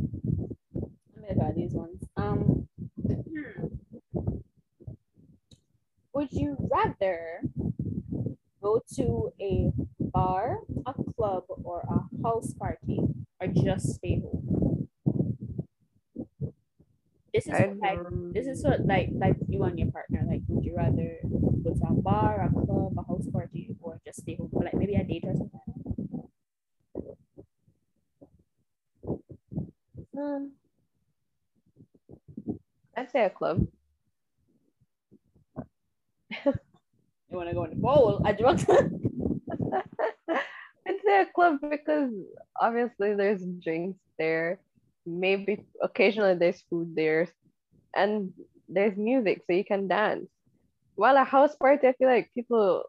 Let 0.74 1.28
me 1.28 1.34
try 1.34 1.52
these 1.54 1.72
ones. 1.72 2.04
Um, 2.16 2.68
hmm. 3.00 3.66
would 6.12 6.32
you 6.32 6.56
rather 6.70 7.40
go 8.62 8.82
to 8.96 9.32
a 9.40 9.72
bar, 10.12 10.58
a 10.86 10.94
club, 11.14 11.44
or 11.64 11.82
a 11.88 12.00
house 12.22 12.52
party, 12.54 13.00
or 13.40 13.46
just 13.48 13.94
stay 13.94 14.20
home? 14.20 14.88
This 17.32 17.46
is 17.46 17.52
I'd, 17.54 17.78
like 17.78 17.98
this 18.34 18.46
is 18.46 18.62
what 18.62 18.84
like 18.84 19.08
like 19.16 19.36
you 19.48 19.62
and 19.64 19.78
your 19.78 19.90
partner 19.90 20.22
like. 20.28 20.42
Would 20.48 20.64
you 20.64 20.76
rather 20.76 21.16
go 21.64 21.72
to 21.72 21.86
a 21.88 21.94
bar, 21.94 22.44
a 22.44 22.52
club, 22.52 22.92
a 22.98 23.02
house 23.08 23.26
party, 23.32 23.74
or 23.80 23.98
just 24.04 24.20
stay 24.20 24.36
home 24.36 24.50
for 24.52 24.62
like 24.62 24.74
maybe 24.74 24.94
a 24.96 25.04
date 25.04 25.24
or 25.24 25.34
something? 25.34 25.62
Um, 30.18 30.52
I'd 32.96 33.10
say 33.10 33.24
a 33.24 33.30
club. 33.30 33.66
You 37.32 37.38
want 37.38 37.48
to 37.48 37.54
go 37.54 37.64
in 37.64 37.70
the 37.70 37.76
bowl? 37.76 38.20
I 38.26 38.34
just 38.34 38.66
I'd 40.86 41.28
a 41.28 41.32
club 41.34 41.58
because 41.62 42.10
obviously 42.60 43.14
there's 43.14 43.42
drinks 43.62 43.98
there 44.18 44.58
maybe 45.06 45.64
occasionally 45.82 46.34
there's 46.34 46.62
food 46.70 46.94
there, 46.94 47.28
and 47.96 48.32
there's 48.68 48.96
music, 48.96 49.42
so 49.46 49.52
you 49.52 49.64
can 49.64 49.88
dance. 49.88 50.28
While 50.94 51.16
a 51.16 51.24
house 51.24 51.56
party, 51.56 51.88
I 51.88 51.92
feel 51.94 52.08
like 52.08 52.30
people 52.34 52.84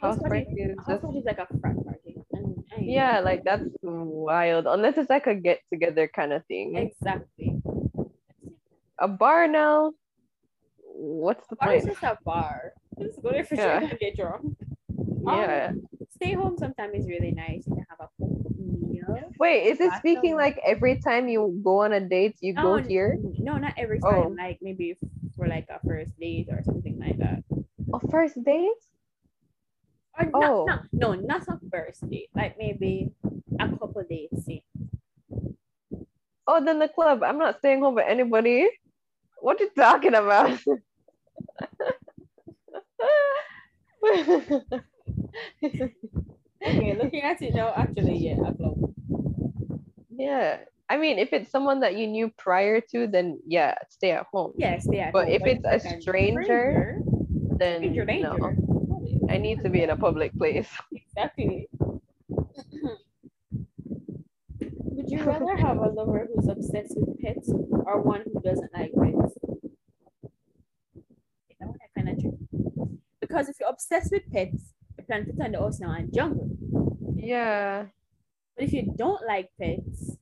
House 0.00 0.14
house 0.16 0.22
party, 0.22 0.44
party 0.44 0.60
is 0.62 0.76
house 0.78 0.86
just 0.88 1.02
party 1.02 1.18
is 1.18 1.24
like 1.26 1.38
a 1.38 1.46
frat 1.60 1.76
party. 1.84 2.16
And 2.32 2.64
I- 2.72 2.80
yeah, 2.80 3.20
like 3.20 3.44
that's 3.44 3.64
wild. 3.82 4.66
Unless 4.66 4.96
it's 4.98 5.10
like 5.10 5.26
a 5.26 5.34
get 5.34 5.60
together 5.72 6.08
kind 6.08 6.32
of 6.32 6.44
thing. 6.46 6.76
exactly. 6.76 7.60
A 8.98 9.08
bar 9.08 9.46
now. 9.48 9.92
What's 10.94 11.46
the 11.48 11.56
Bar 11.56 11.74
is 11.74 11.84
point? 11.84 11.98
just 12.00 12.04
a 12.04 12.18
bar. 12.24 12.72
Just 13.00 13.20
go 13.22 13.30
there 13.30 13.44
for 13.44 13.56
Yeah. 13.56 13.80
sure 13.80 13.88
and 13.90 13.98
get 13.98 14.16
drunk. 14.16 14.56
Yeah. 15.26 15.72
Um, 15.72 15.88
Stay 16.22 16.34
home 16.34 16.56
sometimes 16.56 16.94
is 16.94 17.08
really 17.08 17.32
nice. 17.32 17.66
You 17.66 17.74
can 17.74 17.84
have 17.90 17.98
a 17.98 18.08
home 18.16 18.46
meal. 18.54 19.18
Wait, 19.40 19.66
is 19.66 19.80
it 19.80 19.92
speaking 19.98 20.36
like 20.36 20.56
every 20.64 21.00
time 21.02 21.26
you 21.26 21.58
go 21.64 21.82
on 21.82 21.92
a 21.92 21.98
date, 21.98 22.36
you 22.40 22.54
go 22.54 22.74
Oh, 22.74 22.78
here? 22.78 23.18
No, 23.40 23.58
not 23.58 23.74
every 23.76 23.98
Oh. 24.04 24.30
time. 24.30 24.36
Like 24.36 24.60
maybe 24.62 24.96
for 25.34 25.48
like 25.48 25.66
a 25.68 25.80
first 25.84 26.16
date 26.20 26.46
or 26.48 26.62
something 26.62 26.96
like 27.00 27.18
that. 27.18 27.42
A 27.92 27.98
first 28.06 28.38
date? 28.44 28.70
Or 30.16 30.26
not, 30.26 30.44
Oh. 30.46 30.64
not 30.68 30.84
no, 30.92 31.14
not 31.14 31.42
a 31.48 31.58
first 31.72 32.08
date. 32.08 32.30
Like 32.36 32.56
maybe 32.56 33.10
a 33.58 33.66
couple 33.74 34.04
dates. 34.08 34.44
See. 34.46 34.62
Oh, 36.46 36.62
then 36.64 36.78
the 36.78 36.86
club. 36.86 37.24
I'm 37.26 37.38
not 37.38 37.58
staying 37.58 37.80
home 37.82 37.96
with 37.96 38.06
anybody. 38.06 38.70
What 39.40 39.60
are 39.60 39.64
you 39.64 39.70
talking 39.74 40.14
about? 40.14 40.54
Okay, 46.66 46.94
looking 46.94 47.22
at 47.22 47.42
it 47.42 47.54
now, 47.54 47.72
actually, 47.76 48.16
yeah, 48.18 48.36
club. 48.36 48.78
yeah. 50.10 50.58
I 50.88 50.96
mean, 50.98 51.18
if 51.18 51.32
it's 51.32 51.50
someone 51.50 51.80
that 51.80 51.96
you 51.96 52.06
knew 52.06 52.30
prior 52.36 52.80
to, 52.92 53.06
then 53.06 53.40
yeah, 53.46 53.74
stay 53.88 54.10
at 54.12 54.26
home. 54.32 54.52
Yeah, 54.56 54.78
stay 54.78 55.00
at 55.00 55.12
But 55.12 55.24
home, 55.26 55.34
if 55.34 55.42
it's 55.46 55.64
a 55.64 55.80
stranger, 56.00 57.00
Then 57.58 57.78
stranger 57.80 58.04
danger. 58.04 58.36
no. 58.38 58.52
I 59.30 59.38
need 59.38 59.62
to 59.62 59.70
be 59.70 59.82
in 59.82 59.90
a 59.90 59.96
public 59.96 60.34
place. 60.36 60.68
Exactly. 60.92 61.68
Would 64.60 65.10
you 65.10 65.22
rather 65.24 65.56
have 65.56 65.78
a 65.78 65.88
lover 65.88 66.28
who's 66.34 66.48
obsessed 66.48 66.94
with 66.96 67.18
pets 67.20 67.50
or 67.50 68.00
one 68.00 68.22
who 68.24 68.40
doesn't 68.40 68.72
like 68.74 68.92
pets? 68.92 69.36
Okay, 69.44 69.70
that 71.60 71.68
one 71.68 71.78
I 71.80 72.00
kind 72.00 72.08
of 72.10 72.20
tricky. 72.20 72.36
Because 73.20 73.48
if 73.48 73.56
you're 73.60 73.68
obsessed 73.68 74.10
with 74.12 74.22
pets, 74.32 74.71
plan 75.12 75.26
to 75.26 75.32
turn 75.36 75.52
the 75.52 75.58
house 75.58 75.78
now 75.80 75.92
and 75.92 76.08
jungle. 76.12 76.48
Yeah. 77.14 77.86
But 78.56 78.64
if 78.64 78.72
you 78.72 78.94
don't 78.96 79.20
like 79.28 79.50
pets, 79.60 80.16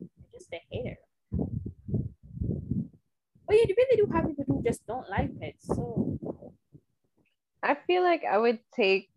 you're 0.00 0.32
just 0.32 0.48
a 0.52 0.60
hater. 0.70 0.96
But 3.46 3.56
you 3.56 3.66
really 3.76 3.96
do 3.96 4.10
have 4.12 4.26
people 4.26 4.44
who 4.48 4.62
just 4.64 4.86
don't 4.86 5.08
like 5.10 5.38
pets. 5.38 5.66
So 5.66 6.18
I 7.62 7.76
feel 7.86 8.02
like 8.02 8.22
I 8.24 8.38
would 8.38 8.58
take 8.74 9.10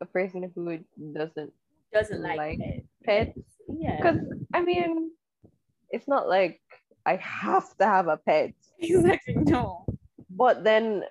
a 0.00 0.06
person 0.06 0.50
who 0.54 0.78
doesn't 1.12 1.52
doesn't 1.92 2.22
like, 2.22 2.38
Like 2.38 2.58
pets. 2.58 2.86
pets. 3.04 3.40
Yeah. 3.68 3.96
Because, 3.96 4.20
I 4.54 4.62
mean, 4.62 5.10
it's 5.90 6.08
not 6.08 6.26
like 6.28 6.60
I 7.04 7.16
have 7.16 7.76
to 7.78 7.84
have 7.84 8.08
a 8.08 8.16
pet. 8.16 8.54
Exactly. 8.80 9.34
No. 9.34 9.84
But 10.30 10.64
then 10.64 11.02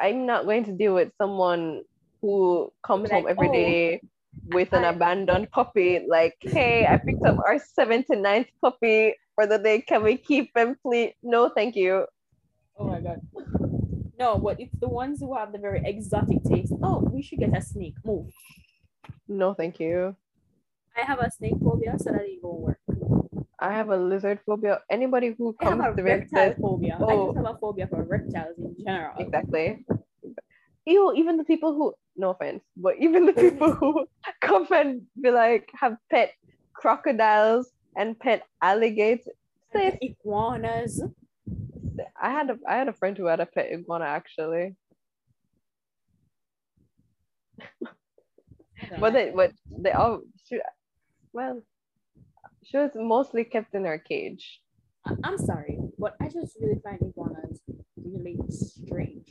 I'm 0.00 0.26
not 0.26 0.44
going 0.44 0.64
to 0.64 0.72
deal 0.72 0.94
with 0.94 1.12
someone 1.18 1.82
who 2.20 2.72
comes 2.82 3.10
Like, 3.10 3.12
home 3.12 3.26
every 3.28 3.48
oh, 3.48 3.52
day 3.52 4.00
with 4.46 4.72
an 4.72 4.84
abandoned 4.84 5.50
puppy. 5.50 6.00
Like, 6.08 6.34
hey, 6.40 6.86
I 6.86 6.98
picked 6.98 7.24
up 7.24 7.38
our 7.38 7.58
seventh 7.58 8.06
and 8.10 8.22
ninth 8.22 8.48
puppy 8.60 9.14
for 9.34 9.46
the 9.46 9.58
day. 9.58 9.80
Can 9.80 10.02
we 10.02 10.16
keep 10.16 10.56
him, 10.56 10.76
please? 10.82 11.14
No, 11.22 11.48
thank 11.48 11.76
you. 11.76 12.06
Oh 12.78 12.84
my 12.84 13.00
god. 13.00 13.20
No, 14.18 14.38
but 14.38 14.58
it's 14.58 14.74
the 14.80 14.88
ones 14.88 15.20
who 15.20 15.36
have 15.36 15.52
the 15.52 15.58
very 15.58 15.82
exotic 15.84 16.42
taste. 16.42 16.72
Oh, 16.82 17.00
we 17.00 17.20
should 17.20 17.38
get 17.38 17.54
a 17.54 17.60
snake. 17.60 17.96
Move. 18.02 18.32
No, 19.28 19.52
thank 19.52 19.78
you. 19.78 20.16
I 20.96 21.02
have 21.02 21.18
a 21.18 21.30
snake 21.30 21.56
phobia, 21.62 21.96
so 21.98 22.12
that 22.12 22.22
it 22.22 22.38
won't 22.42 22.60
work. 22.60 22.80
I 23.58 23.72
have 23.72 23.88
a 23.88 23.96
lizard 23.96 24.40
phobia. 24.44 24.80
Anybody 24.90 25.34
who 25.38 25.56
I 25.60 25.64
have 25.64 25.78
comes 25.78 25.94
a 25.94 25.96
to 25.96 26.02
reptile 26.02 26.54
phobia. 26.60 26.96
I 27.00 27.02
Oh. 27.04 27.26
just 27.32 27.36
have 27.46 27.54
a 27.56 27.58
phobia 27.58 27.86
for 27.88 28.02
reptiles 28.04 28.58
in 28.58 28.76
general. 28.84 29.14
exactly. 29.18 29.84
Ew, 30.84 31.12
even 31.16 31.36
the 31.36 31.44
people 31.44 31.74
who, 31.74 31.94
no 32.16 32.30
offense, 32.30 32.62
but 32.76 32.94
even 33.00 33.26
the 33.26 33.32
people 33.44 33.72
who 33.72 34.06
come 34.40 34.66
and 34.72 35.02
be 35.20 35.30
like, 35.30 35.68
have 35.74 35.96
pet 36.10 36.32
crocodiles 36.74 37.72
and 37.96 38.18
pet 38.18 38.42
alligators. 38.62 39.28
And 39.74 39.98
Iguanas. 40.00 41.02
I 42.20 42.30
had 42.30 42.50
a 42.50 42.58
I 42.68 42.76
had 42.76 42.88
a 42.88 42.92
friend 42.92 43.16
who 43.16 43.26
had 43.26 43.40
a 43.40 43.46
pet 43.46 43.70
iguana 43.72 44.04
actually, 44.04 44.74
I 47.60 48.96
but 49.00 49.12
they 49.12 49.32
but 49.34 49.52
they 49.70 49.92
all 49.92 50.22
she, 50.44 50.60
well, 51.32 51.62
she 52.66 52.76
was 52.76 52.90
mostly 52.94 53.44
kept 53.44 53.74
in 53.74 53.84
her 53.84 53.98
cage. 53.98 54.60
I'm 55.22 55.38
sorry, 55.38 55.78
but 55.98 56.16
I 56.20 56.28
just 56.28 56.56
really 56.60 56.80
find 56.82 56.98
iguanas 57.00 57.60
really 57.96 58.36
strange. 58.48 59.30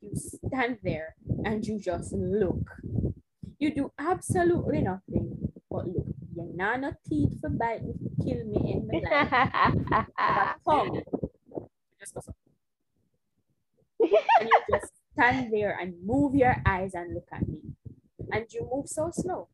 You 0.00 0.10
stand 0.14 0.78
there 0.82 1.14
and 1.44 1.64
you 1.64 1.78
just 1.78 2.14
look. 2.14 2.64
You 3.58 3.74
do 3.74 3.92
absolutely 3.98 4.80
nothing 4.80 5.52
but 5.70 5.88
look. 5.88 6.06
Your 6.34 6.46
nana 6.54 6.96
teeth 7.06 7.38
for 7.40 7.50
bite 7.50 7.84
me, 7.84 7.92
kill 8.24 8.44
me 8.46 8.72
in 8.72 8.88
the 8.88 10.06
a 10.18 10.54
tongue. 10.64 11.02
Just 12.00 12.14
go. 12.14 12.22
And 14.00 14.48
you 14.48 14.60
just 14.70 14.92
stand 15.12 15.52
there 15.52 15.76
and 15.78 15.92
move 16.02 16.34
your 16.34 16.56
eyes 16.64 16.92
and 16.94 17.12
look 17.12 17.28
at 17.30 17.46
me. 17.46 17.60
And 18.32 18.46
you 18.50 18.66
move 18.72 18.88
so 18.88 19.10
slow. 19.12 19.48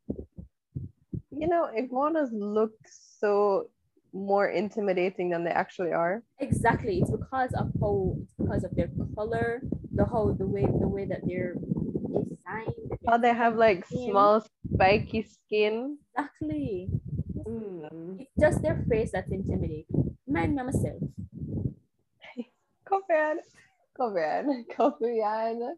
You 1.39 1.49
know, 1.49 1.69
iguanas 1.75 2.31
look 2.33 2.73
so 3.21 3.69
more 4.13 4.49
intimidating 4.49 5.31
than 5.31 5.45
they 5.45 5.51
actually 5.51 5.93
are. 5.93 6.23
Exactly. 6.41 7.01
It's 7.01 7.11
because 7.11 7.53
of 7.55 7.71
how 7.81 8.17
it's 8.23 8.35
because 8.39 8.65
of 8.65 8.75
their 8.75 8.89
color, 9.15 9.61
the 9.95 10.05
whole 10.05 10.33
the 10.33 10.47
way 10.47 10.65
the 10.65 10.89
way 10.89 11.05
that 11.05 11.21
they're 11.25 11.55
designed. 11.55 12.99
How 13.07 13.19
they 13.19 13.35
have 13.35 13.57
like 13.57 13.85
Skin. 13.87 14.11
small 14.11 14.45
spiky 14.75 15.23
skin. 15.23 15.99
Exactly. 16.17 16.89
Mm. 17.47 18.21
It's 18.21 18.31
just 18.41 18.63
their 18.63 18.85
face 18.89 19.13
that's 19.13 19.31
intimidating. 19.31 20.17
Mind 20.27 20.57
me 20.57 20.63
myself. 20.65 21.03
Kom 22.87 23.03
igen, 23.11 23.41
kom 23.99 24.17
igen, 24.17 24.65
kom 24.77 24.95
igen. 25.03 25.77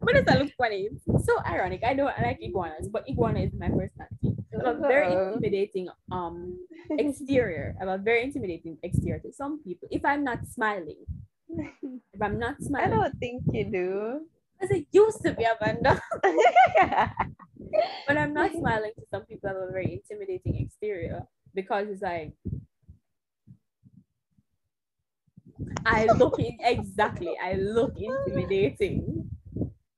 But 0.00 0.14
does 0.14 0.24
that 0.24 0.38
look 0.40 0.52
funny? 0.56 0.88
So 1.24 1.32
ironic. 1.46 1.82
I 1.84 1.94
don't 1.94 2.12
like 2.22 2.38
iguanas, 2.40 2.88
but 2.88 3.04
iguana 3.08 3.40
is 3.40 3.52
my. 3.52 3.68
I 3.68 4.66
have 4.66 4.76
a 4.76 4.80
very 4.80 5.12
intimidating 5.12 5.88
um 6.10 6.58
exterior. 6.90 7.76
I 7.80 7.84
have 7.84 8.00
a 8.00 8.02
very 8.02 8.24
intimidating 8.24 8.78
exterior 8.82 9.20
to 9.20 9.32
some 9.32 9.62
people. 9.62 9.88
If 9.90 10.04
I'm 10.04 10.24
not 10.24 10.46
smiling, 10.46 11.04
if 12.12 12.20
I'm 12.22 12.38
not 12.38 12.56
smiling, 12.62 12.92
I 12.92 12.96
don't 12.96 13.18
think 13.18 13.42
you 13.52 13.64
do. 13.70 14.20
as 14.60 14.70
it 14.70 14.86
used 14.92 15.22
to 15.24 15.32
be, 15.32 15.44
Amanda. 15.44 16.00
But 18.06 18.16
I'm 18.18 18.34
not 18.34 18.52
smiling 18.52 18.92
to 18.96 19.02
some 19.10 19.24
people 19.26 19.48
have 19.48 19.56
a 19.56 19.70
very 19.72 20.00
intimidating 20.00 20.56
exterior 20.60 21.22
because 21.54 21.88
it's 21.88 22.02
like 22.02 22.32
I 25.86 26.06
look 26.06 26.38
in 26.38 26.56
exactly. 26.60 27.36
I 27.42 27.54
look 27.54 27.94
intimidating. 27.96 29.30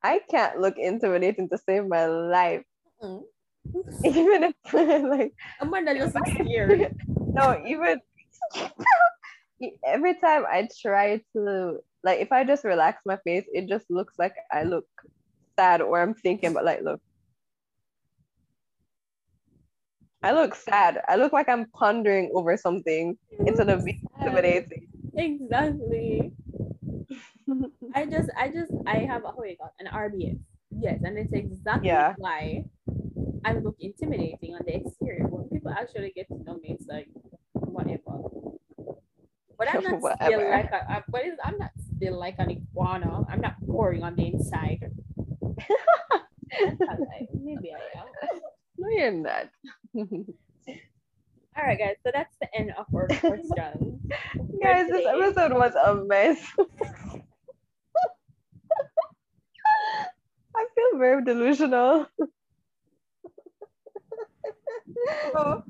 I 0.02 0.20
can't 0.30 0.58
look 0.60 0.74
intimidating 0.78 1.48
to 1.50 1.58
save 1.58 1.86
my 1.86 2.06
life. 2.06 2.64
Mm. 3.02 3.22
Even 4.04 4.42
if 4.44 4.54
like 5.04 5.32
Amanda 5.60 5.94
looks 5.94 6.14
scared. 6.34 6.94
no, 7.16 7.62
even 7.64 8.00
every 9.86 10.14
time 10.18 10.44
I 10.50 10.68
try 10.80 11.20
to 11.36 11.78
like 12.02 12.20
if 12.20 12.32
I 12.32 12.44
just 12.44 12.64
relax 12.64 13.02
my 13.06 13.18
face, 13.24 13.44
it 13.52 13.68
just 13.68 13.86
looks 13.90 14.14
like 14.18 14.34
I 14.50 14.64
look 14.64 14.86
sad 15.58 15.80
or 15.80 16.00
I'm 16.00 16.14
thinking, 16.14 16.52
but 16.52 16.64
like 16.64 16.82
look. 16.82 17.00
I 20.24 20.32
look 20.32 20.54
sad. 20.54 21.00
I 21.08 21.16
look 21.16 21.32
like 21.32 21.48
I'm 21.48 21.66
pondering 21.74 22.30
over 22.34 22.56
something 22.56 23.16
instead 23.46 23.68
of 23.68 23.84
being 23.84 24.02
intimidating. 24.20 24.86
Exactly. 25.16 26.32
I 27.94 28.06
just, 28.06 28.30
I 28.36 28.48
just, 28.48 28.72
I 28.86 28.98
have 28.98 29.24
a 29.24 29.28
oh 29.28 29.34
my 29.38 29.54
god, 29.58 29.70
an 29.80 29.86
RBF. 29.92 30.38
Yes, 30.70 31.00
and 31.04 31.18
it's 31.18 31.32
exactly 31.32 31.88
Yeah. 31.88 32.14
why 32.16 32.64
I 33.44 33.52
look 33.54 33.76
intimidating 33.80 34.54
on 34.54 34.62
the 34.66 34.76
exterior. 34.76 35.26
When 35.26 35.48
people 35.48 35.70
actually 35.70 36.12
get 36.14 36.28
to 36.28 36.42
know 36.42 36.54
me, 36.54 36.76
it's 36.78 36.86
like 36.86 37.08
whatever. 37.52 38.22
But 39.58 39.68
I'm 39.74 39.82
not 40.00 40.00
still 40.22 40.50
like 40.50 40.70
a, 40.72 40.90
I, 40.90 41.02
but 41.08 41.22
I'm 41.44 41.58
not 41.58 41.70
still 41.96 42.18
like 42.18 42.36
an 42.38 42.50
iguana. 42.50 43.24
I'm 43.28 43.40
not 43.40 43.60
boring 43.60 44.02
on 44.02 44.16
the 44.16 44.26
inside. 44.32 44.90
Like, 46.50 47.28
Maybe 47.34 47.72
I 47.72 47.98
am. 48.00 48.06
No, 48.78 48.88
you're 48.88 49.12
not. 49.12 49.48
All 51.54 51.64
right, 51.66 51.78
guys. 51.78 51.96
So 52.04 52.10
that's 52.14 52.34
the 52.40 52.48
end 52.56 52.72
of 52.78 52.86
our 52.94 53.06
questions. 53.08 54.00
Guys, 54.62 54.88
this 54.88 55.06
episode 55.06 55.52
was 55.52 55.74
a 55.74 55.94
mess. 56.04 56.38
I 60.56 60.66
feel 60.74 60.98
very 60.98 61.24
delusional. 61.24 62.06
Oh, 65.34 65.62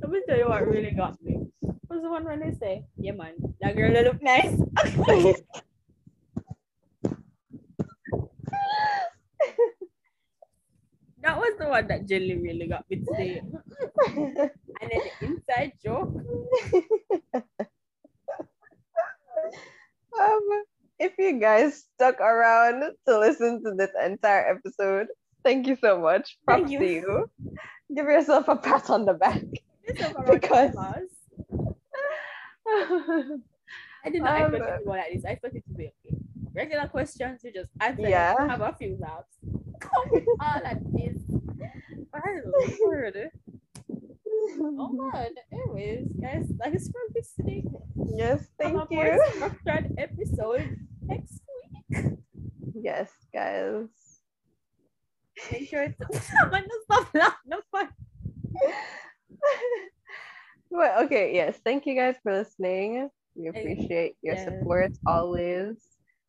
let 0.00 0.10
me 0.10 0.20
tell 0.28 0.38
you 0.38 0.48
what 0.48 0.66
really 0.66 0.90
got 0.90 1.22
me. 1.22 1.46
Was 1.88 2.02
the 2.02 2.10
one 2.10 2.24
when 2.24 2.40
they 2.40 2.52
say, 2.58 2.84
"Yeah, 2.96 3.12
man, 3.12 3.34
that 3.60 3.76
girl 3.76 3.92
that 3.92 4.04
look 4.04 4.22
nice." 4.22 4.50
that 11.22 11.38
was 11.38 11.56
the 11.58 11.68
one 11.68 11.86
that 11.88 12.06
Jelly 12.06 12.36
really 12.36 12.66
got 12.66 12.84
me 12.90 12.96
today. 13.04 13.40
And 14.80 14.90
then 14.90 15.00
the 15.00 15.12
inside 15.26 15.72
joke. 15.82 16.12
um, 20.20 20.63
if 21.04 21.12
you 21.18 21.38
guys 21.40 21.84
stuck 21.94 22.20
around 22.20 22.82
to 23.06 23.18
listen 23.18 23.62
to 23.64 23.72
this 23.76 23.90
entire 24.04 24.56
episode, 24.56 25.06
thank 25.44 25.66
you 25.66 25.76
so 25.76 26.00
much. 26.00 26.38
Props 26.46 26.60
Thank 26.62 26.72
you. 26.72 26.78
to 26.78 26.86
you. 26.86 27.30
Give 27.94 28.06
yourself 28.06 28.48
a 28.48 28.56
pat 28.56 28.88
on 28.90 29.04
the 29.04 29.14
back. 29.14 29.42
This 29.86 30.00
is 30.00 30.10
about 30.10 30.26
Because- 30.26 30.74
I 34.04 34.10
did 34.10 34.22
not 34.22 34.40
Um, 34.42 34.54
expect 34.54 34.84
go 34.84 34.90
like 34.90 35.12
this. 35.12 35.24
I 35.24 35.30
expected 35.32 35.62
it 35.64 35.68
to 35.68 35.74
be 35.74 35.84
okay. 35.92 36.16
Regular 36.54 36.88
questions, 36.88 37.42
you 37.44 37.52
just 37.52 37.70
answer. 37.80 38.08
Yeah. 38.08 38.34
Have 38.48 38.60
a 38.60 38.74
few 38.78 38.96
laughs. 39.00 39.36
Come 39.80 40.24
on, 40.40 40.62
like 40.64 40.82
this. 40.92 41.16
My 42.12 42.40
lord. 42.80 43.30
Oh 44.60 44.88
man. 44.92 45.34
Anyways, 45.52 46.06
guys, 46.20 46.46
that 46.58 46.74
is 46.74 46.88
for 46.90 47.00
this 47.14 47.32
today. 47.34 47.64
yes, 48.14 48.46
thank 48.60 48.90
you. 48.90 49.20
structured 49.34 49.94
episode 49.98 50.76
next 51.06 51.40
week. 51.90 52.18
Yes, 52.74 53.10
guys. 53.32 53.88
Make 55.50 55.68
sure 55.68 55.88
to 55.88 56.20
stop 56.20 56.52
laughing. 57.14 57.88
Well, 60.74 61.04
okay, 61.04 61.32
yes. 61.32 61.60
Thank 61.64 61.86
you 61.86 61.94
guys 61.94 62.16
for 62.20 62.36
listening. 62.36 63.08
We 63.36 63.46
appreciate 63.46 64.16
your 64.22 64.34
yes. 64.34 64.44
support 64.44 64.90
always. 65.06 65.76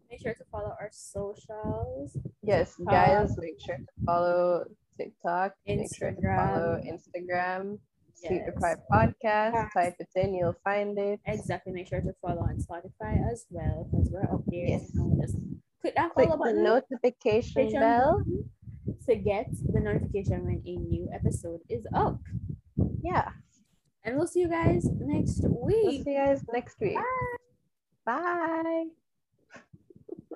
Make 0.08 0.22
sure 0.22 0.36
to 0.36 0.44
follow 0.52 0.76
our 0.80 0.90
socials. 0.92 2.16
Yes, 2.44 2.76
TikTok. 2.76 2.94
guys, 2.94 3.36
make 3.40 3.60
sure 3.60 3.78
to 3.78 4.06
follow 4.06 4.66
TikTok. 5.00 5.54
Make 5.66 5.88
sure 5.96 6.12
to 6.12 6.22
follow 6.22 6.80
Instagram. 6.86 7.80
Sweet 8.16 8.42
Yes. 8.46 8.46
Deprived 8.54 8.82
Podcast. 8.92 9.54
Yes. 9.54 9.74
Type 9.74 9.96
it 10.00 10.08
in, 10.16 10.34
you'll 10.34 10.56
find 10.64 10.98
it. 10.98 11.20
Exactly. 11.26 11.74
Make 11.74 11.88
sure 11.88 12.02
to 12.02 12.14
follow 12.22 12.42
on 12.42 12.58
Spotify 12.58 13.30
as 13.32 13.46
well 13.50 13.88
because 13.92 14.10
we're 14.12 14.24
up 14.24 14.42
there. 14.48 14.66
Yes. 14.68 14.92
Just 15.22 15.38
click 15.82 15.96
that 15.96 16.14
Click 16.14 16.30
follow 16.30 16.38
the 16.38 16.44
button 16.44 16.64
notification 16.64 17.64
notification 17.66 17.80
bell. 17.82 18.24
to 19.06 19.16
get 19.16 19.48
the 19.74 19.80
notification 19.80 20.46
when 20.46 20.62
a 20.66 20.76
new 20.78 21.10
episode 21.14 21.60
is 21.70 21.86
up. 21.94 22.20
Yeah. 23.04 23.30
And 24.04 24.16
we'll 24.18 24.28
see 24.28 24.42
you 24.42 24.48
guys 24.48 24.86
next 25.00 25.42
We'll 25.44 25.66
week. 25.66 26.04
see 26.06 26.12
you 26.12 26.18
guys 26.18 26.42
next 26.54 26.80
week. 26.80 26.96
Bye. 28.06 28.22
Bye. 28.22 28.86